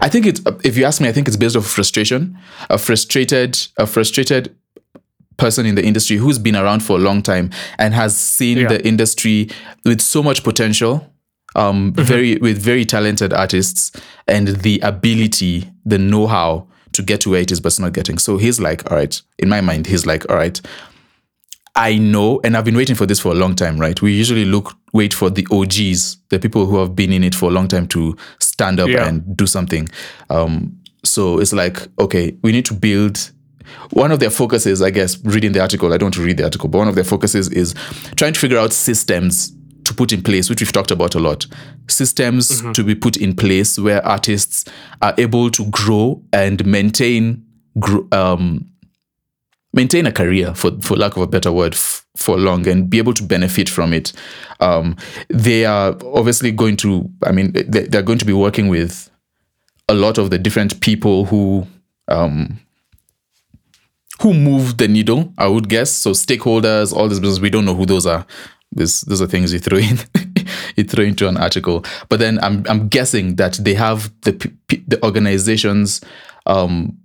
I 0.00 0.08
think 0.08 0.26
it's 0.26 0.40
if 0.64 0.76
you 0.76 0.84
ask 0.84 1.00
me 1.00 1.08
I 1.08 1.12
think 1.12 1.28
it's 1.28 1.36
based 1.36 1.56
off 1.56 1.66
frustration 1.66 2.36
a 2.70 2.78
frustrated 2.78 3.58
a 3.76 3.86
frustrated 3.86 4.54
person 5.36 5.66
in 5.66 5.76
the 5.76 5.84
industry 5.84 6.16
who's 6.16 6.38
been 6.38 6.56
around 6.56 6.82
for 6.82 6.96
a 6.96 7.00
long 7.00 7.22
time 7.22 7.50
and 7.78 7.94
has 7.94 8.16
seen 8.16 8.58
Yeah. 8.58 8.68
the 8.68 8.86
industry 8.86 9.48
with 9.84 10.00
so 10.00 10.22
much 10.22 10.42
potential 10.42 11.06
um 11.56 11.92
very 11.94 12.36
with 12.36 12.58
very 12.58 12.84
talented 12.84 13.32
artists 13.32 13.90
and 14.26 14.48
the 14.48 14.78
ability 14.80 15.70
the 15.86 15.98
know-how 15.98 16.66
to 16.92 17.02
get 17.02 17.20
to 17.20 17.30
where 17.30 17.40
it 17.40 17.50
is 17.50 17.60
but 17.60 17.68
it's 17.68 17.78
not 17.78 17.92
getting 17.92 18.18
so 18.18 18.36
he's 18.36 18.60
like 18.60 18.90
all 18.90 18.96
right 18.98 19.22
in 19.38 19.48
my 19.48 19.60
mind 19.60 19.86
he's 19.86 20.04
like 20.06 20.28
all 20.30 20.36
right 20.36 20.60
I 21.76 21.96
know, 21.96 22.40
and 22.42 22.56
I've 22.56 22.64
been 22.64 22.74
waiting 22.76 22.96
for 22.96 23.06
this 23.06 23.20
for 23.20 23.30
a 23.30 23.36
long 23.36 23.54
time, 23.54 23.78
right? 23.78 24.00
We 24.02 24.12
usually 24.12 24.44
look, 24.44 24.72
wait 24.92 25.14
for 25.14 25.30
the 25.30 25.46
OGs, 25.48 26.16
the 26.28 26.40
people 26.40 26.66
who 26.66 26.76
have 26.78 26.96
been 26.96 27.12
in 27.12 27.22
it 27.22 27.36
for 27.36 27.50
a 27.50 27.52
long 27.52 27.68
time 27.68 27.86
to 27.88 28.16
stand 28.40 28.80
up 28.80 28.88
Yeah. 28.88 29.06
and 29.06 29.36
do 29.36 29.46
something. 29.46 29.88
Um, 30.28 30.76
so 31.04 31.38
it's 31.38 31.52
like, 31.52 31.86
okay, 32.00 32.36
we 32.42 32.50
need 32.50 32.64
to 32.64 32.74
build. 32.74 33.30
One 33.92 34.10
of 34.10 34.18
their 34.18 34.30
focuses, 34.30 34.82
I 34.82 34.90
guess, 34.90 35.22
reading 35.24 35.52
the 35.52 35.60
article, 35.60 35.92
I 35.92 35.98
don't 35.98 36.06
want 36.06 36.14
to 36.14 36.22
read 36.24 36.38
the 36.38 36.44
article, 36.44 36.68
but 36.68 36.78
one 36.78 36.88
of 36.88 36.96
their 36.96 37.04
focuses 37.04 37.48
is 37.50 37.74
trying 38.16 38.32
to 38.32 38.40
figure 38.40 38.58
out 38.58 38.72
systems 38.72 39.52
to 39.88 39.94
put 39.94 40.12
in 40.12 40.22
place, 40.22 40.48
which 40.48 40.60
we've 40.60 40.72
talked 40.72 40.90
about 40.90 41.14
a 41.14 41.18
lot. 41.18 41.46
Systems 41.88 42.62
to 42.74 42.84
be 42.84 42.94
put 42.94 43.16
in 43.16 43.34
place 43.34 43.78
where 43.78 44.04
artists 44.06 44.64
are 45.02 45.14
able 45.18 45.50
to 45.50 45.64
grow 45.70 46.22
and 46.32 46.64
maintain 46.64 47.42
gr- 47.80 48.06
um, 48.12 48.66
maintain 49.72 50.06
a 50.06 50.12
career 50.12 50.54
for 50.54 50.70
for 50.82 50.96
lack 50.96 51.16
of 51.16 51.22
a 51.22 51.26
better 51.26 51.50
word 51.52 51.74
f- 51.74 52.06
for 52.16 52.36
long 52.38 52.66
and 52.68 52.88
be 52.90 52.98
able 52.98 53.14
to 53.14 53.22
benefit 53.22 53.68
from 53.68 53.92
it. 53.92 54.12
Um, 54.60 54.96
they 55.28 55.64
are 55.64 55.96
obviously 56.14 56.52
going 56.52 56.76
to 56.78 57.08
i 57.24 57.32
mean 57.32 57.52
they, 57.52 57.62
they're 57.86 58.02
going 58.02 58.18
to 58.18 58.24
be 58.26 58.32
working 58.32 58.68
with 58.68 59.10
a 59.88 59.94
lot 59.94 60.18
of 60.18 60.30
the 60.30 60.38
different 60.38 60.80
people 60.80 61.24
who 61.26 61.66
um, 62.08 62.58
who 64.20 64.34
move 64.34 64.76
the 64.78 64.88
needle 64.88 65.32
i 65.38 65.46
would 65.46 65.68
guess. 65.68 65.90
So 65.92 66.10
stakeholders 66.12 66.92
all 66.92 67.08
this 67.08 67.20
business 67.20 67.40
we 67.40 67.50
don't 67.50 67.64
know 67.64 67.74
who 67.74 67.86
those 67.86 68.06
are 68.06 68.26
this 68.72 69.00
those 69.02 69.22
are 69.22 69.26
things 69.26 69.52
you 69.52 69.58
throw 69.58 69.78
in 69.78 69.98
you 70.76 70.84
throw 70.84 71.04
into 71.04 71.26
an 71.28 71.36
article 71.36 71.84
but 72.08 72.18
then 72.18 72.38
i'm 72.42 72.64
i'm 72.68 72.88
guessing 72.88 73.36
that 73.36 73.54
they 73.62 73.74
have 73.74 74.10
the 74.22 74.32
the 74.88 75.02
organizations 75.04 76.00
um 76.46 76.96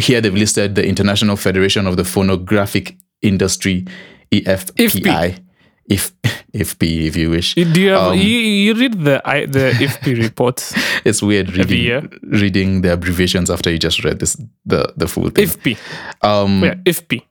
here 0.00 0.20
they've 0.20 0.34
listed 0.34 0.74
the 0.74 0.86
International 0.86 1.36
Federation 1.36 1.86
of 1.86 1.96
the 1.96 2.04
Phonographic 2.04 2.96
Industry, 3.20 3.84
IFPI. 4.32 5.38
If 5.86 6.12
IFP, 6.54 7.06
if 7.06 7.16
you 7.16 7.30
wish. 7.30 7.54
Do 7.54 7.80
you 7.80 7.90
have 7.90 8.12
Um, 8.12 8.18
you, 8.18 8.38
you 8.38 8.74
read 8.74 9.04
the 9.04 9.20
I, 9.24 9.46
the 9.46 9.70
IFP 9.72 10.18
reports? 10.22 10.72
It's 11.04 11.20
weird 11.22 11.52
reading 11.56 12.08
reading 12.22 12.82
the 12.82 12.92
abbreviations 12.94 13.50
after 13.50 13.70
you 13.70 13.78
just 13.78 14.02
read 14.04 14.18
this 14.18 14.36
the 14.64 14.92
the 14.96 15.06
full 15.06 15.28
thing. 15.30 15.46
IFP. 15.46 15.76
um, 16.22 16.62
Yeah, 16.64 16.74
IFP. 16.86 17.22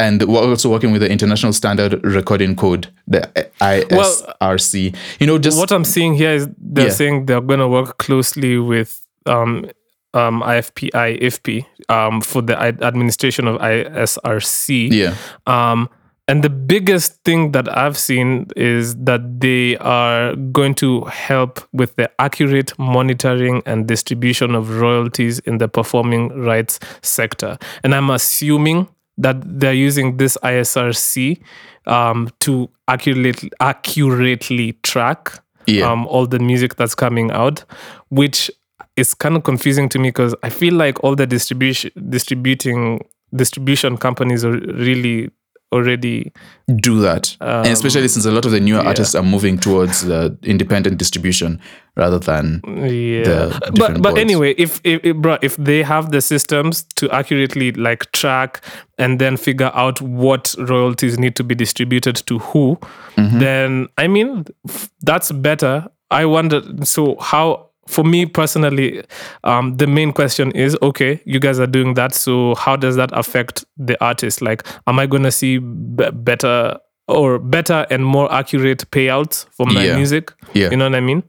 And 0.00 0.22
we're 0.22 0.40
also 0.48 0.68
working 0.70 0.92
with 0.92 1.02
the 1.02 1.10
International 1.10 1.52
Standard 1.52 2.02
Recording 2.04 2.56
Code, 2.56 2.88
the 3.06 3.20
ISRC. 3.60 4.94
you 5.20 5.26
know, 5.26 5.38
just 5.38 5.58
What 5.58 5.70
I'm 5.72 5.84
seeing 5.84 6.14
here 6.14 6.32
is 6.34 6.48
they're 6.58 6.86
Yeah. 6.86 6.92
saying 6.92 7.26
they're 7.26 7.40
going 7.40 7.60
to 7.60 7.68
work 7.68 7.98
closely 7.98 8.58
with 8.58 9.00
um, 9.26 9.66
um, 10.14 10.42
IFPI, 10.42 10.90
IFP 11.20 11.66
um, 11.88 12.20
for 12.20 12.42
the 12.42 12.56
administration 12.58 13.46
of 13.46 13.60
ISRC. 13.60 14.88
yeah, 14.90 15.14
Um, 15.46 15.88
and 16.26 16.42
the 16.42 16.50
biggest 16.50 17.22
thing 17.24 17.52
that 17.52 17.68
I've 17.76 17.98
seen 17.98 18.46
is 18.56 18.94
that 19.04 19.40
they 19.40 19.76
are 19.78 20.34
going 20.36 20.74
to 20.76 21.04
help 21.04 21.60
with 21.72 21.96
the 21.96 22.08
accurate 22.18 22.72
monitoring 22.78 23.62
and 23.66 23.86
distribution 23.86 24.54
of 24.54 24.80
royalties 24.80 25.40
in 25.40 25.58
the 25.58 25.68
performing 25.68 26.28
rights 26.44 26.78
sector. 27.02 27.58
And 27.84 27.94
I'm 27.94 28.10
assuming 28.10 28.88
that 29.20 29.36
they're 29.44 29.72
using 29.88 30.16
this 30.16 30.36
ISRC 30.42 31.40
um, 31.86 32.28
to 32.40 32.68
accurately 32.88 33.50
accurately 33.60 34.72
track 34.82 35.40
Yeah. 35.66 35.90
um, 35.90 36.06
all 36.06 36.26
the 36.26 36.38
music 36.38 36.76
that's 36.76 36.94
coming 36.94 37.30
out, 37.30 37.64
which 38.08 38.50
is 38.96 39.14
kind 39.14 39.36
of 39.36 39.42
confusing 39.44 39.88
to 39.90 39.98
me 39.98 40.08
because 40.08 40.34
I 40.42 40.50
feel 40.50 40.74
like 40.74 41.02
all 41.04 41.14
the 41.16 41.26
distribution 41.26 41.90
distributing 42.10 43.00
distribution 43.34 43.96
companies 43.96 44.44
are 44.44 44.58
really 44.88 45.30
already 45.72 46.32
do 46.76 47.00
that, 47.00 47.36
and 47.40 47.66
especially 47.68 48.08
since 48.08 48.26
a 48.26 48.30
lot 48.30 48.44
of 48.44 48.50
the 48.52 48.60
newer 48.60 48.80
artists 48.80 49.14
are 49.14 49.22
moving 49.22 49.58
towards 49.58 50.02
the 50.04 50.36
independent 50.42 50.98
distribution 50.98 51.60
rather 51.96 52.18
than 52.18 52.60
yeah 52.66 53.22
the 53.22 53.72
but 53.76 53.94
but 53.94 54.02
boards. 54.02 54.18
anyway 54.20 54.54
if 54.56 54.80
if, 54.84 55.00
if 55.04 55.16
bro, 55.16 55.36
if 55.42 55.56
they 55.56 55.82
have 55.82 56.10
the 56.12 56.20
systems 56.20 56.84
to 56.94 57.10
accurately 57.10 57.72
like 57.72 58.10
track 58.12 58.60
and 58.98 59.18
then 59.18 59.36
figure 59.36 59.70
out 59.74 60.00
what 60.00 60.54
royalties 60.58 61.18
need 61.18 61.34
to 61.36 61.44
be 61.44 61.54
distributed 61.54 62.16
to 62.26 62.38
who 62.38 62.78
Mm-hmm. 63.16 63.38
then 63.38 63.88
i 63.98 64.06
mean 64.08 64.46
f- 64.68 64.88
that's 65.02 65.30
better 65.32 65.86
i 66.10 66.24
wonder 66.24 66.62
so 66.84 67.16
how 67.20 67.69
for 67.88 68.04
me 68.04 68.26
personally 68.26 69.02
um, 69.44 69.76
the 69.76 69.86
main 69.86 70.12
question 70.12 70.50
is 70.52 70.76
okay 70.82 71.20
you 71.24 71.40
guys 71.40 71.58
are 71.58 71.66
doing 71.66 71.94
that 71.94 72.14
so 72.14 72.54
how 72.54 72.76
does 72.76 72.94
that 72.96 73.10
affect 73.12 73.64
the 73.76 73.96
artist 74.04 74.40
like 74.42 74.66
am 74.86 74.98
i 74.98 75.06
going 75.06 75.22
to 75.24 75.30
see 75.32 75.58
b- 75.58 76.10
better 76.12 76.76
or 77.08 77.38
better 77.38 77.86
and 77.90 78.04
more 78.04 78.32
accurate 78.32 78.88
payouts 78.90 79.46
for 79.50 79.66
my 79.66 79.84
Yeah. 79.84 79.96
music 79.96 80.32
Yeah. 80.54 80.70
you 80.70 80.76
know 80.76 80.84
what 80.84 80.94
i 80.94 81.00
mean 81.00 81.22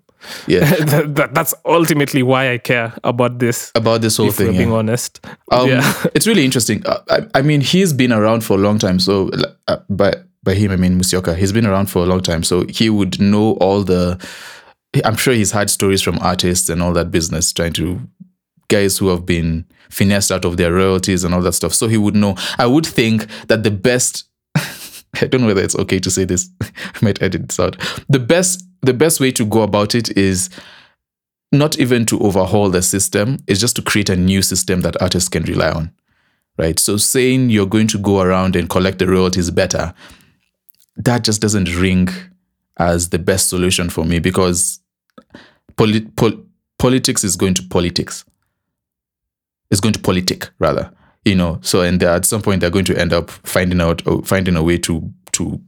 yeah 0.45 0.59
that, 0.85 1.15
that- 1.15 1.33
that's 1.33 1.55
ultimately 1.65 2.21
why 2.21 2.51
I 2.53 2.59
care 2.59 2.93
about 3.03 3.39
this. 3.39 3.71
about 3.73 4.01
this 4.01 4.17
whole 4.17 4.27
If 4.27 4.37
we're 4.39 4.47
thing. 4.47 4.57
being 4.57 4.69
yeah. 4.69 4.75
honest, 4.77 5.25
Um, 5.51 5.67
yeah, 5.67 5.93
it's 6.13 6.27
really 6.27 6.45
interesting. 6.45 6.83
Uh, 6.85 6.99
I, 7.09 7.39
I 7.39 7.41
mean, 7.41 7.61
he's 7.61 7.91
been 7.91 8.11
around 8.13 8.41
for 8.43 8.53
a 8.53 8.61
long 8.61 8.77
time. 8.77 8.99
So, 8.99 9.31
uh, 9.67 9.77
by 9.89 10.13
by 10.43 10.53
him, 10.53 10.69
I 10.71 10.75
mean 10.75 10.99
Musyoka. 11.01 11.35
He's 11.35 11.51
been 11.51 11.65
around 11.65 11.87
for 11.89 12.03
a 12.03 12.05
long 12.05 12.21
time, 12.21 12.43
so 12.43 12.65
he 12.69 12.87
would 12.91 13.19
know 13.19 13.53
all 13.53 13.81
the. 13.83 14.19
I'm 15.05 15.15
sure 15.15 15.33
he's 15.33 15.51
had 15.51 15.69
stories 15.69 16.01
from 16.01 16.19
artists 16.19 16.69
and 16.69 16.81
all 16.81 16.93
that 16.93 17.11
business, 17.11 17.53
trying 17.53 17.73
to 17.73 18.01
guys 18.67 18.97
who 18.97 19.07
have 19.09 19.25
been 19.25 19.65
finessed 19.89 20.31
out 20.31 20.45
of 20.45 20.57
their 20.57 20.73
royalties 20.73 21.23
and 21.23 21.33
all 21.33 21.41
that 21.41 21.53
stuff. 21.53 21.73
So 21.73 21.87
he 21.87 21.97
would 21.97 22.15
know. 22.15 22.35
I 22.57 22.65
would 22.65 22.85
think 22.85 23.27
that 23.47 23.63
the 23.63 23.71
best. 23.71 24.27
I 24.55 25.27
don't 25.27 25.41
know 25.41 25.47
whether 25.47 25.61
it's 25.61 25.75
okay 25.75 25.99
to 25.99 26.11
say 26.11 26.23
this. 26.23 26.49
I 26.61 26.99
might 27.01 27.21
edit 27.21 27.49
this 27.49 27.59
out. 27.59 27.77
The 28.09 28.19
best, 28.19 28.65
the 28.81 28.93
best 28.93 29.19
way 29.19 29.31
to 29.31 29.45
go 29.45 29.61
about 29.61 29.95
it 29.95 30.15
is 30.17 30.49
not 31.51 31.77
even 31.79 32.05
to 32.05 32.19
overhaul 32.19 32.69
the 32.69 32.81
system 32.81 33.37
is 33.47 33.59
just 33.59 33.75
to 33.75 33.81
create 33.81 34.09
a 34.09 34.15
new 34.15 34.41
system 34.41 34.81
that 34.81 35.01
artists 35.01 35.29
can 35.29 35.43
rely 35.43 35.69
on 35.69 35.91
right 36.57 36.79
so 36.79 36.97
saying 36.97 37.49
you're 37.49 37.65
going 37.65 37.87
to 37.87 37.97
go 37.97 38.21
around 38.21 38.55
and 38.55 38.69
collect 38.69 38.99
the 38.99 39.07
royalties 39.07 39.51
better 39.51 39.93
that 40.95 41.23
just 41.23 41.41
doesn't 41.41 41.75
ring 41.75 42.07
as 42.77 43.09
the 43.09 43.19
best 43.19 43.49
solution 43.49 43.89
for 43.89 44.05
me 44.05 44.19
because 44.19 44.79
pol- 45.77 46.43
politics 46.77 47.23
is 47.23 47.35
going 47.35 47.53
to 47.53 47.63
politics 47.63 48.25
It's 49.69 49.81
going 49.81 49.93
to 49.93 49.99
politic 49.99 50.49
rather 50.59 50.91
you 51.25 51.35
know 51.35 51.59
so 51.61 51.81
and 51.81 52.01
at 52.03 52.25
some 52.25 52.41
point 52.41 52.61
they're 52.61 52.69
going 52.69 52.85
to 52.85 52.99
end 52.99 53.13
up 53.13 53.29
finding 53.29 53.81
out 53.81 54.05
or 54.07 54.23
finding 54.23 54.55
a 54.55 54.63
way 54.63 54.77
to 54.79 55.11
to 55.33 55.61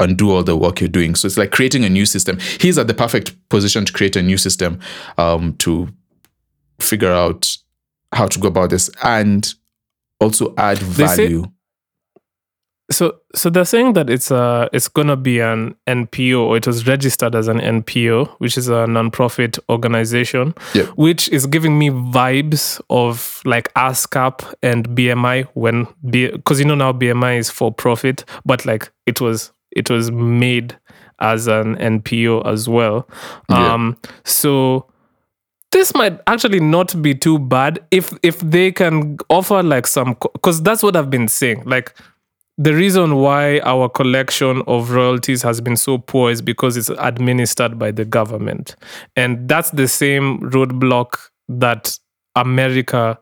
undo 0.00 0.30
all 0.30 0.42
the 0.42 0.56
work 0.56 0.80
you're 0.80 0.88
doing. 0.88 1.14
So 1.14 1.26
it's 1.26 1.36
like 1.36 1.50
creating 1.50 1.84
a 1.84 1.88
new 1.88 2.06
system. 2.06 2.38
He's 2.58 2.78
at 2.78 2.86
the 2.86 2.94
perfect 2.94 3.36
position 3.48 3.84
to 3.84 3.92
create 3.92 4.16
a 4.16 4.22
new 4.22 4.38
system 4.38 4.80
um, 5.18 5.54
to 5.58 5.88
figure 6.80 7.12
out 7.12 7.56
how 8.12 8.26
to 8.26 8.38
go 8.38 8.48
about 8.48 8.70
this 8.70 8.90
and 9.02 9.52
also 10.20 10.54
add 10.56 10.78
say- 10.78 10.84
value. 10.84 11.44
So 12.92 13.16
so 13.34 13.50
they're 13.50 13.64
saying 13.64 13.92
that 13.92 14.10
it's 14.10 14.30
uh 14.32 14.68
it's 14.72 14.88
gonna 14.88 15.16
be 15.16 15.38
an 15.40 15.74
NPO 15.86 16.40
or 16.40 16.56
it 16.56 16.66
was 16.66 16.86
registered 16.86 17.34
as 17.34 17.46
an 17.48 17.58
NPO, 17.60 18.28
which 18.38 18.58
is 18.58 18.68
a 18.68 18.86
non-profit 18.86 19.58
organization, 19.68 20.54
Yep. 20.74 20.86
which 20.96 21.28
is 21.28 21.46
giving 21.46 21.78
me 21.78 21.90
vibes 21.90 22.80
of 22.90 23.40
like 23.44 23.72
ASCAP 23.74 24.54
and 24.62 24.88
BMI 24.90 25.44
when 25.54 25.86
because 26.10 26.58
you 26.58 26.66
know 26.66 26.74
now 26.74 26.92
BMI 26.92 27.38
is 27.38 27.50
for 27.50 27.72
profit, 27.72 28.24
but 28.44 28.66
like 28.66 28.90
it 29.06 29.20
was 29.20 29.52
it 29.70 29.88
was 29.88 30.10
made 30.10 30.76
as 31.20 31.46
an 31.46 31.76
NPO 31.76 32.44
as 32.46 32.68
well. 32.68 33.08
Yeah. 33.50 33.72
Um, 33.74 33.96
so 34.24 34.86
this 35.70 35.94
might 35.94 36.18
actually 36.26 36.58
not 36.58 37.00
be 37.00 37.14
too 37.14 37.38
bad 37.38 37.78
if 37.92 38.12
if 38.24 38.40
they 38.40 38.72
can 38.72 39.18
offer 39.28 39.62
like 39.62 39.86
some 39.86 40.16
because 40.32 40.60
that's 40.62 40.82
what 40.82 40.96
I've 40.96 41.10
been 41.10 41.28
saying. 41.28 41.62
Like 41.66 41.94
the 42.60 42.74
reason 42.74 43.16
why 43.16 43.58
our 43.60 43.88
collection 43.88 44.62
of 44.66 44.90
royalties 44.90 45.40
has 45.40 45.62
been 45.62 45.76
so 45.76 45.96
poor 45.96 46.30
is 46.30 46.42
because 46.42 46.76
it's 46.76 46.90
administered 46.98 47.78
by 47.78 47.90
the 47.90 48.04
government, 48.04 48.76
and 49.16 49.48
that's 49.48 49.70
the 49.70 49.88
same 49.88 50.38
roadblock 50.40 51.16
that 51.48 51.98
America 52.36 53.18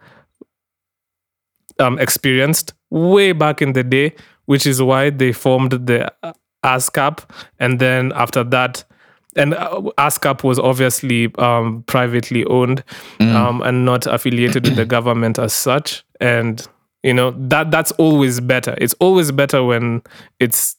um, 1.78 2.00
experienced 2.00 2.74
way 2.90 3.30
back 3.30 3.62
in 3.62 3.74
the 3.74 3.84
day, 3.84 4.12
which 4.46 4.66
is 4.66 4.82
why 4.82 5.08
they 5.08 5.32
formed 5.32 5.70
the 5.70 6.12
ASCAP, 6.64 7.20
and 7.60 7.78
then 7.78 8.12
after 8.16 8.42
that, 8.42 8.82
and 9.36 9.54
uh, 9.54 9.82
ASCAP 9.98 10.42
was 10.42 10.58
obviously 10.58 11.32
um, 11.38 11.84
privately 11.86 12.44
owned 12.46 12.82
um, 13.36 13.62
and 13.62 13.84
not 13.84 14.04
affiliated 14.06 14.64
with 14.64 14.74
the 14.74 14.84
government 14.84 15.38
as 15.38 15.52
such, 15.52 16.02
and 16.20 16.66
you 17.02 17.14
know 17.14 17.30
that 17.38 17.70
that's 17.70 17.92
always 17.92 18.40
better. 18.40 18.74
It's 18.78 18.94
always 19.00 19.30
better 19.32 19.62
when 19.64 20.02
it's 20.40 20.76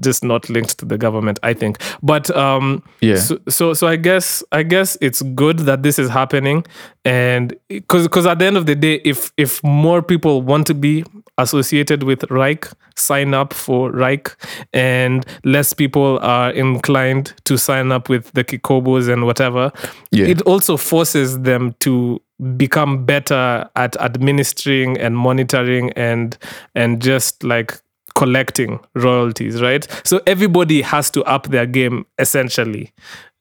just 0.00 0.24
not 0.24 0.48
linked 0.48 0.78
to 0.78 0.86
the 0.86 0.96
government 0.96 1.38
i 1.42 1.52
think 1.52 1.76
but 2.02 2.34
um 2.34 2.82
Yeah. 3.02 3.16
so 3.16 3.38
so, 3.50 3.74
so 3.74 3.86
i 3.86 3.96
guess 3.96 4.42
i 4.50 4.62
guess 4.62 4.96
it's 5.02 5.20
good 5.20 5.58
that 5.58 5.82
this 5.82 5.98
is 5.98 6.08
happening 6.08 6.64
and 7.04 7.54
because 7.68 8.04
because 8.08 8.24
at 8.24 8.38
the 8.38 8.46
end 8.46 8.56
of 8.56 8.64
the 8.64 8.74
day 8.74 8.94
if 9.04 9.30
if 9.36 9.62
more 9.62 10.00
people 10.00 10.40
want 10.40 10.66
to 10.68 10.74
be 10.74 11.04
associated 11.36 12.02
with 12.04 12.24
RIKE 12.30 12.66
sign 12.96 13.34
up 13.34 13.52
for 13.52 13.90
RIKE 13.92 14.34
and 14.72 15.26
less 15.44 15.74
people 15.74 16.18
are 16.22 16.50
inclined 16.52 17.34
to 17.44 17.58
sign 17.58 17.92
up 17.92 18.08
with 18.08 18.32
the 18.32 18.44
kikobos 18.44 19.12
and 19.12 19.26
whatever 19.26 19.70
Yeah. 20.10 20.28
it 20.28 20.40
also 20.42 20.78
forces 20.78 21.40
them 21.42 21.74
to 21.80 22.22
become 22.56 23.04
better 23.04 23.68
at 23.76 23.96
administering 24.00 24.96
and 24.98 25.16
monitoring 25.16 25.90
and 25.92 26.38
and 26.74 27.02
just 27.02 27.42
like 27.42 27.80
collecting 28.14 28.80
royalties 28.94 29.62
right? 29.62 29.86
So 30.04 30.20
everybody 30.26 30.82
has 30.82 31.10
to 31.12 31.22
up 31.24 31.48
their 31.48 31.66
game 31.66 32.04
essentially. 32.18 32.92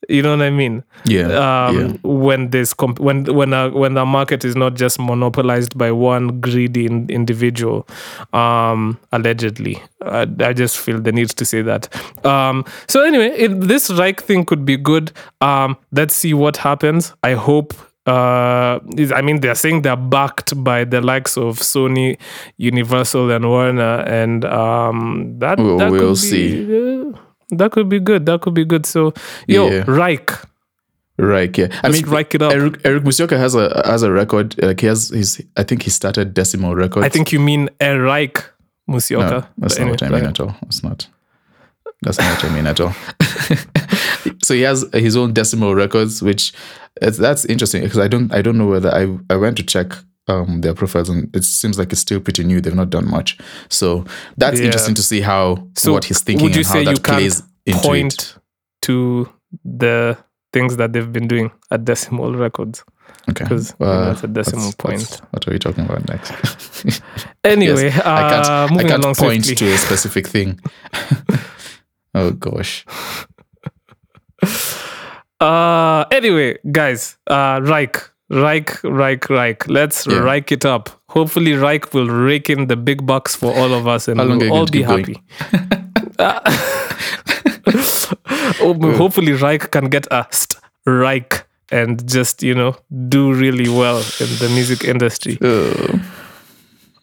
You 0.10 0.22
know 0.22 0.38
what 0.38 0.46
i 0.46 0.52
mean? 0.52 0.84
Yeah. 1.06 1.28
um, 1.68 1.76
yeah. 1.76 1.94
when 2.04 2.52
there's 2.52 2.74
comp- 2.74 3.00
when 3.00 3.26
when 3.26 3.52
a 3.52 3.72
when 3.72 3.96
the 3.96 4.06
market 4.06 4.46
is 4.46 4.56
not 4.56 4.76
just 4.76 5.00
monopolized 5.00 5.76
by 5.76 5.92
one 5.92 6.40
greedy 6.40 6.86
in- 6.86 7.10
individual 7.10 7.88
um 8.34 9.00
allegedly. 9.12 9.82
I, 10.04 10.28
I 10.40 10.54
just 10.54 10.78
feel 10.78 11.02
the 11.02 11.12
need 11.12 11.30
to 11.30 11.46
say 11.46 11.64
that. 11.64 11.90
Um 12.24 12.64
so 12.88 13.04
anyway 13.04 13.30
it, 13.36 13.60
this 13.60 13.90
RIKE 13.90 14.22
thing 14.22 14.46
could 14.46 14.64
be 14.66 14.78
good. 14.78 15.12
Um 15.42 15.76
let's 15.92 16.14
see 16.14 16.34
what 16.36 16.58
happens. 16.58 17.14
I 17.24 17.34
hope 17.34 17.74
uh, 18.08 18.80
I 19.16 19.22
mean, 19.22 19.42
they're 19.42 19.56
saying 19.56 19.82
they're 19.84 19.96
backed 19.98 20.62
by 20.64 20.86
the 20.86 21.02
likes 21.02 21.38
of 21.38 21.60
Sony, 21.60 22.18
Universal, 22.58 23.32
and 23.32 23.46
Warner, 23.50 24.02
and 24.08 24.46
um, 24.46 25.36
that 25.40 25.58
We'll- 25.60 25.78
that 25.80 25.92
we'll 25.92 26.00
could 26.02 26.10
be, 26.14 26.16
see. 26.16 27.10
uh, 27.12 27.18
that 27.52 27.72
could 27.72 27.90
be 27.90 28.00
good. 28.00 28.26
That 28.26 28.42
could 28.42 28.54
be 28.54 28.66
good. 28.66 28.86
So, 28.86 29.14
yo, 29.48 29.70
Yeah. 29.70 29.84
RIKE, 29.88 30.32
Right. 31.20 31.58
Yeah. 31.58 31.68
I 31.84 31.88
Let's 31.88 32.04
mean, 32.04 32.12
rank 32.14 32.36
it 32.36 32.42
up. 32.44 32.54
Eric, 32.54 32.80
Eric 32.86 33.04
Musyoka 33.04 33.38
has 33.40 33.56
a 33.56 33.82
has 33.86 34.04
a 34.04 34.12
record. 34.12 34.54
Like 34.62 34.82
he 34.82 34.86
has 34.88 35.10
his. 35.10 35.42
I 35.58 35.64
think 35.64 35.82
he 35.82 35.90
started 35.90 36.36
Decimal 36.36 36.76
Records. 36.76 37.06
I 37.06 37.10
think 37.10 37.32
you 37.32 37.40
mean 37.40 37.70
RIKE 37.82 38.38
Musyoka. 38.88 39.30
No, 39.32 39.44
that's 39.58 39.76
But 39.78 39.82
not 39.84 39.90
what 39.90 40.04
I 40.04 40.06
anyway, 40.06 40.22
mean 40.22 40.30
at 40.30 40.40
all. 40.40 40.56
That's 40.62 40.84
not. 40.84 41.08
That's 42.04 42.20
not 42.20 42.44
what 42.44 42.52
I 42.52 42.56
mean 42.56 42.68
at 42.68 42.80
all. 42.80 42.94
so 44.44 44.54
he 44.54 44.62
has 44.62 44.86
his 44.94 45.16
own 45.16 45.34
decimal 45.34 45.76
records, 45.76 46.22
which 46.22 46.54
it's, 47.02 47.18
that's 47.18 47.46
interesting 47.46 47.84
because 47.84 48.00
I 48.00 48.08
don't 48.08 48.34
I 48.34 48.42
don't 48.42 48.58
know 48.58 48.68
whether 48.68 48.92
I 48.94 49.18
I 49.30 49.38
went 49.38 49.58
to 49.58 49.64
check 49.64 49.94
um 50.28 50.62
their 50.62 50.74
profiles 50.74 51.10
and 51.10 51.34
it 51.36 51.44
seems 51.44 51.78
like 51.80 51.92
it's 51.92 52.02
still 52.02 52.20
pretty 52.20 52.44
new. 52.44 52.60
They've 52.62 52.76
not 52.76 52.90
done 52.90 53.10
much, 53.10 53.38
so 53.70 54.06
that's 54.38 54.60
Yeah. 54.60 54.66
interesting 54.66 54.96
to 54.96 55.04
see 55.04 55.22
how 55.22 55.68
So 55.76 55.94
what 55.94 56.06
he's 56.06 56.22
thinking 56.22 56.44
would 56.44 56.56
you 56.56 56.60
and 56.62 56.68
how 56.68 56.74
say 56.74 56.80
you 56.82 56.86
that 56.96 57.04
plays 57.04 57.42
can't 57.42 57.52
into 57.66 57.82
point 57.88 58.14
it. 58.14 58.36
to 58.84 59.30
the 59.64 60.18
things 60.54 60.78
that 60.78 60.94
they've 60.94 61.12
been 61.12 61.28
doing 61.28 61.52
at 61.72 61.86
Decimal 61.86 62.34
Records? 62.34 62.84
Okay. 63.30 63.44
because 63.44 63.74
that's 63.80 64.24
a 64.24 64.28
decimal 64.28 64.66
what's- 64.66 64.76
point. 64.76 65.00
what's- 65.00 65.22
what 65.32 65.48
are 65.48 65.52
we 65.52 65.60
talking 65.60 65.86
about 65.86 66.08
next? 66.10 66.32
Anyway, 67.44 67.84
Yes, 67.86 68.00
I 68.06 68.30
can't, 68.30 68.48
uh, 68.72 68.76
I 68.80 68.84
can't 68.84 69.04
point 69.18 69.46
swiftly. 69.46 69.68
to 69.68 69.74
a 69.74 69.78
specific 69.78 70.28
thing. 70.28 70.60
oh 72.16 72.32
gosh. 72.32 72.86
Uh, 75.40 76.06
anyway, 76.12 76.58
guys, 76.72 77.18
uh, 77.28 77.60
RIKE, 77.64 77.98
RIKE, 78.30 78.84
RIKE, 78.84 79.30
RIKE. 79.30 79.68
Let's 79.68 80.08
Yeah. 80.08 80.20
RIKE 80.20 80.52
it 80.52 80.66
up. 80.66 80.90
Hopefully, 81.10 81.54
RIKE 81.54 81.94
will 81.94 82.08
rake 82.10 82.50
in 82.50 82.68
the 82.68 82.76
big 82.76 83.06
bucks 83.06 83.36
for 83.36 83.54
all 83.56 83.74
of 83.74 83.88
us, 83.88 84.08
and 84.08 84.20
How 84.20 84.26
long 84.26 84.42
are 84.42 84.50
we'll 84.50 84.60
all 84.60 84.66
be 84.66 84.82
happy. 84.82 85.22
Oh, 88.60 88.74
hopefully, 88.98 89.34
RIKE 89.34 89.72
can 89.72 89.90
get 89.90 90.08
a 90.12 90.26
st- 90.32 90.60
RIKE 90.86 91.44
and 91.72 92.08
just 92.10 92.42
you 92.44 92.56
know 92.56 92.76
do 93.10 93.34
really 93.34 93.70
well 93.70 93.98
in 93.98 94.30
the 94.40 94.50
music 94.54 94.84
industry. 94.84 95.38
Uh, 95.42 96.00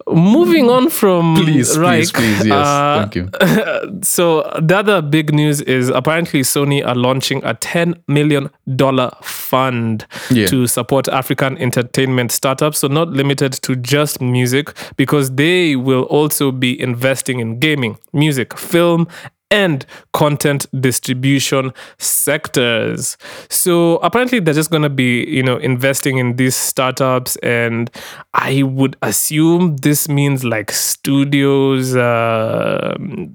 Moving 0.06 0.68
on 0.68 0.90
from 0.90 1.34
please, 1.36 1.78
RIKE, 1.78 2.12
please, 2.12 2.12
please. 2.12 2.46
Yes. 2.46 2.52
uh, 2.66 2.98
thank 3.00 3.14
you. 3.14 4.00
so 4.02 4.42
the 4.60 4.76
other 4.76 5.00
big 5.00 5.32
news 5.32 5.60
is 5.62 5.88
apparently 5.88 6.40
Sony 6.42 6.86
are 6.86 6.94
launching 6.94 7.42
a 7.44 7.54
ten 7.54 7.94
million 8.06 8.50
dollar 8.76 9.10
fund 9.22 10.04
Yeah. 10.30 10.46
to 10.48 10.66
support 10.66 11.08
African 11.08 11.56
entertainment 11.58 12.32
startups. 12.32 12.80
So 12.80 12.88
not 12.88 13.08
limited 13.08 13.52
to 13.62 13.76
just 13.76 14.20
music, 14.20 14.72
because 14.96 15.30
they 15.36 15.74
will 15.76 16.02
also 16.04 16.50
be 16.52 16.78
investing 16.80 17.40
in 17.40 17.58
gaming, 17.58 17.96
music, 18.12 18.58
film. 18.58 19.08
And 19.54 19.86
content 20.12 20.66
distribution 20.80 21.72
sectors. 21.98 23.16
So 23.48 23.98
apparently, 23.98 24.40
they're 24.40 24.54
just 24.62 24.70
going 24.70 24.82
to 24.82 24.88
be, 24.90 25.24
you 25.28 25.42
know, 25.42 25.58
investing 25.58 26.18
in 26.18 26.36
these 26.36 26.56
startups, 26.56 27.36
and 27.36 27.88
I 28.32 28.64
would 28.64 28.96
assume 29.02 29.76
this 29.76 30.08
means 30.08 30.42
like 30.44 30.72
studios, 30.72 31.94
uh, 31.94 32.94
and 32.98 33.34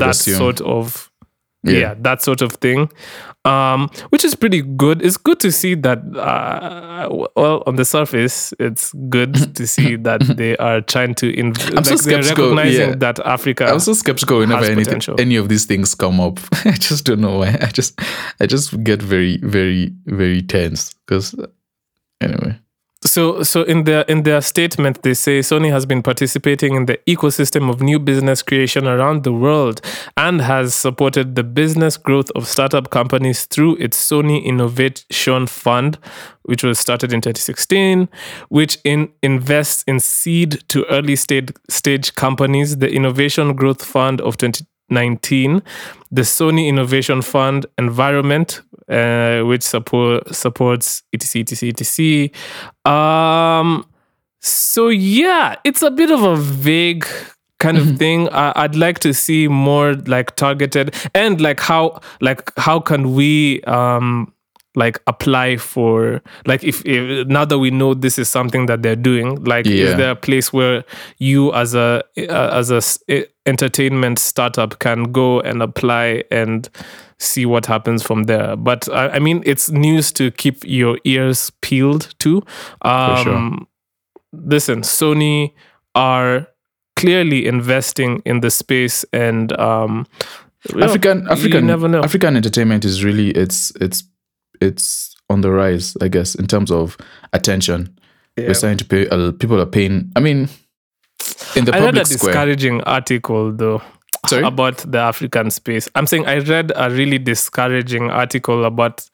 that 0.00 0.10
assume. 0.10 0.36
sort 0.36 0.60
of 0.60 1.10
Yeah. 1.64 1.78
yeah. 1.78 1.94
that 2.00 2.20
sort 2.22 2.42
of 2.42 2.52
thing 2.60 2.90
um 3.44 3.90
which 4.08 4.24
is 4.24 4.34
pretty 4.34 4.62
good 4.62 5.02
it's 5.02 5.16
good 5.16 5.38
to 5.38 5.52
see 5.52 5.74
that 5.74 5.98
uh 6.16 7.08
well 7.36 7.62
on 7.66 7.76
the 7.76 7.84
surface 7.84 8.54
it's 8.58 8.92
good 9.08 9.54
to 9.54 9.66
see 9.66 9.96
that 10.08 10.20
they 10.36 10.56
are 10.56 10.80
trying 10.80 11.14
to 11.14 11.32
inv- 11.32 11.76
I'm 11.76 11.84
so 11.84 11.94
like 11.94 12.04
they're 12.04 12.22
skeptical, 12.22 12.44
recognizing 12.54 12.88
yeah. 12.90 12.94
that 12.96 13.18
africa 13.20 13.66
I'm 13.66 13.80
so 13.80 13.92
skeptical 13.92 14.38
whenever 14.38 14.64
anything, 14.64 15.00
any 15.18 15.36
of 15.36 15.48
these 15.48 15.64
things 15.64 15.94
come 15.94 16.20
up. 16.20 16.38
I 16.64 16.72
just 16.72 17.04
don't 17.04 17.20
know 17.20 17.38
why. 17.38 17.58
I 17.60 17.66
just, 17.66 17.98
I 18.40 18.46
just 18.46 18.82
get 18.84 19.02
very, 19.02 19.38
very, 19.38 19.92
very 20.06 20.42
tense 20.42 20.94
because, 21.06 21.34
anyway. 22.20 22.58
So, 23.06 23.42
so 23.42 23.62
in 23.64 23.84
their 23.84 24.02
in 24.02 24.22
their 24.22 24.40
statement, 24.40 25.02
they 25.02 25.12
say 25.12 25.40
Sony 25.40 25.70
has 25.70 25.84
been 25.84 26.02
participating 26.02 26.74
in 26.74 26.86
the 26.86 26.98
ecosystem 27.06 27.68
of 27.68 27.82
new 27.82 27.98
business 27.98 28.42
creation 28.42 28.86
around 28.86 29.24
the 29.24 29.32
world 29.32 29.82
and 30.16 30.40
has 30.40 30.74
supported 30.74 31.34
the 31.34 31.44
business 31.44 31.98
growth 31.98 32.30
of 32.34 32.48
startup 32.48 32.88
companies 32.88 33.44
through 33.44 33.76
its 33.76 33.98
Sony 34.10 34.42
Innovation 34.42 35.46
Fund, 35.46 35.98
which 36.44 36.64
was 36.64 36.78
started 36.78 37.12
in 37.12 37.20
2016, 37.20 38.08
which 38.48 38.78
in 38.84 39.12
invests 39.22 39.84
in 39.86 40.00
seed 40.00 40.66
to 40.68 40.86
early 40.86 41.16
stage 41.16 41.50
stage 41.68 42.14
companies. 42.14 42.78
The 42.78 42.90
Innovation 42.90 43.54
Growth 43.54 43.84
Fund 43.84 44.22
of 44.22 44.38
2019, 44.94 45.62
the 46.10 46.22
Sony 46.22 46.68
Innovation 46.68 47.22
Fund 47.22 47.66
Environment, 47.78 48.62
uh, 48.88 49.42
which 49.42 49.62
support 49.62 50.34
supports 50.34 51.02
etc 51.12 51.42
etc 51.42 51.70
etc. 51.70 52.30
Um, 52.90 53.86
so 54.40 54.88
yeah, 54.88 55.56
it's 55.64 55.82
a 55.82 55.90
bit 55.90 56.10
of 56.10 56.22
a 56.22 56.36
vague 56.36 57.06
kind 57.58 57.78
of 57.78 57.96
thing. 57.98 58.28
I, 58.28 58.52
I'd 58.56 58.76
like 58.76 58.98
to 59.00 59.14
see 59.14 59.48
more 59.48 59.94
like 59.94 60.36
targeted 60.36 60.94
and 61.14 61.40
like 61.40 61.60
how 61.60 62.00
like 62.20 62.52
how 62.58 62.80
can 62.80 63.14
we 63.14 63.62
um 63.62 64.33
like 64.74 65.00
apply 65.06 65.56
for 65.56 66.20
like 66.46 66.64
if, 66.64 66.84
if 66.84 67.26
now 67.28 67.44
that 67.44 67.58
we 67.58 67.70
know 67.70 67.94
this 67.94 68.18
is 68.18 68.28
something 68.28 68.66
that 68.66 68.82
they're 68.82 68.96
doing 68.96 69.42
like 69.44 69.66
Yeah. 69.66 69.84
is 69.86 69.96
there 69.96 70.10
a 70.10 70.16
place 70.16 70.52
where 70.52 70.84
you 71.18 71.52
as 71.54 71.74
a 71.74 72.02
uh, 72.18 72.50
as 72.52 72.70
a 72.70 73.26
entertainment 73.46 74.18
startup 74.18 74.78
can 74.80 75.12
go 75.12 75.40
and 75.40 75.62
apply 75.62 76.24
and 76.30 76.68
see 77.18 77.46
what 77.46 77.66
happens 77.66 78.02
from 78.02 78.24
there 78.24 78.56
but 78.56 78.88
i, 78.92 79.10
I 79.10 79.18
mean 79.18 79.42
it's 79.46 79.70
news 79.70 80.12
to 80.12 80.30
keep 80.32 80.64
your 80.64 80.98
ears 81.04 81.50
peeled 81.60 82.12
to 82.18 82.42
um 82.82 83.22
sure. 83.22 83.66
listen 84.32 84.80
sony 84.82 85.52
are 85.94 86.48
clearly 86.96 87.46
investing 87.46 88.22
in 88.24 88.40
the 88.40 88.50
space 88.50 89.04
and 89.12 89.52
um 89.58 90.06
African, 90.80 91.28
African, 91.28 91.66
never 91.66 91.88
know 91.88 92.02
African 92.02 92.36
entertainment 92.36 92.86
is 92.86 93.04
really 93.04 93.30
it's 93.32 93.70
it's 93.82 94.02
it's 94.64 95.14
on 95.30 95.40
the 95.40 95.50
rise, 95.50 95.96
I 96.00 96.08
guess, 96.08 96.34
in 96.34 96.46
terms 96.46 96.70
of 96.70 96.96
attention. 97.32 97.96
Yeah. 98.36 98.48
We're 98.48 98.54
starting 98.54 98.78
to 98.78 98.84
pay. 98.84 99.08
Uh, 99.08 99.32
people 99.32 99.60
are 99.60 99.66
paying. 99.66 100.10
I 100.16 100.20
mean, 100.20 100.48
in 101.56 101.64
the 101.64 101.74
I 101.74 101.78
read 101.78 101.96
a 101.96 102.00
public 102.00 102.06
square. 102.06 102.32
discouraging 102.32 102.80
article 102.82 103.52
though 103.52 103.82
Sorry? 104.26 104.42
about 104.42 104.78
the 104.78 104.98
African 104.98 105.50
space. 105.50 105.88
I'm 105.94 106.06
saying 106.06 106.26
I 106.26 106.38
read 106.38 106.72
a 106.74 106.90
really 106.90 107.18
discouraging 107.18 108.10
article 108.10 108.64
about 108.64 109.08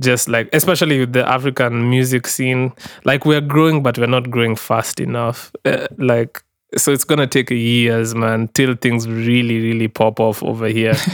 just 0.00 0.28
like 0.28 0.48
especially 0.52 1.00
with 1.00 1.12
the 1.12 1.26
African 1.28 1.88
music 1.88 2.26
scene. 2.26 2.72
Like 3.04 3.24
we're 3.24 3.40
growing 3.40 3.82
but 3.82 3.98
we're 3.98 4.06
not 4.06 4.30
growing 4.30 4.56
fast 4.56 5.00
enough. 5.00 5.52
Uh, 5.64 5.86
like 5.98 6.42
so 6.76 6.92
it's 6.92 7.04
gonna 7.04 7.26
take 7.26 7.50
years, 7.50 8.14
man, 8.14 8.48
till 8.48 8.74
things 8.74 9.08
really, 9.08 9.60
really 9.60 9.88
pop 9.88 10.20
off 10.20 10.42
over 10.42 10.66
here. 10.68 10.94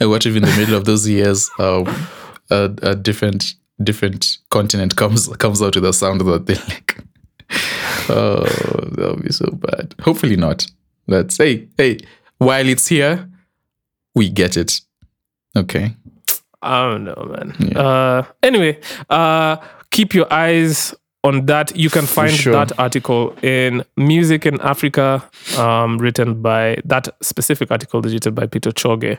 And 0.00 0.10
what 0.10 0.24
if 0.26 0.36
in 0.36 0.42
the 0.42 0.56
middle 0.56 0.76
of 0.76 0.84
those 0.84 1.08
years, 1.08 1.50
um, 1.58 1.84
a, 2.50 2.70
a 2.82 2.94
different 2.94 3.54
different 3.82 4.38
continent 4.50 4.96
comes 4.96 5.28
comes 5.36 5.62
out 5.62 5.74
with 5.74 5.84
a 5.84 5.92
sound 5.92 6.20
that 6.22 6.46
they 6.46 6.54
like. 6.54 6.98
Oh, 8.10 8.42
that 8.92 9.12
would 9.14 9.22
be 9.22 9.32
so 9.32 9.50
bad. 9.50 9.94
Hopefully 10.00 10.36
not. 10.36 10.66
Let's 11.06 11.36
hey 11.36 11.68
hey. 11.76 11.98
While 12.38 12.68
it's 12.68 12.86
here, 12.86 13.28
we 14.14 14.30
get 14.30 14.56
it. 14.56 14.80
Okay. 15.56 15.94
I 16.62 16.90
don't 16.90 17.04
know, 17.04 17.36
man. 17.36 17.76
Uh, 17.76 18.24
anyway, 18.42 18.78
uh, 19.10 19.56
keep 19.90 20.14
your 20.14 20.32
eyes 20.32 20.94
on 21.24 21.46
that. 21.46 21.76
You 21.76 21.90
can 21.90 22.06
find 22.06 22.32
sure. 22.32 22.52
that 22.52 22.78
article 22.78 23.36
in 23.42 23.84
Music 23.96 24.46
in 24.46 24.60
Africa, 24.60 25.22
um, 25.56 25.98
written 25.98 26.42
by 26.42 26.78
that 26.84 27.08
specific 27.22 27.70
article 27.70 28.02
written 28.02 28.34
by 28.34 28.46
Peter 28.46 28.70
Choge. 28.70 29.18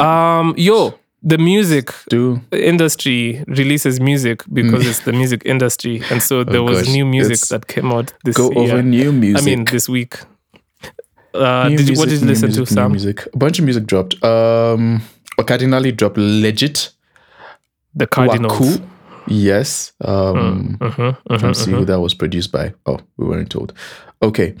Um, 0.00 0.54
yo, 0.56 0.98
the 1.22 1.38
music 1.38 1.92
Do 2.08 2.40
industry 2.52 3.44
releases 3.46 4.00
music 4.00 4.42
because 4.52 4.86
it's 4.86 5.00
the 5.00 5.12
music 5.12 5.42
industry, 5.44 6.02
and 6.10 6.22
so 6.22 6.44
there 6.44 6.62
was. 6.62 6.78
Oh, 6.78 6.84
gosh, 6.84 6.92
new 6.92 7.06
music 7.06 7.40
that 7.48 7.66
came 7.66 7.92
out 7.92 8.12
this 8.24 8.36
go 8.36 8.50
year. 8.52 8.74
over 8.74 8.82
new 8.82 9.12
music. 9.12 9.42
I 9.42 9.44
mean, 9.44 9.64
this 9.64 9.88
week. 9.88 10.18
Uh, 11.34 11.68
did 11.68 11.88
you, 11.88 11.96
what 11.96 12.08
did 12.08 12.20
you 12.20 12.26
listen 12.26 12.48
music, 12.48 12.66
to, 12.66 12.72
Sam? 12.72 12.92
Music. 12.92 13.26
A 13.32 13.36
bunch 13.36 13.58
of 13.58 13.64
music 13.64 13.86
dropped. 13.86 14.22
Um, 14.24 15.02
Cardinali 15.38 15.92
dropped 15.94 16.16
legit. 16.18 16.90
The 17.94 18.06
Cardinals. 18.06 18.52
Waku. 18.52 18.88
Yes. 19.28 19.92
Um, 20.00 20.78
mhm, 20.80 21.16
Let's 21.28 21.64
see 21.64 21.70
who 21.70 21.84
that 21.84 22.00
was 22.00 22.14
produced 22.14 22.52
by. 22.52 22.74
Oh, 22.86 22.98
we 23.16 23.26
weren't 23.26 23.50
told. 23.50 23.72
Okay. 24.22 24.54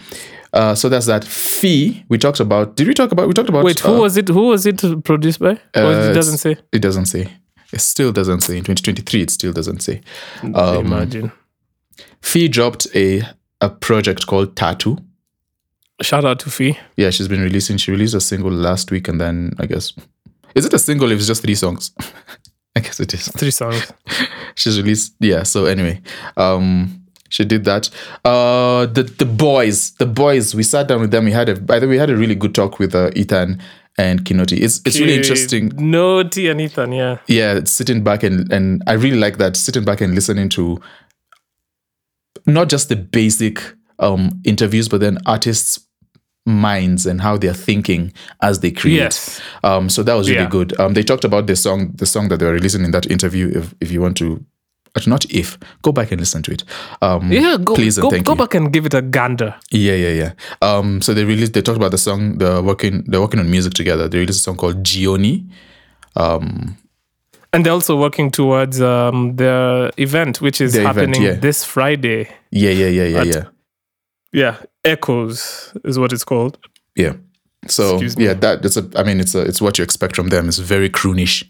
Uh, 0.52 0.74
so 0.74 0.88
that's 0.88 1.06
that. 1.06 1.24
Fee. 1.24 2.04
We 2.08 2.18
talked 2.18 2.40
about. 2.40 2.76
Did 2.76 2.86
we 2.86 2.94
talk 2.94 3.12
about? 3.12 3.28
We 3.28 3.34
talked 3.34 3.48
about. 3.48 3.64
Wait, 3.64 3.80
who 3.80 3.96
uh, 3.96 4.00
was 4.00 4.16
it? 4.16 4.28
Who 4.28 4.48
was 4.48 4.66
it 4.66 4.82
produced 5.04 5.40
by? 5.40 5.58
or 5.76 5.82
uh, 5.82 6.10
it 6.10 6.14
doesn't 6.14 6.38
say. 6.38 6.56
It 6.72 6.80
doesn't 6.80 7.06
say. 7.06 7.32
It 7.72 7.80
still 7.80 8.12
doesn't 8.12 8.40
say. 8.40 8.56
In 8.56 8.64
2023, 8.64 9.22
it 9.22 9.30
still 9.30 9.52
doesn't 9.52 9.80
say. 9.80 10.00
Um, 10.42 10.86
Imagine. 10.86 11.32
Fee 12.22 12.48
dropped 12.48 12.86
a 12.94 13.22
a 13.60 13.68
project 13.68 14.26
called 14.26 14.56
Tattoo. 14.56 14.98
Shout 16.00 16.24
out 16.24 16.38
to 16.40 16.50
Fee. 16.50 16.78
Yeah, 16.96 17.10
she's 17.10 17.28
been 17.28 17.42
releasing. 17.42 17.76
She 17.76 17.90
released 17.90 18.14
a 18.14 18.20
single 18.20 18.52
last 18.52 18.90
week, 18.90 19.08
and 19.08 19.20
then 19.20 19.52
I 19.58 19.66
guess 19.66 19.92
is 20.54 20.64
it 20.64 20.72
a 20.72 20.78
single 20.78 21.10
if 21.10 21.18
it's 21.18 21.26
just 21.26 21.42
three 21.42 21.54
songs? 21.54 21.92
I 22.78 22.80
guess 22.80 23.00
it 23.00 23.12
is. 23.12 23.28
Three 23.36 23.50
songs. 23.50 23.92
she's 24.54 24.80
released 24.80 25.14
yeah 25.20 25.42
so 25.44 25.66
anyway 25.66 26.00
um 26.36 27.00
she 27.28 27.44
did 27.44 27.64
that 27.64 27.88
uh 28.24 28.86
the 28.86 29.04
the 29.18 29.24
boys 29.24 29.92
the 29.92 30.06
boys 30.06 30.54
we 30.54 30.62
sat 30.62 30.88
down 30.88 31.00
with 31.00 31.10
them 31.10 31.24
we 31.24 31.32
had 31.32 31.48
a 31.48 31.60
by 31.60 31.78
the 31.78 31.86
way 31.86 31.92
we 31.92 31.98
had 31.98 32.10
a 32.10 32.16
really 32.16 32.34
good 32.34 32.54
talk 32.54 32.78
with 32.78 32.94
uh, 32.94 33.10
ethan 33.14 33.60
and 33.98 34.24
kinoti 34.24 34.58
it's 34.60 34.80
it's 34.84 34.98
really 34.98 35.14
interesting 35.14 35.72
No 35.76 36.22
T 36.22 36.48
and 36.48 36.60
Ethan, 36.60 36.92
yeah. 36.92 37.18
yeah 37.26 37.60
sitting 37.64 38.02
back 38.02 38.22
and 38.22 38.52
and 38.52 38.82
i 38.86 38.94
really 38.94 39.18
like 39.18 39.38
that 39.38 39.56
sitting 39.56 39.84
back 39.84 40.00
and 40.00 40.14
listening 40.14 40.48
to 40.50 40.80
not 42.46 42.68
just 42.68 42.88
the 42.88 42.96
basic 42.96 43.62
um 44.00 44.40
interviews 44.44 44.88
but 44.88 45.00
then 45.00 45.18
artists 45.26 45.87
minds 46.48 47.06
and 47.06 47.20
how 47.20 47.36
they're 47.36 47.54
thinking 47.54 48.12
as 48.42 48.60
they 48.60 48.70
create 48.70 48.96
Yes. 48.96 49.40
um, 49.62 49.88
so 49.88 50.02
that 50.02 50.14
was 50.14 50.28
really 50.28 50.42
Yeah. 50.42 50.48
good. 50.50 50.78
Um, 50.80 50.94
they 50.94 51.02
talked 51.02 51.24
about 51.24 51.46
the 51.46 51.54
song, 51.56 51.92
the 51.94 52.06
song 52.06 52.28
that 52.28 52.38
they 52.40 52.46
were 52.46 52.52
releasing 52.54 52.84
in 52.84 52.90
that 52.92 53.06
interview. 53.10 53.52
If 53.54 53.74
if 53.80 53.92
you 53.92 54.00
want 54.00 54.16
to 54.18 54.44
not 55.06 55.24
if. 55.30 55.56
Go 55.82 55.92
back 55.92 56.10
and 56.10 56.20
listen 56.20 56.42
to 56.42 56.50
it. 56.50 56.64
Um, 57.02 57.30
Yeah, 57.30 57.56
go, 57.62 57.74
please 57.74 57.98
and 57.98 58.10
go, 58.10 58.20
go 58.20 58.34
back 58.34 58.54
and 58.54 58.72
give 58.72 58.84
it 58.84 58.94
a 58.94 59.02
gander. 59.02 59.54
Yeah, 59.70 59.94
yeah, 59.94 60.10
yeah. 60.10 60.32
Um, 60.60 61.00
so 61.02 61.14
they 61.14 61.24
released. 61.24 61.52
They 61.52 61.62
talked 61.62 61.76
about 61.76 61.92
the 61.92 61.98
song. 61.98 62.38
They're 62.38 62.62
working. 62.62 63.04
They're 63.06 63.20
working 63.20 63.38
on 63.38 63.48
music 63.48 63.74
together. 63.74 64.08
They 64.08 64.18
released 64.18 64.40
a 64.40 64.42
song 64.42 64.56
called 64.56 64.82
Gioni. 64.82 65.44
And 67.50 67.64
they're 67.64 67.72
also 67.72 67.96
working 67.96 68.30
towards 68.30 68.80
um, 68.80 69.36
their 69.36 69.90
event, 69.96 70.40
which 70.40 70.60
is 70.60 70.72
Their 70.74 70.82
event, 70.82 70.96
happening 70.98 71.22
yeah. 71.22 71.40
this 71.40 71.64
Friday. 71.64 72.28
Yeah, 72.50 72.70
yeah, 72.70 72.88
yeah, 72.88 73.04
yeah, 73.04 73.22
yeah, 73.22 73.44
Yeah, 74.32 74.56
Echoes 74.84 75.72
is 75.84 75.98
what 75.98 76.12
it's 76.12 76.24
called. 76.24 76.58
yeah. 76.96 77.14
So 77.66 78.00
yeah, 78.16 78.34
that 78.34 78.62
that's 78.62 78.76
a. 78.76 78.88
I 78.96 79.02
mean, 79.02 79.20
it's 79.20 79.34
a. 79.34 79.40
It's 79.42 79.60
what 79.60 79.78
you 79.78 79.84
expect 79.84 80.14
from 80.16 80.28
them. 80.28 80.48
It's 80.48 80.58
very 80.58 80.88
croonish, 80.88 81.44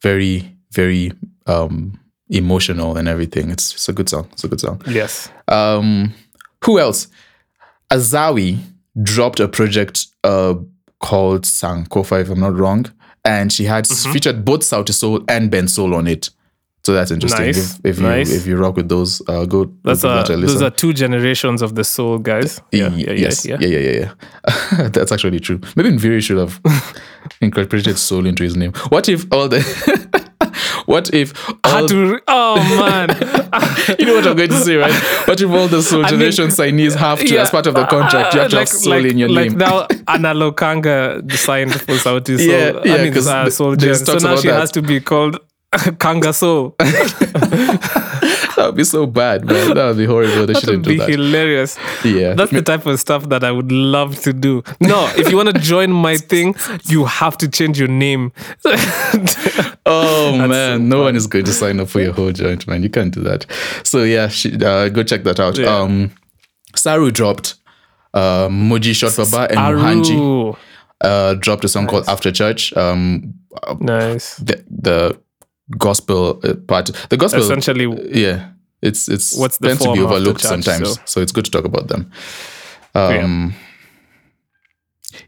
very, 0.00 0.50
very 0.70 1.12
um 1.46 1.98
emotional 2.28 2.96
and 2.96 3.08
everything. 3.08 3.50
It's 3.50 3.72
it's 3.74 3.88
a 3.88 3.92
good 3.92 4.08
song. 4.08 4.28
It's 4.32 4.44
a 4.44 4.48
good 4.48 4.60
song. 4.60 4.80
Yes. 4.86 5.28
Um, 5.48 6.14
who 6.64 6.78
else? 6.78 7.08
Azawi 7.90 8.58
dropped 9.02 9.40
a 9.40 9.48
project 9.48 10.06
uh 10.24 10.54
called 11.00 11.42
Sankofa, 11.44 12.20
if 12.20 12.30
I'm 12.30 12.40
not 12.40 12.56
wrong, 12.56 12.86
and 13.24 13.52
she 13.52 13.64
had 13.64 13.84
Mm-hmm. 13.84 14.12
featured 14.12 14.44
both 14.44 14.60
Sauti 14.60 14.92
Sol 14.94 15.24
and 15.28 15.50
Bensoul 15.50 15.94
on 15.94 16.06
it. 16.06 16.30
So 16.84 16.92
that's 16.92 17.12
interesting. 17.12 17.46
Nice, 17.46 17.78
If, 17.78 17.86
if 17.86 17.98
you 17.98 18.02
nice. 18.02 18.32
if 18.32 18.44
you 18.44 18.56
rock 18.56 18.76
with 18.76 18.88
those, 18.88 19.22
uh, 19.28 19.44
go. 19.44 19.72
That's 19.84 20.02
a, 20.02 20.24
those 20.26 20.62
are 20.62 20.70
two 20.70 20.92
generations 20.92 21.62
of 21.62 21.76
the 21.76 21.84
soul 21.84 22.18
guys. 22.18 22.60
Yeah, 22.72 22.88
yeah, 22.94 23.12
yes. 23.12 23.46
yeah, 23.46 23.56
yeah, 23.60 23.68
yeah, 23.68 23.78
yeah, 23.78 24.14
yeah. 24.72 24.88
That's 24.88 25.12
actually 25.12 25.38
true. 25.38 25.60
Maybe 25.76 25.90
Nviiri 25.90 26.20
should 26.20 26.38
have 26.38 26.60
incorporated 27.40 27.98
soul 27.98 28.26
into 28.26 28.42
his 28.42 28.56
name. 28.56 28.72
What 28.88 29.08
if 29.08 29.32
all 29.32 29.48
the 29.48 29.60
what 30.86 31.14
if 31.14 31.32
all 31.62 31.82
Had 31.82 31.88
to, 31.90 32.14
re- 32.14 32.20
oh 32.26 32.56
man, 32.56 33.10
you 34.00 34.06
know 34.06 34.16
what 34.16 34.26
I'm 34.26 34.36
going 34.36 34.50
to 34.50 34.60
say, 34.60 34.74
right? 34.74 34.92
What 35.28 35.40
if 35.40 35.48
all 35.50 35.68
the 35.68 35.82
soul 35.82 36.00
I 36.00 36.10
mean, 36.10 36.18
generation 36.18 36.48
signees 36.48 36.96
have 36.96 37.20
to, 37.20 37.36
as 37.38 37.50
part 37.50 37.68
of 37.68 37.74
the 37.74 37.86
contract, 37.86 38.34
you 38.34 38.40
have 38.40 38.50
to 38.50 38.58
have 38.58 38.68
soul 38.68 38.94
like, 38.94 39.04
in 39.04 39.18
your 39.18 39.28
like 39.28 39.50
name? 39.50 39.58
now 39.58 39.86
Anna 40.08 40.34
Lokanga 40.34 41.30
signed 41.30 41.72
for 41.72 41.92
Sauti 41.92 42.38
Sol. 42.38 42.46
Yeah, 42.46 42.80
yeah, 42.84 42.94
I 42.96 43.04
mean, 43.04 43.16
uh, 43.16 43.50
Sol 43.50 43.76
Gen. 43.76 43.94
So 43.94 44.18
now 44.18 44.34
she 44.34 44.48
that. 44.48 44.58
has 44.58 44.72
to 44.72 44.82
be 44.82 45.00
called 45.00 45.38
Kanga 45.98 46.32
Soul. 46.32 46.74
that 46.78 48.54
would 48.58 48.76
be 48.76 48.84
so 48.84 49.06
bad, 49.06 49.44
man. 49.44 49.74
That 49.74 49.86
would 49.86 49.96
be 49.96 50.04
horrible. 50.04 50.46
They 50.46 50.52
That 50.52 50.60
shouldn't 50.60 50.86
would 50.86 50.98
be 50.98 51.12
hilarious. 51.12 51.78
Yeah. 52.04 52.34
That's 52.34 52.52
the 52.52 52.62
type 52.62 52.84
of 52.86 53.00
stuff 53.00 53.28
that 53.30 53.42
I 53.42 53.50
would 53.50 53.72
love 53.72 54.20
to 54.22 54.32
do. 54.32 54.62
No, 54.80 55.10
if 55.16 55.30
you 55.30 55.36
want 55.36 55.54
to 55.54 55.58
join 55.60 55.90
my 55.92 56.16
thing, 56.16 56.54
you 56.84 57.06
have 57.06 57.38
to 57.38 57.48
change 57.48 57.78
your 57.78 57.88
name. 57.88 58.32
Oh 59.84 60.46
man, 60.46 60.88
no 60.88 61.02
one 61.02 61.16
is 61.16 61.26
going 61.26 61.44
to 61.44 61.52
sign 61.52 61.80
up 61.80 61.88
for 61.88 62.00
your 62.00 62.12
whole 62.12 62.30
joint, 62.30 62.68
man. 62.68 62.84
You 62.84 62.88
can't 62.88 63.12
do 63.12 63.20
that. 63.22 63.46
So 63.82 64.04
yeah, 64.04 64.28
she, 64.28 64.54
uh, 64.64 64.88
go 64.90 65.02
check 65.02 65.24
that 65.24 65.40
out. 65.40 65.58
Yeah. 65.58 65.76
Um, 65.76 66.12
Saru 66.76 67.10
dropped. 67.10 67.56
Uh, 68.14 68.46
Moji 68.48 68.94
Shot 68.94 69.16
Baba 69.16 69.48
and 69.50 69.58
Muhanji 69.58 70.56
uh, 71.00 71.34
dropped 71.34 71.64
a 71.64 71.68
song 71.68 71.88
called 71.88 72.08
After 72.08 72.30
Church. 72.30 72.72
Um, 72.76 73.34
Nice. 73.80 74.36
the, 74.36 74.64
the 74.70 75.20
gospel 75.78 76.40
uh, 76.44 76.54
part, 76.54 76.90
the 77.08 77.16
gospel, 77.16 77.40
Essentially, 77.42 77.86
yeah, 78.20 78.50
it's 78.80 79.08
it's 79.08 79.36
What's 79.36 79.58
the 79.58 79.68
meant 79.68 79.80
to 79.82 79.92
be 79.92 80.00
overlooked 80.00 80.40
church, 80.40 80.48
sometimes. 80.50 80.94
so- 80.94 81.00
So. 81.04 81.20
it's 81.20 81.32
good 81.32 81.44
to 81.44 81.50
talk 81.50 81.64
about 81.64 81.88
them. 81.88 82.10
Um, 82.94 83.54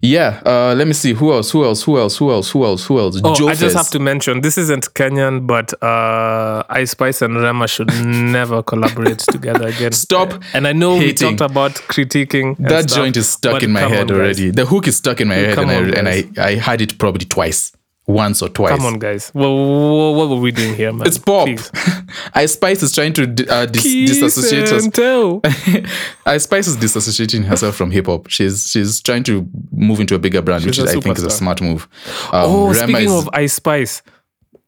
yeah. 0.01 0.41
Uh, 0.47 0.75
let 0.75 0.87
me 0.87 0.93
see 0.95 1.13
who 1.13 1.33
else. 1.33 1.51
Who 1.51 1.65
else? 1.65 1.83
Who 1.83 1.99
else? 1.99 2.17
Who 2.19 2.31
else? 2.33 2.51
Who 2.51 2.65
else? 2.65 2.87
Who 2.87 2.99
else? 2.99 3.21
Oh, 3.23 3.35
Joe 3.35 3.49
I 3.49 3.51
just 3.51 3.63
Fez. 3.63 3.75
have 3.75 3.91
to 3.91 3.99
mention 3.99 4.41
this 4.41 4.57
isn't 4.59 4.93
Kenyan, 4.95 5.47
but 5.47 5.73
uh, 5.83 6.63
Ice 6.71 6.93
Spice 6.93 7.23
and 7.23 7.37
Rema 7.41 7.69
should 7.69 7.89
never 8.05 8.63
collaborate 8.63 9.19
together 9.19 9.69
again. 9.69 9.93
Stop 9.93 10.43
And 10.55 10.67
I 10.67 10.73
know 10.73 10.99
hating. 10.99 11.31
we 11.31 11.37
talked 11.37 11.51
about 11.51 11.73
critiquing. 11.89 12.57
that 12.59 12.91
stuff, 12.91 12.97
joint 13.05 13.17
is 13.17 13.29
stuck 13.29 13.63
in 13.63 13.73
my 13.73 13.81
head 13.81 14.11
on, 14.11 14.17
already. 14.17 14.51
The 14.51 14.65
hook 14.67 14.89
is 14.89 14.97
stuck 14.97 15.21
in 15.21 15.29
my 15.29 15.35
head, 15.37 15.59
and, 15.59 15.71
on, 15.71 15.95
I, 15.95 15.99
and 15.99 16.09
I. 16.09 16.25
I 16.43 16.55
had 16.57 16.81
it 16.81 16.99
probably 16.99 17.27
twice, 17.27 17.73
once 18.07 18.43
or 18.43 18.49
twice. 18.51 18.77
Come 18.77 18.85
on, 18.87 18.99
guys. 18.99 19.31
Well, 19.35 19.55
what, 19.57 20.17
what 20.19 20.29
were 20.37 20.41
we 20.43 20.53
doing 20.53 20.75
here, 20.75 20.93
man? 20.93 21.07
It's 21.07 21.19
pop. 21.19 21.47
Please. 21.47 21.71
Ice 22.35 22.53
Spice 22.53 22.83
is 22.83 22.93
trying 22.95 23.13
to 23.15 23.23
uh, 23.49 23.67
dis- 23.67 23.83
disassociate 23.83 24.71
us. 24.73 24.85
and 24.85 24.95
tell. 24.95 25.41
Ice 26.27 26.45
Spice 26.45 26.67
is 26.67 26.77
disassociating 26.77 27.45
herself 27.45 27.77
from 27.77 27.91
hip 27.91 28.07
hop. 28.07 28.29
She's 28.29 28.69
she's 28.69 29.01
trying 29.01 29.23
to 29.25 29.49
move 29.73 30.01
into 30.01 30.15
a 30.15 30.19
bigger 30.19 30.43
brand, 30.43 30.65
which 30.67 30.79
is, 30.79 30.85
I 30.95 31.01
think 31.01 31.17
is 31.17 31.25
a 31.25 31.31
smart 31.31 31.61
move. 31.63 31.89
Um, 32.33 32.43
Oh, 32.45 32.67
Rema 32.67 32.75
speaking 32.77 33.07
is, 33.07 33.13
of 33.13 33.31
Ice 33.33 33.55
Spice. 33.55 34.03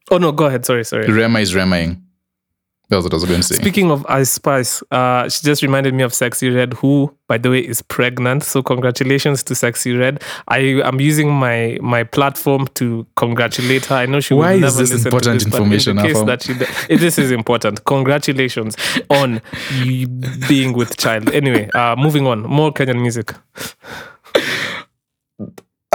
Oh 0.09 0.17
no, 0.17 0.31
go 0.31 0.45
ahead. 0.45 0.65
Sorry, 0.65 0.83
sorry. 0.85 1.05
Rema 1.11 1.39
is 1.39 1.53
Remaing. 1.53 2.03
That 2.89 2.95
was 2.97 3.03
what 3.05 3.13
I 3.13 3.15
was 3.17 3.25
going 3.25 3.41
to 3.41 3.43
say. 3.43 3.55
Speaking 3.55 3.91
of 3.91 4.05
Ice 4.07 4.31
Spice, 4.31 4.81
uh, 4.91 5.27
she 5.27 5.43
just 5.45 5.61
reminded 5.61 5.93
me 5.93 6.03
of 6.03 6.13
Sexyy 6.13 6.55
Red, 6.55 6.73
who, 6.75 7.13
by 7.27 7.37
the 7.37 7.49
way, 7.49 7.59
is 7.59 7.81
pregnant. 7.81 8.43
So 8.43 8.63
congratulations 8.63 9.43
to 9.43 9.55
Sexyy 9.55 9.99
Red. 9.99 10.23
I 10.47 10.59
am 10.85 11.01
using 11.01 11.29
my 11.29 11.77
my 11.81 12.03
platform 12.05 12.67
to 12.75 13.05
congratulate 13.17 13.83
her. 13.87 13.95
I 13.95 14.05
know 14.05 14.21
she 14.21 14.35
Why 14.35 14.53
will 14.53 14.61
never 14.61 14.77
this 14.77 14.91
listen 14.93 15.07
important 15.07 15.39
to 15.41 15.45
this, 15.49 15.53
information, 15.59 15.95
But 15.97 16.05
in 16.05 16.13
the 16.13 16.13
case 16.13 16.23
that 16.27 16.41
she, 16.43 16.53
d- 16.53 16.93
it- 16.93 16.97
this 16.99 17.19
is 17.19 17.31
important. 17.31 17.83
Congratulations 17.83 18.77
on 19.09 19.41
being 20.47 20.71
with 20.71 20.95
child. 20.97 21.29
Anyway, 21.33 21.69
uh, 21.73 21.95
moving 21.97 22.25
on. 22.25 22.43
More 22.43 22.71
Kenyan 22.71 23.01
music. 23.01 23.33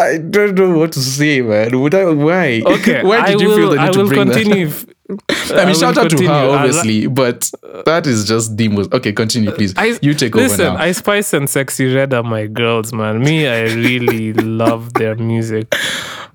I 0.03 0.19
don't 0.19 0.55
know 0.55 0.71
what 0.79 0.93
to 0.93 1.01
say, 1.01 1.41
man. 1.43 1.79
Would 1.81 1.95
I, 1.95 2.05
why? 2.07 2.63
Okay, 2.65 3.03
why 3.09 3.27
did 3.27 3.37
I 3.37 3.43
you 3.43 3.49
will, 3.49 3.57
feel 3.57 3.71
the 3.71 3.77
need 3.77 3.83
I 3.83 3.91
to 3.91 3.99
will 4.01 4.09
bring 4.09 4.31
continue. 4.31 4.67
that? 4.69 4.87
if- 5.29 5.53
I 5.53 5.67
mean, 5.67 5.75
shout 5.75 5.99
out 5.99 6.05
to 6.05 6.17
continue. 6.17 6.29
her, 6.29 6.35
I'll- 6.35 6.53
obviously, 6.53 7.07
but 7.07 7.51
that 7.85 8.07
is 8.07 8.27
just 8.27 8.57
the 8.57 8.69
most. 8.69 8.93
Okay, 8.95 9.13
continue, 9.13 9.51
please. 9.53 9.75
I, 9.77 9.99
you 10.01 10.15
take 10.15 10.35
listen, 10.35 10.61
over 10.67 10.79
now. 10.79 10.83
Ice 10.85 10.99
Spice 10.99 11.33
and 11.35 11.49
Sexyy 11.49 11.95
Red 11.95 12.15
are 12.15 12.23
my 12.23 12.47
girls, 12.47 12.93
man. 12.95 13.21
Me, 13.21 13.47
I 13.47 13.63
really 13.75 14.33
love 14.63 14.95
their 14.95 15.15
music. 15.17 15.75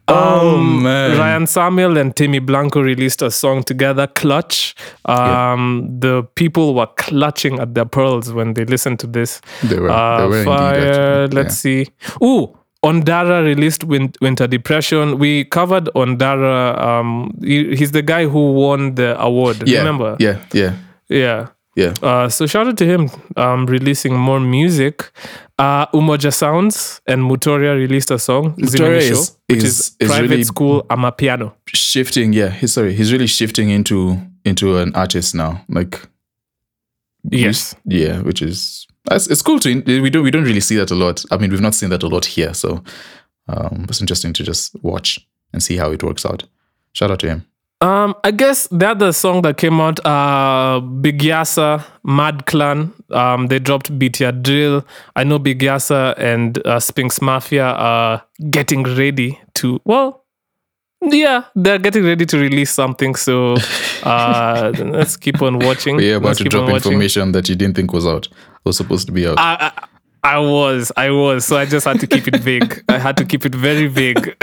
Oh, 0.09 0.57
man. 0.57 1.17
Ryan 1.17 1.47
Samuel 1.47 1.97
and 1.97 2.15
Timmy 2.15 2.39
Blanco 2.39 2.79
released 2.81 3.21
a 3.21 3.29
song 3.29 3.63
together, 3.63 4.07
Clutch. 4.07 4.73
Um, 5.05 5.87
The 5.99 6.23
people 6.35 6.73
were 6.75 6.87
clutching 6.95 7.59
at 7.59 7.73
their 7.73 7.83
pearls 7.85 8.31
when 8.31 8.53
they 8.53 8.63
listened 8.63 8.99
to 8.99 9.07
this. 9.07 9.41
They 9.63 9.77
were- 9.79 9.89
Uh, 9.89 10.21
they 10.21 10.27
were 10.27 10.37
indeed, 10.37 10.45
fire, 10.45 11.23
actually. 11.23 11.35
Let's 11.35 11.57
see. 11.57 11.87
Ooh, 12.23 12.56
Ondara 12.85 13.43
released 13.43 13.83
Win- 13.83 14.13
Winter 14.21 14.47
Depression. 14.47 15.17
We 15.19 15.45
covered 15.45 15.85
Ondara. 15.95 16.77
Um, 16.79 17.33
he- 17.43 17.75
he's 17.75 17.91
the 17.91 18.01
guy 18.03 18.25
who 18.27 18.53
won 18.53 18.95
the 18.95 19.19
award. 19.19 19.67
yeah, 19.67 19.79
Remember? 19.79 20.15
Yeah, 20.19 20.37
yeah, 20.53 20.73
Yeah. 21.09 21.47
yeah. 21.75 21.93
Uh, 22.01 22.29
so 22.29 22.45
shout 22.45 22.67
out 22.67 22.77
to 22.77 22.85
him 22.85 23.09
um, 23.35 23.65
releasing 23.65 24.15
more 24.15 24.39
music. 24.39 25.11
Uh, 25.59 25.87
Umoja 25.87 26.31
Sounds 26.31 27.01
and 27.07 27.21
Mutoria 27.23 27.75
released 27.75 28.11
a 28.11 28.19
song, 28.19 28.53
Mutoria 28.57 28.97
is- 29.01 29.35
which 29.49 29.57
is- 29.63 29.65
is, 29.65 29.95
is 29.99 30.07
private 30.09 30.29
really- 30.29 30.43
school 30.43 30.85
Amapiano. 30.89 31.53
Shifting, 31.73 32.31
yeah. 32.33 32.49
He's 32.51 32.73
sorry. 32.73 32.93
He's 32.93 33.11
really 33.11 33.27
shifting 33.27 33.69
into 33.69 34.19
into 34.45 34.77
an 34.77 34.93
artist 34.95 35.33
now. 35.35 35.61
Like, 35.67 35.99
Yes. 37.29 37.75
yeah, 37.85 38.21
which 38.21 38.41
is 38.41 38.87
that's, 39.09 39.27
it's 39.27 39.41
cool 39.41 39.59
to 39.59 39.81
we 40.01 40.09
don't 40.09 40.23
we 40.23 40.31
don't 40.31 40.43
really 40.43 40.59
see 40.59 40.75
that 40.77 40.91
a 40.91 40.95
lot. 40.95 41.23
I 41.31 41.37
mean, 41.37 41.51
we've 41.51 41.61
not 41.61 41.75
seen 41.75 41.89
that 41.89 42.03
a 42.03 42.07
lot 42.07 42.25
here, 42.25 42.53
so 42.53 42.83
um, 43.47 43.85
it's 43.89 44.01
interesting 44.01 44.33
to 44.33 44.43
just 44.43 44.75
watch 44.83 45.19
and 45.53 45.63
see 45.63 45.77
how 45.77 45.91
it 45.91 46.03
works 46.03 46.25
out. 46.25 46.43
Shout 46.93 47.11
out 47.11 47.19
to 47.19 47.27
him. 47.27 47.45
Um, 47.79 48.15
I 48.23 48.31
guess 48.31 48.67
the 48.67 48.89
other 48.89 49.11
song 49.11 49.43
that 49.43 49.57
came 49.57 49.79
out, 49.79 50.03
uh, 50.03 50.79
Big 50.79 51.19
Yasa, 51.19 51.85
Mad 52.03 52.47
Clan, 52.47 52.91
um, 53.11 53.47
they 53.47 53.59
dropped 53.59 53.91
Ya 53.91 54.31
Drill. 54.31 54.83
I 55.15 55.23
know 55.23 55.37
Big 55.37 55.59
Yasa 55.59 56.17
and 56.17 56.57
uh, 56.65 56.79
Spinks 56.79 57.21
Mafia 57.21 57.65
are 57.65 58.23
getting 58.49 58.81
ready 58.81 59.39
to, 59.55 59.79
well, 59.85 60.25
yeah, 61.01 61.43
they're 61.55 61.77
getting 61.77 62.03
ready 62.03 62.25
to 62.25 62.39
release 62.39 62.71
something. 62.71 63.13
So 63.13 63.57
uh, 64.01 64.73
let's 64.79 65.15
keep 65.15 65.43
on 65.43 65.59
watching. 65.59 65.97
We're 65.97 66.17
about 66.17 66.29
Let's 66.29 66.37
to 66.39 66.43
keep 66.45 66.51
drop 66.51 66.69
information 66.69 67.31
that 67.33 67.47
you 67.47 67.55
didn't 67.55 67.75
think 67.75 67.93
was 67.93 68.07
out. 68.07 68.27
Was 68.63 68.77
supposed 68.77 69.07
to 69.07 69.13
be 69.13 69.27
out. 69.27 69.39
I, 69.39 69.71
I, 69.73 69.87
I 70.23 70.37
was, 70.39 70.91
I 70.97 71.09
was. 71.11 71.45
So 71.45 71.57
I 71.57 71.65
just 71.65 71.85
had 71.85 71.99
to 72.01 72.07
keep 72.07 72.27
it 72.27 72.37
vague. 72.37 72.83
I 72.89 72.97
had 72.97 73.15
to 73.17 73.25
keep 73.25 73.45
it 73.45 73.55
very 73.55 73.87
vague. 73.87 74.35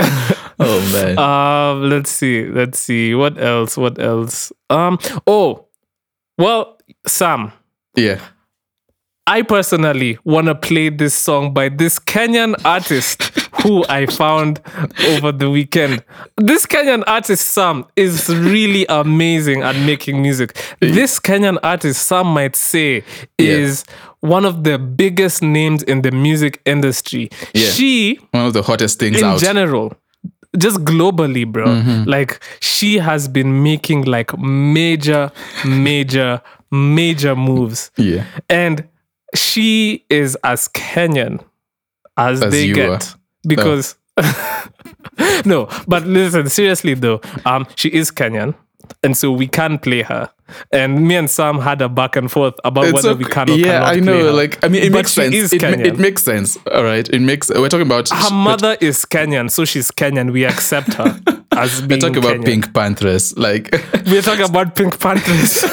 oh 0.58 0.90
man. 0.92 1.18
um, 1.18 1.90
let's 1.90 2.10
see, 2.10 2.46
let's 2.46 2.78
see. 2.78 3.14
What 3.14 3.38
else? 3.38 3.76
What 3.76 3.98
else? 3.98 4.52
Um, 4.70 4.98
oh, 5.26 5.66
well, 6.38 6.78
Sam. 7.06 7.52
yeah. 7.96 8.20
I 9.26 9.40
personally 9.40 10.18
want 10.24 10.48
to 10.48 10.54
play 10.54 10.90
this 10.90 11.14
song 11.14 11.54
by 11.54 11.70
this 11.70 11.98
Kenyan 11.98 12.54
artist 12.64 13.22
who 13.64 13.84
I 13.88 14.06
found 14.06 14.60
over 15.08 15.32
the 15.32 15.50
weekend. 15.50 16.04
This 16.36 16.66
Kenyan 16.66 17.02
artist, 17.08 17.48
Sam, 17.48 17.84
is 17.96 18.28
really 18.28 18.86
amazing 18.88 19.62
at 19.62 19.74
making 19.84 20.22
music. 20.22 20.54
This 20.80 21.18
Kenyan 21.18 21.58
artist, 21.64 22.06
Sam 22.06 22.26
might 22.28 22.54
say, 22.54 23.02
is 23.38 23.84
one 24.20 24.44
of 24.44 24.62
the 24.64 24.78
biggest 24.78 25.42
names 25.42 25.82
in 25.82 26.02
the 26.02 26.10
music 26.12 26.60
industry. 26.64 27.30
Yeah. 27.54 27.70
She, 27.70 28.20
One 28.30 28.46
of 28.46 28.52
the 28.52 28.62
hottest 28.62 28.98
things 29.00 29.18
in 29.18 29.24
out. 29.24 29.40
general, 29.40 29.92
just 30.56 30.78
globally, 30.84 31.50
bro. 31.50 31.66
Mm-hmm. 31.66 32.08
Like 32.08 32.40
she 32.60 32.98
has 32.98 33.26
been 33.28 33.62
making 33.62 34.04
like 34.04 34.36
major, 34.38 35.32
major, 35.64 36.40
major 36.70 37.34
moves. 37.34 37.90
Yeah. 37.96 38.24
And 38.48 38.86
she 39.34 40.04
is 40.10 40.36
as 40.44 40.68
Kenyan 40.68 41.42
as, 42.16 42.40
As 42.42 42.52
they 42.52 42.72
get. 42.72 42.88
are. 43.14 43.18
Because 43.47 43.97
no, 45.45 45.68
but 45.86 46.07
listen, 46.07 46.49
seriously 46.49 46.95
though, 46.95 47.20
um, 47.45 47.66
she 47.76 47.88
is 47.88 48.11
Kenyan. 48.11 48.55
And 49.03 49.16
so 49.16 49.32
we 49.32 49.47
can 49.47 49.78
play 49.78 50.03
her. 50.03 50.30
And 50.72 51.07
me 51.07 51.16
and 51.16 51.28
Sam 51.30 51.59
had 51.59 51.80
a 51.80 51.88
back 51.88 52.16
and 52.16 52.30
forth 52.30 52.55
about 52.64 52.92
whether 52.92 53.11
okay. 53.11 53.18
we 53.18 53.24
can 53.24 53.51
or 53.51 53.55
yeah, 53.55 53.84
I 53.84 53.97
know. 53.97 54.32
Like, 54.32 54.62
I 54.62 54.68
mean, 54.68 54.82
it 54.82 54.92
But 54.92 54.99
makes 54.99 55.12
sense. 55.12 55.53
It, 55.53 55.61
Kenyan. 55.61 55.84
it 55.86 55.99
makes 55.99 56.22
sense. 56.22 56.59
All 56.72 56.84
right, 56.84 57.09
it 57.09 57.20
makes. 57.20 57.49
We're 57.51 57.68
talking 57.68 57.86
about. 57.86 58.09
her 58.11 58.28
we're 58.30 58.36
mother 58.36 58.76
is 58.80 59.05
Kenyan, 59.05 59.51
so 59.51 59.64
she's 59.64 59.90
Kenyan. 59.90 60.32
We 60.32 60.45
accept 60.45 60.95
her 60.95 61.20
as 61.53 61.80
being 61.82 62.01
talking 62.01 62.18
about 62.18 62.40
PinkPantheress. 62.40 63.38
Like, 63.38 63.72
We're 64.07 64.22
talking 64.22 64.45
about 64.45 64.74
PinkPantheress. 64.74 65.64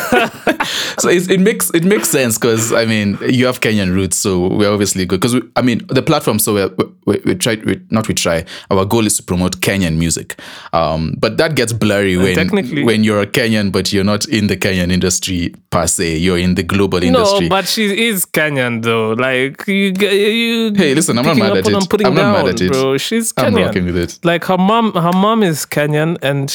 so 1.00 1.10
it, 1.10 1.30
it 1.30 1.40
makes 1.40 1.70
it 1.72 1.84
makes 1.84 2.10
sense 2.10 2.38
because 2.38 2.72
I 2.72 2.86
mean 2.86 3.18
you 3.28 3.46
have 3.48 3.60
Kenyan 3.60 3.94
roots, 3.94 4.18
so 4.18 4.48
we're 4.48 4.72
obviously 4.72 5.06
good. 5.06 5.20
Because 5.20 5.42
I 5.56 5.62
mean 5.62 5.86
the 5.88 6.02
platform, 6.02 6.40
so 6.40 6.54
we're, 6.54 6.70
we 7.06 7.22
we 7.26 7.36
try 7.36 7.56
we, 7.66 7.82
not 7.90 8.08
we 8.08 8.14
try. 8.14 8.46
Our 8.70 8.86
goal 8.86 9.06
is 9.06 9.18
to 9.18 9.24
promote 9.24 9.60
Kenyan 9.60 9.98
music, 9.98 10.40
um, 10.72 11.16
but 11.20 11.38
that 11.38 11.56
gets 11.56 11.74
blurry 11.74 12.16
when 12.18 12.48
when 12.86 13.04
you're 13.04 13.22
a 13.22 13.28
Kenyan, 13.28 13.72
but 13.72 13.92
you're 13.92 14.04
not 14.04 14.28
in 14.30 14.48
the 14.48 14.58
Kenyan 14.62 14.92
industry 14.92 15.54
per 15.70 15.88
se. 15.88 16.18
You're 16.18 16.38
in 16.38 16.56
the 16.56 16.64
global 16.64 17.04
industry. 17.04 17.48
no, 17.48 17.50
but 17.50 17.68
she 17.68 18.08
is 18.08 18.26
Kenyan 18.26 18.82
though. 18.84 19.14
Like 19.14 19.68
you, 19.68 19.92
you. 20.00 20.74
Hey, 20.76 20.94
listen, 20.96 21.18
I'm 21.18 21.26
not 21.26 21.38
mad 21.38 21.58
at 21.58 21.68
it. 21.68 21.74
I'm 21.74 22.06
I'm 22.08 22.14
not 22.14 22.46
mad 22.46 22.48
at 22.54 22.62
it. 22.62 22.72
bro. 22.72 22.98
She's 22.98 23.34
Kenyan. 23.34 23.46
I'm 23.48 23.56
rocking 23.56 23.86
with 23.86 23.98
it. 23.98 24.20
Like 24.24 24.44
her 24.46 24.58
mom, 24.58 24.94
her 24.94 25.12
mom 25.14 25.44
is 25.44 25.66
Kenyan, 25.66 26.18
and 26.22 26.48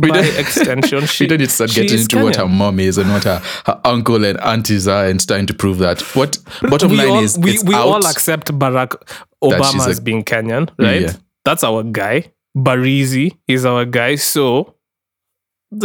by 0.00 0.08
don't- 0.08 0.38
extension, 0.38 1.06
she. 1.14 1.24
we 1.24 1.28
don't 1.28 1.38
need 1.40 1.46
to 1.48 1.52
start 1.52 1.70
getting 1.72 1.98
into 1.98 2.22
what 2.24 2.36
her 2.36 2.46
mom 2.48 2.80
is 2.80 2.98
and 2.98 3.10
what 3.12 3.24
her, 3.24 3.40
her 3.66 3.80
uncle 3.84 4.24
and 4.24 4.40
aunties 4.40 4.88
are 4.88 5.06
and 5.06 5.26
trying 5.26 5.46
to 5.46 5.54
prove 5.54 5.78
that. 5.78 6.00
What 6.16 6.38
bottom 6.62 6.90
we 6.90 6.96
line 6.98 7.08
all, 7.10 7.22
is 7.22 7.38
we, 7.38 7.58
we 7.64 7.74
all 7.74 8.06
accept 8.06 8.50
Barack 8.58 8.96
Obama 9.42 9.86
a- 9.86 9.90
as 9.90 10.00
being 10.00 10.24
Kenyan, 10.24 10.70
right? 10.78 11.02
Yeah. 11.02 11.12
That's 11.44 11.62
our 11.62 11.82
guy. 11.82 12.32
Barizi 12.56 13.36
is 13.46 13.66
our 13.66 13.84
guy. 13.84 14.14
So, 14.14 14.75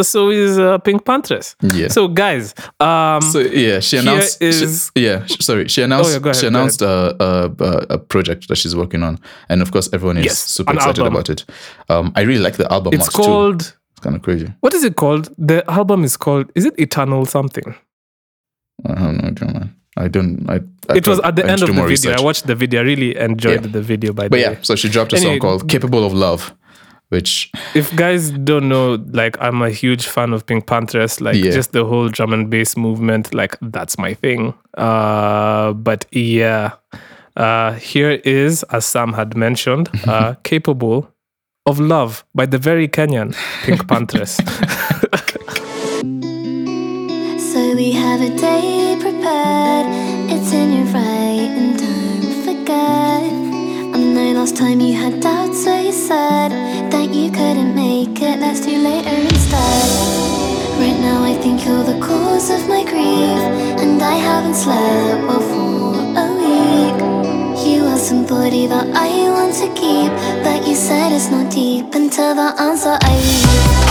so 0.02 0.30
is 0.30 0.58
uh, 0.60 0.78
PinkPantheress. 0.80 1.56
yeah. 1.76 1.88
So, 1.90 2.08
guys, 2.08 2.54
um, 2.80 3.22
So 3.22 3.40
yeah, 3.40 3.80
she 3.80 3.98
announced. 3.98 4.38
she- 4.42 5.02
yeah, 5.02 5.26
sorry, 5.40 5.68
she 5.68 5.82
announced. 5.82 6.10
Oh, 6.10 6.14
yeah, 6.14 6.20
ahead, 6.24 6.36
she 6.36 6.48
announced 6.48 6.82
a, 6.82 7.16
a, 7.20 7.52
a 7.60 7.86
a 7.96 7.98
project 7.98 8.48
that 8.48 8.58
she's 8.58 8.76
working 8.76 9.04
on, 9.04 9.20
and 9.50 9.62
of 9.62 9.72
course, 9.72 9.90
everyone 9.94 10.18
is 10.18 10.26
Yes, 10.26 10.40
super 10.40 10.74
excited 10.74 11.00
album. 11.00 11.14
about 11.16 11.30
it. 11.30 11.46
Um, 11.90 12.12
I 12.16 12.22
really 12.22 12.42
like 12.42 12.58
the 12.58 12.72
album. 12.72 12.94
it's 12.94 13.06
art 13.08 13.14
too. 13.16 13.22
called. 13.22 13.62
It's 13.92 14.00
kind 14.02 14.16
of 14.16 14.22
crazy. 14.22 14.48
What 14.62 14.74
is 14.74 14.84
it 14.84 14.96
called? 14.96 15.30
The 15.38 15.64
album 15.70 16.04
is 16.04 16.16
called. 16.18 16.52
Is 16.56 16.66
it 16.66 16.74
Eternal 16.80 17.26
something? 17.26 17.76
I 18.86 18.94
don't 18.96 19.18
know, 19.24 19.32
John, 19.32 19.54
man. 19.54 19.76
I 19.98 20.08
don't. 20.08 20.50
I. 20.50 20.60
I 20.90 20.96
It 20.98 21.08
was 21.08 21.20
at 21.20 21.36
the 21.36 21.44
end 21.46 21.62
of 21.62 21.68
the 21.68 21.74
video. 21.74 21.88
research. 21.90 22.18
I 22.18 22.22
watched 22.24 22.48
the 22.48 22.56
video. 22.56 22.82
I 22.82 22.84
really 22.86 23.18
enjoyed 23.18 23.66
Yeah. 23.66 23.72
the 23.72 23.82
video. 23.82 24.14
By 24.14 24.24
the 24.24 24.30
But 24.30 24.38
way, 24.38 24.42
yeah, 24.42 24.56
so 24.62 24.76
she 24.76 24.90
dropped 24.90 25.14
a 25.14 25.18
Anyway, 25.18 25.34
song 25.34 25.40
called 25.40 25.70
"Capable 25.70 26.04
of 26.06 26.14
Love," 26.14 26.54
which 27.12 27.52
if 27.76 27.94
guys 27.96 28.32
don't 28.32 28.70
know, 28.70 28.98
like 29.12 29.38
I'm 29.40 29.62
a 29.62 29.70
huge 29.70 30.08
fan 30.08 30.34
of 30.34 30.46
PinkPantheress. 30.46 31.22
Like 31.22 31.36
Yeah. 31.36 31.52
just 31.52 31.72
the 31.74 31.86
whole 31.86 32.10
drum 32.10 32.34
and 32.34 32.50
bass 32.50 32.78
movement. 32.78 33.34
Like 33.34 33.58
that's 33.62 33.98
my 33.98 34.14
thing. 34.14 34.54
Uh, 34.78 35.74
but 35.74 36.06
yeah, 36.12 36.72
uh, 37.36 37.74
here 37.74 38.12
is 38.24 38.64
as 38.72 38.86
Sam 38.86 39.14
had 39.14 39.36
mentioned, 39.36 39.90
uh, 40.08 40.36
"Capable 40.44 41.08
of 41.66 41.80
Love" 41.80 42.24
by 42.34 42.46
the 42.46 42.58
very 42.58 42.88
Kenyan 42.88 43.36
PinkPantheress. 43.64 44.40
So 47.52 47.76
we 47.76 47.92
have 47.92 48.22
a 48.22 48.30
day 48.38 48.96
prepared. 49.00 49.86
It's 50.32 50.54
in 50.54 50.72
your 50.72 50.86
right, 50.86 51.52
and 51.60 51.78
don't 51.78 52.44
forget. 52.46 53.41
Last 54.42 54.58
time 54.58 54.80
you 54.80 54.96
had 54.96 55.20
doubts, 55.20 55.66
so 55.66 55.80
you 55.80 55.92
said 55.92 56.50
that 56.90 57.14
you 57.14 57.30
couldn't 57.30 57.76
make 57.76 58.20
it. 58.24 58.40
Let's 58.40 58.62
do 58.62 58.76
later 58.76 59.12
instead. 59.12 59.90
Right 60.82 61.00
now, 61.00 61.24
I 61.24 61.36
think 61.36 61.64
you're 61.64 61.84
the 61.84 62.00
cause 62.04 62.50
of 62.50 62.68
my 62.68 62.84
grief, 62.84 63.44
and 63.84 64.02
I 64.02 64.16
haven't 64.16 64.56
slept 64.56 65.28
well 65.28 65.46
for 65.52 65.94
a 66.24 66.28
week. 66.42 67.68
You 67.68 67.86
are 67.86 68.00
somebody 68.00 68.66
that 68.66 68.88
I 68.96 69.30
want 69.30 69.54
to 69.62 69.68
keep, 69.80 70.12
but 70.44 70.68
you 70.68 70.74
said 70.74 71.12
it's 71.12 71.30
not 71.30 71.52
deep 71.52 71.94
until 71.94 72.34
the 72.34 72.60
answer 72.60 72.98
I 73.00 73.14
read. 73.14 73.91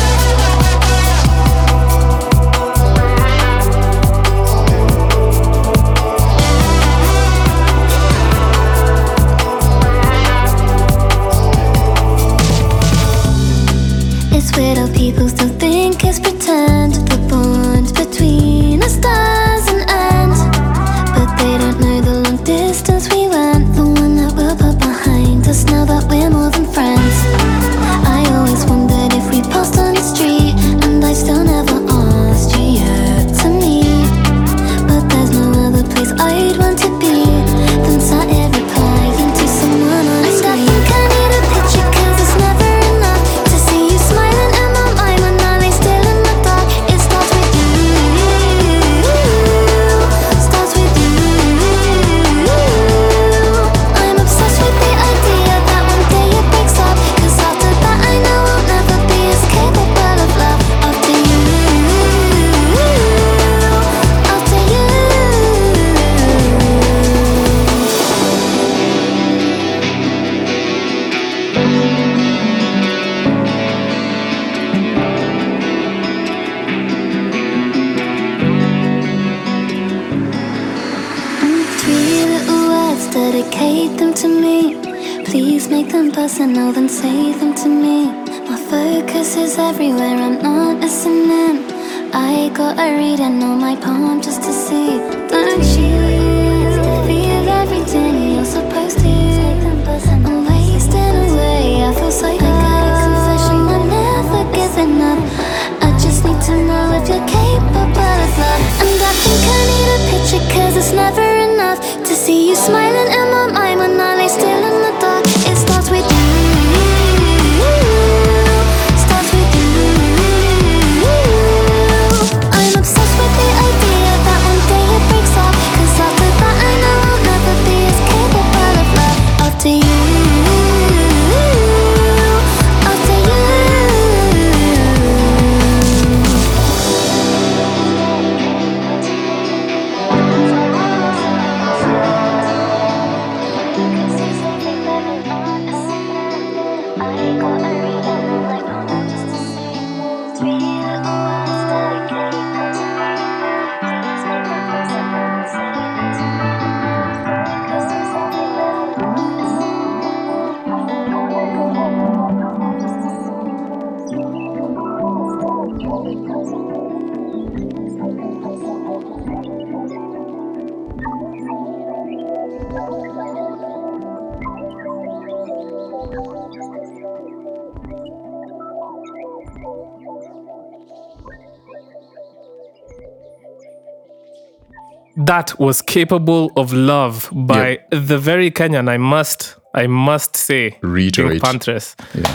That 185.41 185.59
was 185.59 185.81
capable 185.81 186.53
of 186.55 186.71
love 186.75 187.31
by 187.33 187.79
the 187.91 188.19
very 188.19 188.51
Kenyan. 188.51 188.91
I 188.91 188.99
must, 188.99 189.57
I 189.75 189.87
must 189.87 190.37
say, 190.37 190.77
Reiterate. 190.83 191.41
PinkPantheress. 191.41 191.95
Yeah. 192.15 192.29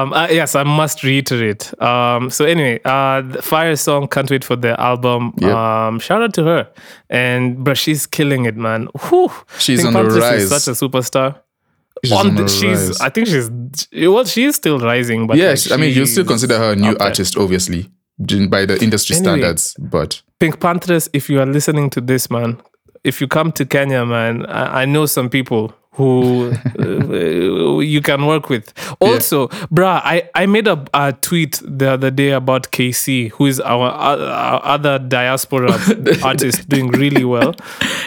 Um, 0.00 0.12
uh, 0.12 0.26
yes, 0.28 0.56
I 0.56 0.64
must 0.64 1.04
reiterate. 1.04 1.72
Um, 1.80 2.30
so 2.30 2.44
anyway, 2.44 2.80
uh, 2.84 3.40
Fire 3.40 3.76
song, 3.76 4.08
can't 4.08 4.28
wait 4.28 4.42
for 4.42 4.56
the 4.56 4.74
album. 4.80 5.34
Yep. 5.38 5.54
Um, 5.54 6.00
shout 6.00 6.20
out 6.20 6.34
to 6.34 6.42
her, 6.42 6.68
and 7.08 7.62
bro, 7.62 7.74
she's 7.74 8.08
killing 8.08 8.44
it, 8.46 8.56
man. 8.56 8.88
Whew. 9.08 9.30
She's 9.60 9.84
on 9.84 9.92
the 9.92 10.00
Panthers 10.00 10.16
Is 10.16 10.50
rise. 10.50 10.64
such 10.64 10.66
a 10.74 10.88
superstar. 10.88 11.38
She's 12.04 12.10
on 12.12 12.26
on 12.30 12.34
the, 12.34 12.42
the 12.42 12.48
she's, 12.48 12.88
rise. 12.88 13.00
I 13.00 13.08
think 13.10 13.28
she's, 13.28 13.48
well, 14.08 14.24
she's 14.24 14.56
still 14.56 14.80
rising, 14.80 15.28
but 15.28 15.36
Yeah, 15.36 15.50
like, 15.50 15.58
she- 15.58 15.72
I 15.72 15.76
mean, 15.76 15.94
you 15.94 16.06
still 16.06 16.24
consider 16.24 16.58
her 16.58 16.72
a 16.72 16.76
new 16.76 16.96
artist, 16.98 17.36
obviously, 17.36 17.88
by 18.50 18.66
the 18.66 18.82
industry 18.82 19.16
Anyway. 19.16 19.38
standards. 19.38 19.76
But 19.78 20.22
PinkPantheress, 20.40 21.08
if 21.12 21.28
you 21.30 21.40
are 21.40 21.46
listening 21.46 21.90
to 21.90 22.00
this, 22.00 22.30
man, 22.30 22.60
if 23.04 23.20
you 23.20 23.28
come 23.28 23.52
to 23.52 23.64
Kenya, 23.64 24.04
man, 24.06 24.46
I, 24.46 24.82
I 24.82 24.84
know 24.84 25.06
some 25.06 25.28
people 25.28 25.72
who 25.94 26.52
uh, 26.78 27.78
you 27.80 28.00
can 28.00 28.24
work 28.26 28.48
with. 28.48 28.72
Also, 29.00 29.48
bruh, 29.70 30.00
I, 30.02 30.28
I 30.34 30.46
made 30.46 30.66
a, 30.66 30.82
a 30.94 31.12
tweet 31.12 31.60
the 31.62 31.90
other 31.90 32.10
day 32.10 32.30
about 32.30 32.70
KC, 32.72 33.30
who 33.32 33.46
is 33.46 33.60
our, 33.60 33.88
o- 33.90 34.24
our 34.26 34.60
other 34.64 34.98
diaspora 34.98 35.72
artist 36.22 36.66
doing 36.68 36.88
really 36.92 37.24
well. 37.24 37.54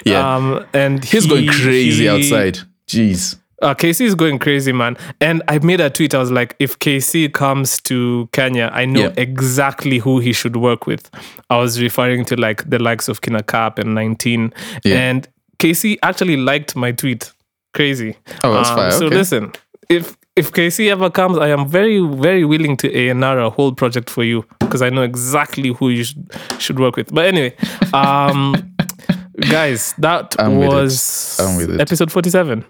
Yeah. 0.04 0.36
Um, 0.36 0.66
and 0.74 1.04
he's 1.06 1.28
going 1.28 1.48
crazy 1.48 2.04
he- 2.04 2.10
outside. 2.10 2.60
Jeez. 2.88 3.38
Uh, 3.62 3.74
KC 3.74 4.02
is 4.02 4.16
going 4.16 4.40
crazy, 4.40 4.72
man. 4.72 4.98
And 5.22 5.42
I 5.48 5.60
made 5.60 5.80
a 5.82 5.90
tweet. 5.90 6.14
I 6.14 6.20
was 6.20 6.32
like, 6.32 6.56
if 6.60 6.78
KC 6.80 7.32
comes 7.34 7.82
to 7.84 8.28
Kenya, 8.34 8.70
I 8.74 8.86
know 8.86 9.04
Yeah. 9.04 9.14
exactly 9.18 9.98
who 10.00 10.20
he 10.20 10.34
should 10.34 10.56
work 10.58 10.86
with. 10.88 11.10
I 11.50 11.58
was 11.58 11.82
referring 11.82 12.26
to 12.26 12.36
like 12.36 12.70
the 12.70 12.80
likes 12.80 13.08
of 13.08 13.22
Kina 13.22 13.44
Cap 13.44 13.80
and 13.80 13.96
19. 13.96 14.54
Yeah. 14.84 14.98
And 14.98 15.28
KC 15.60 15.98
actually 16.04 16.38
liked 16.38 16.76
my 16.76 16.92
tweet. 16.92 17.32
Crazy. 17.74 18.16
Oh, 18.44 18.54
that's 18.54 18.70
fire. 18.70 18.92
So 18.92 19.06
Okay. 19.06 19.16
listen, 19.16 19.52
if 19.90 20.16
if 20.36 20.52
KC 20.52 20.90
ever 20.92 21.10
comes, 21.10 21.38
I 21.38 21.48
am 21.48 21.66
very, 21.66 22.00
very 22.02 22.44
willing 22.44 22.76
to 22.78 22.94
A&R 22.94 23.40
a 23.40 23.50
whole 23.50 23.72
project 23.72 24.10
for 24.10 24.22
you 24.26 24.44
because 24.60 24.82
I 24.82 24.90
know 24.90 25.02
exactly 25.02 25.70
who 25.70 25.88
you 25.90 26.04
should, 26.04 26.30
should 26.60 26.78
work 26.78 26.98
with. 26.98 27.14
But 27.14 27.28
anyway, 27.28 27.56
um, 27.94 28.76
guys, 29.50 29.94
that 30.00 30.36
I'm 30.38 30.58
was 30.58 31.38
I'm 31.40 31.56
with 31.56 31.70
it. 31.76 31.80
episode 31.80 32.12
47. 32.12 32.66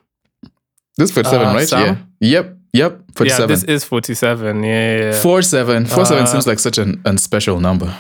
This 0.98 1.10
is 1.10 1.14
47, 1.16 1.48
Uh, 1.48 1.54
right? 1.54 1.68
Sam? 1.68 2.08
Yeah. 2.20 2.30
Yep. 2.30 2.58
Yep. 2.74 3.02
47. 3.16 3.41
Yeah, 3.41 3.48
this 3.56 3.64
is 3.64 3.84
47. 3.84 4.64
Yeah, 4.64 4.70
yeah, 4.98 5.04
yeah. 5.12 5.22
47. 5.22 5.86
47 5.86 6.24
Uh, 6.24 6.26
seems 6.26 6.48
like 6.48 6.60
such 6.60 6.78
an 6.78 6.98
unspecial 7.06 7.60
number. 7.62 7.93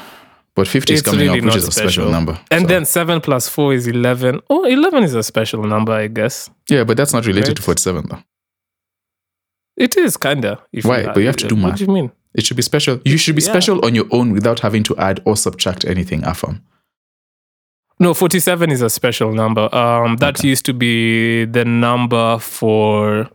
But 0.55 0.67
50 0.69 0.93
is 0.93 1.01
coming 1.01 1.19
really 1.27 1.39
up, 1.39 1.45
which 1.45 1.55
is 1.57 1.67
a 1.67 1.71
special 1.71 2.09
number. 2.09 2.37
And 2.49 2.61
So- 2.61 2.67
then 2.67 2.85
7 2.85 3.19
plus 3.21 3.49
4 3.49 3.73
is 3.73 3.87
11. 3.87 4.39
Oh, 4.49 4.63
11 4.65 5.03
is 5.03 5.13
a 5.13 5.23
special 5.23 5.63
number, 5.63 5.91
I 5.91 6.07
guess. 6.07 6.49
Yeah, 6.69 6.85
but 6.85 6.95
that's 6.97 7.13
not 7.13 7.25
related 7.25 7.49
Right. 7.49 7.57
to 7.57 7.61
47, 7.63 8.05
though. 8.09 8.23
It 9.77 9.97
is, 9.97 10.15
kind 10.15 10.45
of. 10.45 10.59
Why? 10.83 11.03
But 11.07 11.17
you 11.17 11.25
have 11.27 11.35
to 11.37 11.47
do 11.47 11.55
math. 11.57 11.71
What 11.71 11.77
do 11.79 11.83
you 11.85 11.91
mean? 11.91 12.11
It 12.33 12.45
should 12.45 12.55
be 12.57 12.63
special. 12.63 12.99
You 13.05 13.17
should 13.17 13.35
be 13.35 13.41
Yeah. 13.41 13.51
special 13.51 13.83
on 13.85 13.95
your 13.95 14.05
own 14.11 14.31
without 14.31 14.61
having 14.61 14.83
to 14.83 14.95
add 14.97 15.21
or 15.25 15.35
subtract 15.35 15.83
anything, 15.85 16.21
Afam. 16.21 16.61
No, 17.99 18.13
47 18.13 18.71
is 18.71 18.81
a 18.81 18.89
special 18.89 19.31
number. 19.33 19.73
Um, 19.73 20.17
That 20.17 20.39
Okay. 20.39 20.49
used 20.49 20.65
to 20.65 20.73
be 20.73 21.45
the 21.45 21.65
number 21.65 22.37
for. 22.39 23.29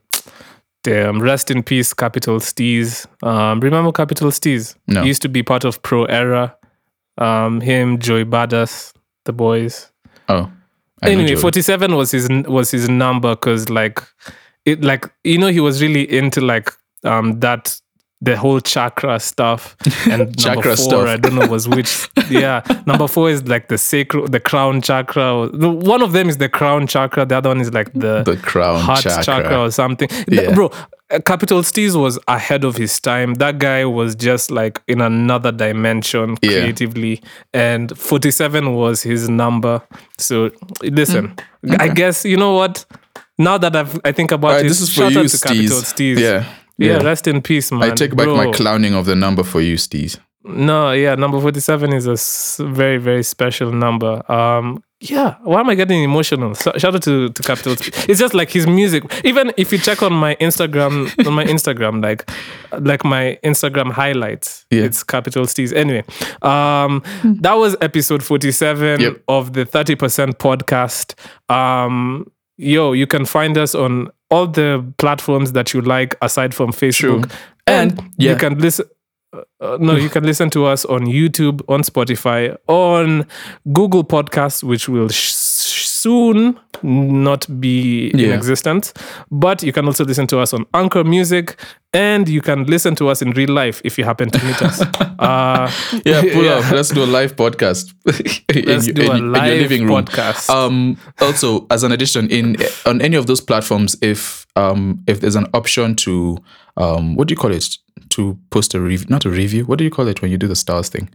Damn, 0.82 1.20
rest 1.20 1.50
in 1.50 1.62
peace, 1.62 1.92
Capital 1.92 2.38
Steez. 2.40 3.06
Um, 3.22 3.60
remember 3.60 3.92
Capital 3.92 4.30
Steez? 4.30 4.76
No. 4.86 5.02
He 5.02 5.08
used 5.08 5.20
to 5.22 5.28
be 5.28 5.42
part 5.42 5.64
of 5.64 5.82
Pro 5.82 6.04
Era. 6.06 6.54
Um, 7.18 7.60
him, 7.60 7.98
Joey 7.98 8.24
Badass, 8.24 8.94
the 9.26 9.32
boys. 9.34 9.90
Oh. 10.30 10.50
I 11.02 11.10
anyway, 11.10 11.34
47 11.34 11.96
was 11.96 12.10
his 12.12 12.28
was 12.46 12.70
his 12.70 12.88
number 12.88 13.34
because 13.34 13.68
like 13.68 14.00
it 14.64 14.82
like 14.82 15.10
you 15.24 15.38
know 15.38 15.48
he 15.48 15.60
was 15.60 15.80
really 15.82 16.10
into 16.10 16.40
like 16.42 16.70
um 17.04 17.40
that 17.40 17.78
the 18.22 18.36
whole 18.36 18.60
chakra 18.60 19.18
stuff 19.18 19.76
and 20.10 20.38
Chakra 20.38 20.54
number 20.56 20.76
four 20.76 20.76
stuff. 20.76 21.08
I 21.08 21.16
don't 21.16 21.34
know 21.36 21.46
was 21.46 21.66
which 21.68 22.08
yeah 22.30 22.60
number 22.86 23.08
four 23.08 23.30
is 23.30 23.42
like 23.48 23.68
the 23.68 23.78
sacral 23.78 24.26
the 24.28 24.40
crown 24.40 24.82
chakra 24.82 25.48
one 25.48 26.02
of 26.02 26.12
them 26.12 26.28
is 26.28 26.36
the 26.36 26.48
crown 26.48 26.86
chakra 26.86 27.24
the 27.24 27.36
other 27.38 27.48
one 27.48 27.60
is 27.60 27.72
like 27.72 27.92
the, 27.94 28.22
the 28.22 28.36
crown 28.36 28.78
heart 28.80 29.02
chakra. 29.02 29.22
chakra. 29.24 29.60
or 29.62 29.70
something 29.70 30.08
Th- 30.08 30.26
Yeah. 30.28 30.54
bro 30.54 30.70
uh, 31.10 31.18
Capital 31.26 31.62
Steez 31.62 32.00
was 32.00 32.20
ahead 32.28 32.62
of 32.62 32.76
his 32.76 33.00
time. 33.00 33.34
That 33.34 33.58
guy 33.58 33.84
was 33.84 34.14
just 34.14 34.52
like 34.52 34.80
in 34.86 35.00
another 35.00 35.50
dimension 35.50 36.36
Yeah. 36.40 36.50
creatively, 36.60 37.20
and 37.52 37.98
47 37.98 38.76
was 38.76 39.02
his 39.02 39.28
number. 39.28 39.82
So 40.18 40.52
listen, 40.84 41.34
I 41.80 41.88
guess 41.88 42.24
you 42.24 42.36
know 42.36 42.54
what. 42.54 42.84
Now 43.38 43.58
that 43.58 43.74
I've, 43.74 43.98
I 44.04 44.12
think 44.12 44.30
about 44.30 44.48
All 44.48 44.54
right, 44.58 44.66
it, 44.66 44.68
this 44.68 44.80
is 44.80 44.94
for 44.94 45.10
you, 45.10 45.18
out 45.20 45.28
to 45.28 45.38
Capital 45.40 45.78
Steez. 45.80 46.16
Steez. 46.16 46.46
Yeah. 46.80 46.96
yeah, 46.98 47.02
rest 47.04 47.26
in 47.28 47.42
peace, 47.42 47.70
man. 47.70 47.82
I 47.82 47.94
take 47.94 48.16
back 48.16 48.26
my 48.28 48.50
clowning 48.52 48.94
of 48.94 49.04
the 49.06 49.14
number 49.14 49.44
for 49.44 49.60
you, 49.60 49.76
Steez. 49.76 50.18
no, 50.44 50.92
yeah, 50.92 51.14
number 51.14 51.38
47 51.40 51.92
is 51.92 52.06
a 52.06 52.12
s- 52.12 52.58
very, 52.64 52.96
very 52.98 53.22
special 53.22 53.70
number. 53.72 54.22
Um, 54.32 54.82
yeah, 55.02 55.36
why 55.44 55.60
am 55.60 55.68
I 55.70 55.74
getting 55.74 56.02
emotional? 56.02 56.54
So- 56.54 56.72
Shout 56.78 56.94
out 56.94 57.02
to, 57.02 57.28
to 57.28 57.42
Capital. 57.42 57.74
Steez. 57.76 58.08
It's 58.08 58.18
just 58.20 58.32
like 58.34 58.50
his 58.50 58.66
music. 58.66 59.02
Even 59.24 59.52
if 59.58 59.70
you 59.72 59.78
check 59.78 60.02
on 60.02 60.12
my 60.14 60.36
Instagram, 60.36 60.94
on 61.26 61.32
my 61.34 61.44
Instagram, 61.44 62.02
like, 62.02 62.30
like 62.80 63.04
my 63.04 63.38
Instagram 63.44 63.92
highlights, 63.92 64.64
Yeah. 64.70 64.84
it's 64.84 65.02
Capital 65.04 65.44
Steez. 65.44 65.74
Anyway, 65.74 66.04
um, 66.42 67.02
that 67.42 67.54
was 67.54 67.76
episode 67.82 68.22
47 68.22 69.00
Yep. 69.00 69.22
of 69.28 69.52
the 69.52 69.64
30% 69.66 70.38
podcast. 70.38 71.14
Um, 71.54 72.26
yo, 72.56 72.92
you 72.92 73.06
can 73.06 73.24
find 73.26 73.56
us 73.58 73.74
on 73.74 74.08
all 74.30 74.46
the 74.46 74.84
platforms 74.98 75.52
that 75.52 75.74
you 75.74 75.80
like 75.80 76.16
aside 76.22 76.54
from 76.54 76.72
Facebook. 76.72 77.28
True. 77.28 77.38
And, 77.66 78.00
yeah. 78.16 78.32
you 78.32 78.36
can 78.36 78.58
listen 78.58 78.86
uh, 79.60 79.78
no, 79.80 79.94
you 79.94 80.08
can 80.08 80.24
listen 80.24 80.50
to 80.50 80.66
us 80.66 80.84
on 80.84 81.02
YouTube, 81.02 81.62
on 81.68 81.82
Spotify, 81.82 82.56
on 82.66 83.26
Google 83.72 84.02
Podcasts, 84.02 84.64
which 84.64 84.88
will 84.88 85.08
sh- 85.08 85.32
soon 86.02 86.58
not 86.82 87.46
be 87.60 88.08
in 88.08 88.32
existence. 88.32 88.92
But 89.30 89.62
you 89.62 89.72
can 89.72 89.86
also 89.86 90.04
listen 90.04 90.26
to 90.28 90.38
us 90.38 90.54
on 90.54 90.64
Anchor 90.72 91.04
Music, 91.04 91.56
and 91.92 92.28
you 92.28 92.40
can 92.40 92.64
listen 92.64 92.94
to 92.96 93.08
us 93.08 93.20
in 93.22 93.32
real 93.32 93.50
life 93.50 93.82
if 93.84 93.98
you 93.98 94.04
happen 94.04 94.30
to 94.30 94.44
meet 94.46 94.62
us. 94.62 94.82
Uh, 95.20 95.70
Yeah, 96.06 96.22
pull 96.32 96.48
up. 96.48 96.70
Let's 96.72 96.88
do 96.88 97.04
a 97.04 97.10
live 97.18 97.36
podcast. 97.36 97.92
in, 98.56 98.64
Let's 98.64 98.86
your- 98.86 98.94
do 98.94 99.02
in- 99.02 99.10
a 99.10 99.14
in 99.16 99.22
your 99.24 99.32
live 99.32 99.60
living 99.60 99.86
room. 99.86 100.04
podcast. 100.06 100.48
Um, 100.48 100.96
also, 101.20 101.66
as 101.70 101.82
an 101.84 101.92
addition, 101.92 102.30
in 102.30 102.56
on 102.86 103.02
any 103.02 103.16
of 103.16 103.26
those 103.26 103.42
platforms, 103.42 103.96
if 104.00 104.46
um 104.56 105.02
if 105.06 105.20
there's 105.20 105.36
an 105.36 105.46
option 105.52 105.94
to 105.96 106.38
um 106.78 107.16
what 107.16 107.28
do 107.28 107.32
you 107.32 107.36
call 107.36 107.52
it 107.52 107.76
to 108.10 108.38
post 108.48 108.72
a 108.74 108.80
review, 108.80 109.06
not 109.10 109.26
a 109.26 109.30
review. 109.30 109.66
What 109.66 109.76
do 109.78 109.84
you 109.84 109.90
call 109.90 110.08
it 110.08 110.22
when 110.22 110.30
you 110.30 110.38
do 110.38 110.48
the 110.48 110.56
stars 110.56 110.88
thing? 110.88 111.10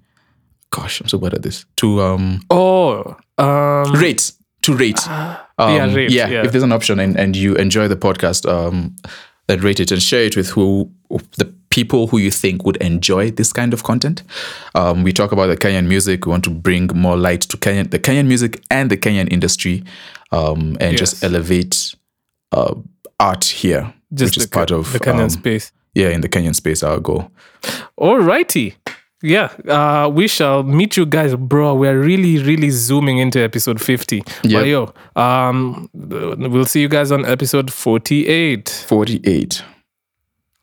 Gosh, 0.70 1.02
I'm 1.02 1.08
so 1.08 1.18
bad 1.18 1.34
at 1.34 1.42
this. 1.42 1.66
To 1.78 2.02
um 2.02 2.42
oh, 2.52 3.18
um, 3.40 3.92
rate 3.94 4.34
to 4.66 4.76
rate. 4.76 4.99
yeah, 5.07 5.38
Um, 5.57 5.93
rate, 5.95 6.11
yeah, 6.11 6.28
yeah. 6.28 6.45
if 6.45 6.51
there's 6.51 6.63
an 6.63 6.72
option 6.72 6.99
and, 6.99 7.18
and 7.18 7.36
you 7.36 7.55
enjoy 7.55 7.88
the 7.88 7.95
podcast, 7.95 8.47
um, 8.47 8.95
then 9.47 9.59
rate 9.61 9.80
it 9.80 9.91
and 9.91 10.01
share 10.01 10.24
it 10.26 10.36
with 10.36 10.49
who 10.49 10.89
the 11.38 11.45
people 11.70 12.07
who 12.07 12.18
you 12.18 12.32
think 12.32 12.66
would 12.66 12.78
enjoy 12.78 13.30
this 13.32 13.51
kind 13.53 13.74
of 13.74 13.84
content. 13.84 14.24
Um, 14.74 15.03
we 15.03 15.11
talk 15.13 15.32
about 15.32 15.47
the 15.47 15.57
Kenyan 15.57 15.88
music. 15.88 16.26
We 16.26 16.32
want 16.32 16.43
to 16.45 16.49
bring 16.49 16.88
more 16.95 17.18
light 17.18 17.41
to 17.41 17.57
Kenyan, 17.57 17.91
the 17.91 17.99
Kenyan 17.99 18.28
music 18.28 18.63
and 18.72 18.89
the 18.89 18.97
Kenyan 18.97 19.32
industry, 19.32 19.84
um, 20.32 20.78
and 20.80 20.97
just 20.97 21.24
elevate 21.24 21.93
uh, 22.51 22.74
art 23.20 23.43
here, 23.45 23.93
just 24.13 24.36
which 24.36 24.43
is 24.45 24.47
part 24.47 24.72
of 24.72 24.91
the 24.93 24.99
Kenyan 24.99 25.24
um, 25.24 25.30
space. 25.30 25.72
yeah, 25.93 26.09
in 26.09 26.22
the 26.22 26.30
Kenyan 26.30 26.55
space. 26.55 26.82
Our 26.82 26.99
goal. 26.99 27.30
Alrighty. 27.99 28.74
Yeah, 29.24 29.45
uh, 29.68 30.09
we 30.09 30.28
shall 30.28 30.61
meet 30.63 30.97
you 30.97 31.05
guys, 31.05 31.34
bro. 31.36 31.74
We're 31.74 31.99
really, 31.99 32.38
really 32.43 32.70
zooming 32.70 33.18
into 33.18 33.39
episode 33.41 33.82
50. 33.82 34.22
But 34.43 34.45
Yep. 34.51 34.66
yo, 34.68 34.93
um, 35.16 35.89
we'll 35.93 36.66
see 36.66 36.82
you 36.82 36.89
guys 36.89 37.11
on 37.11 37.26
episode 37.26 37.72
48 37.72 38.70
Forty-eight. 38.88 39.63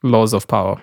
Laws 0.04 0.32
of 0.34 0.46
Power. 0.48 0.80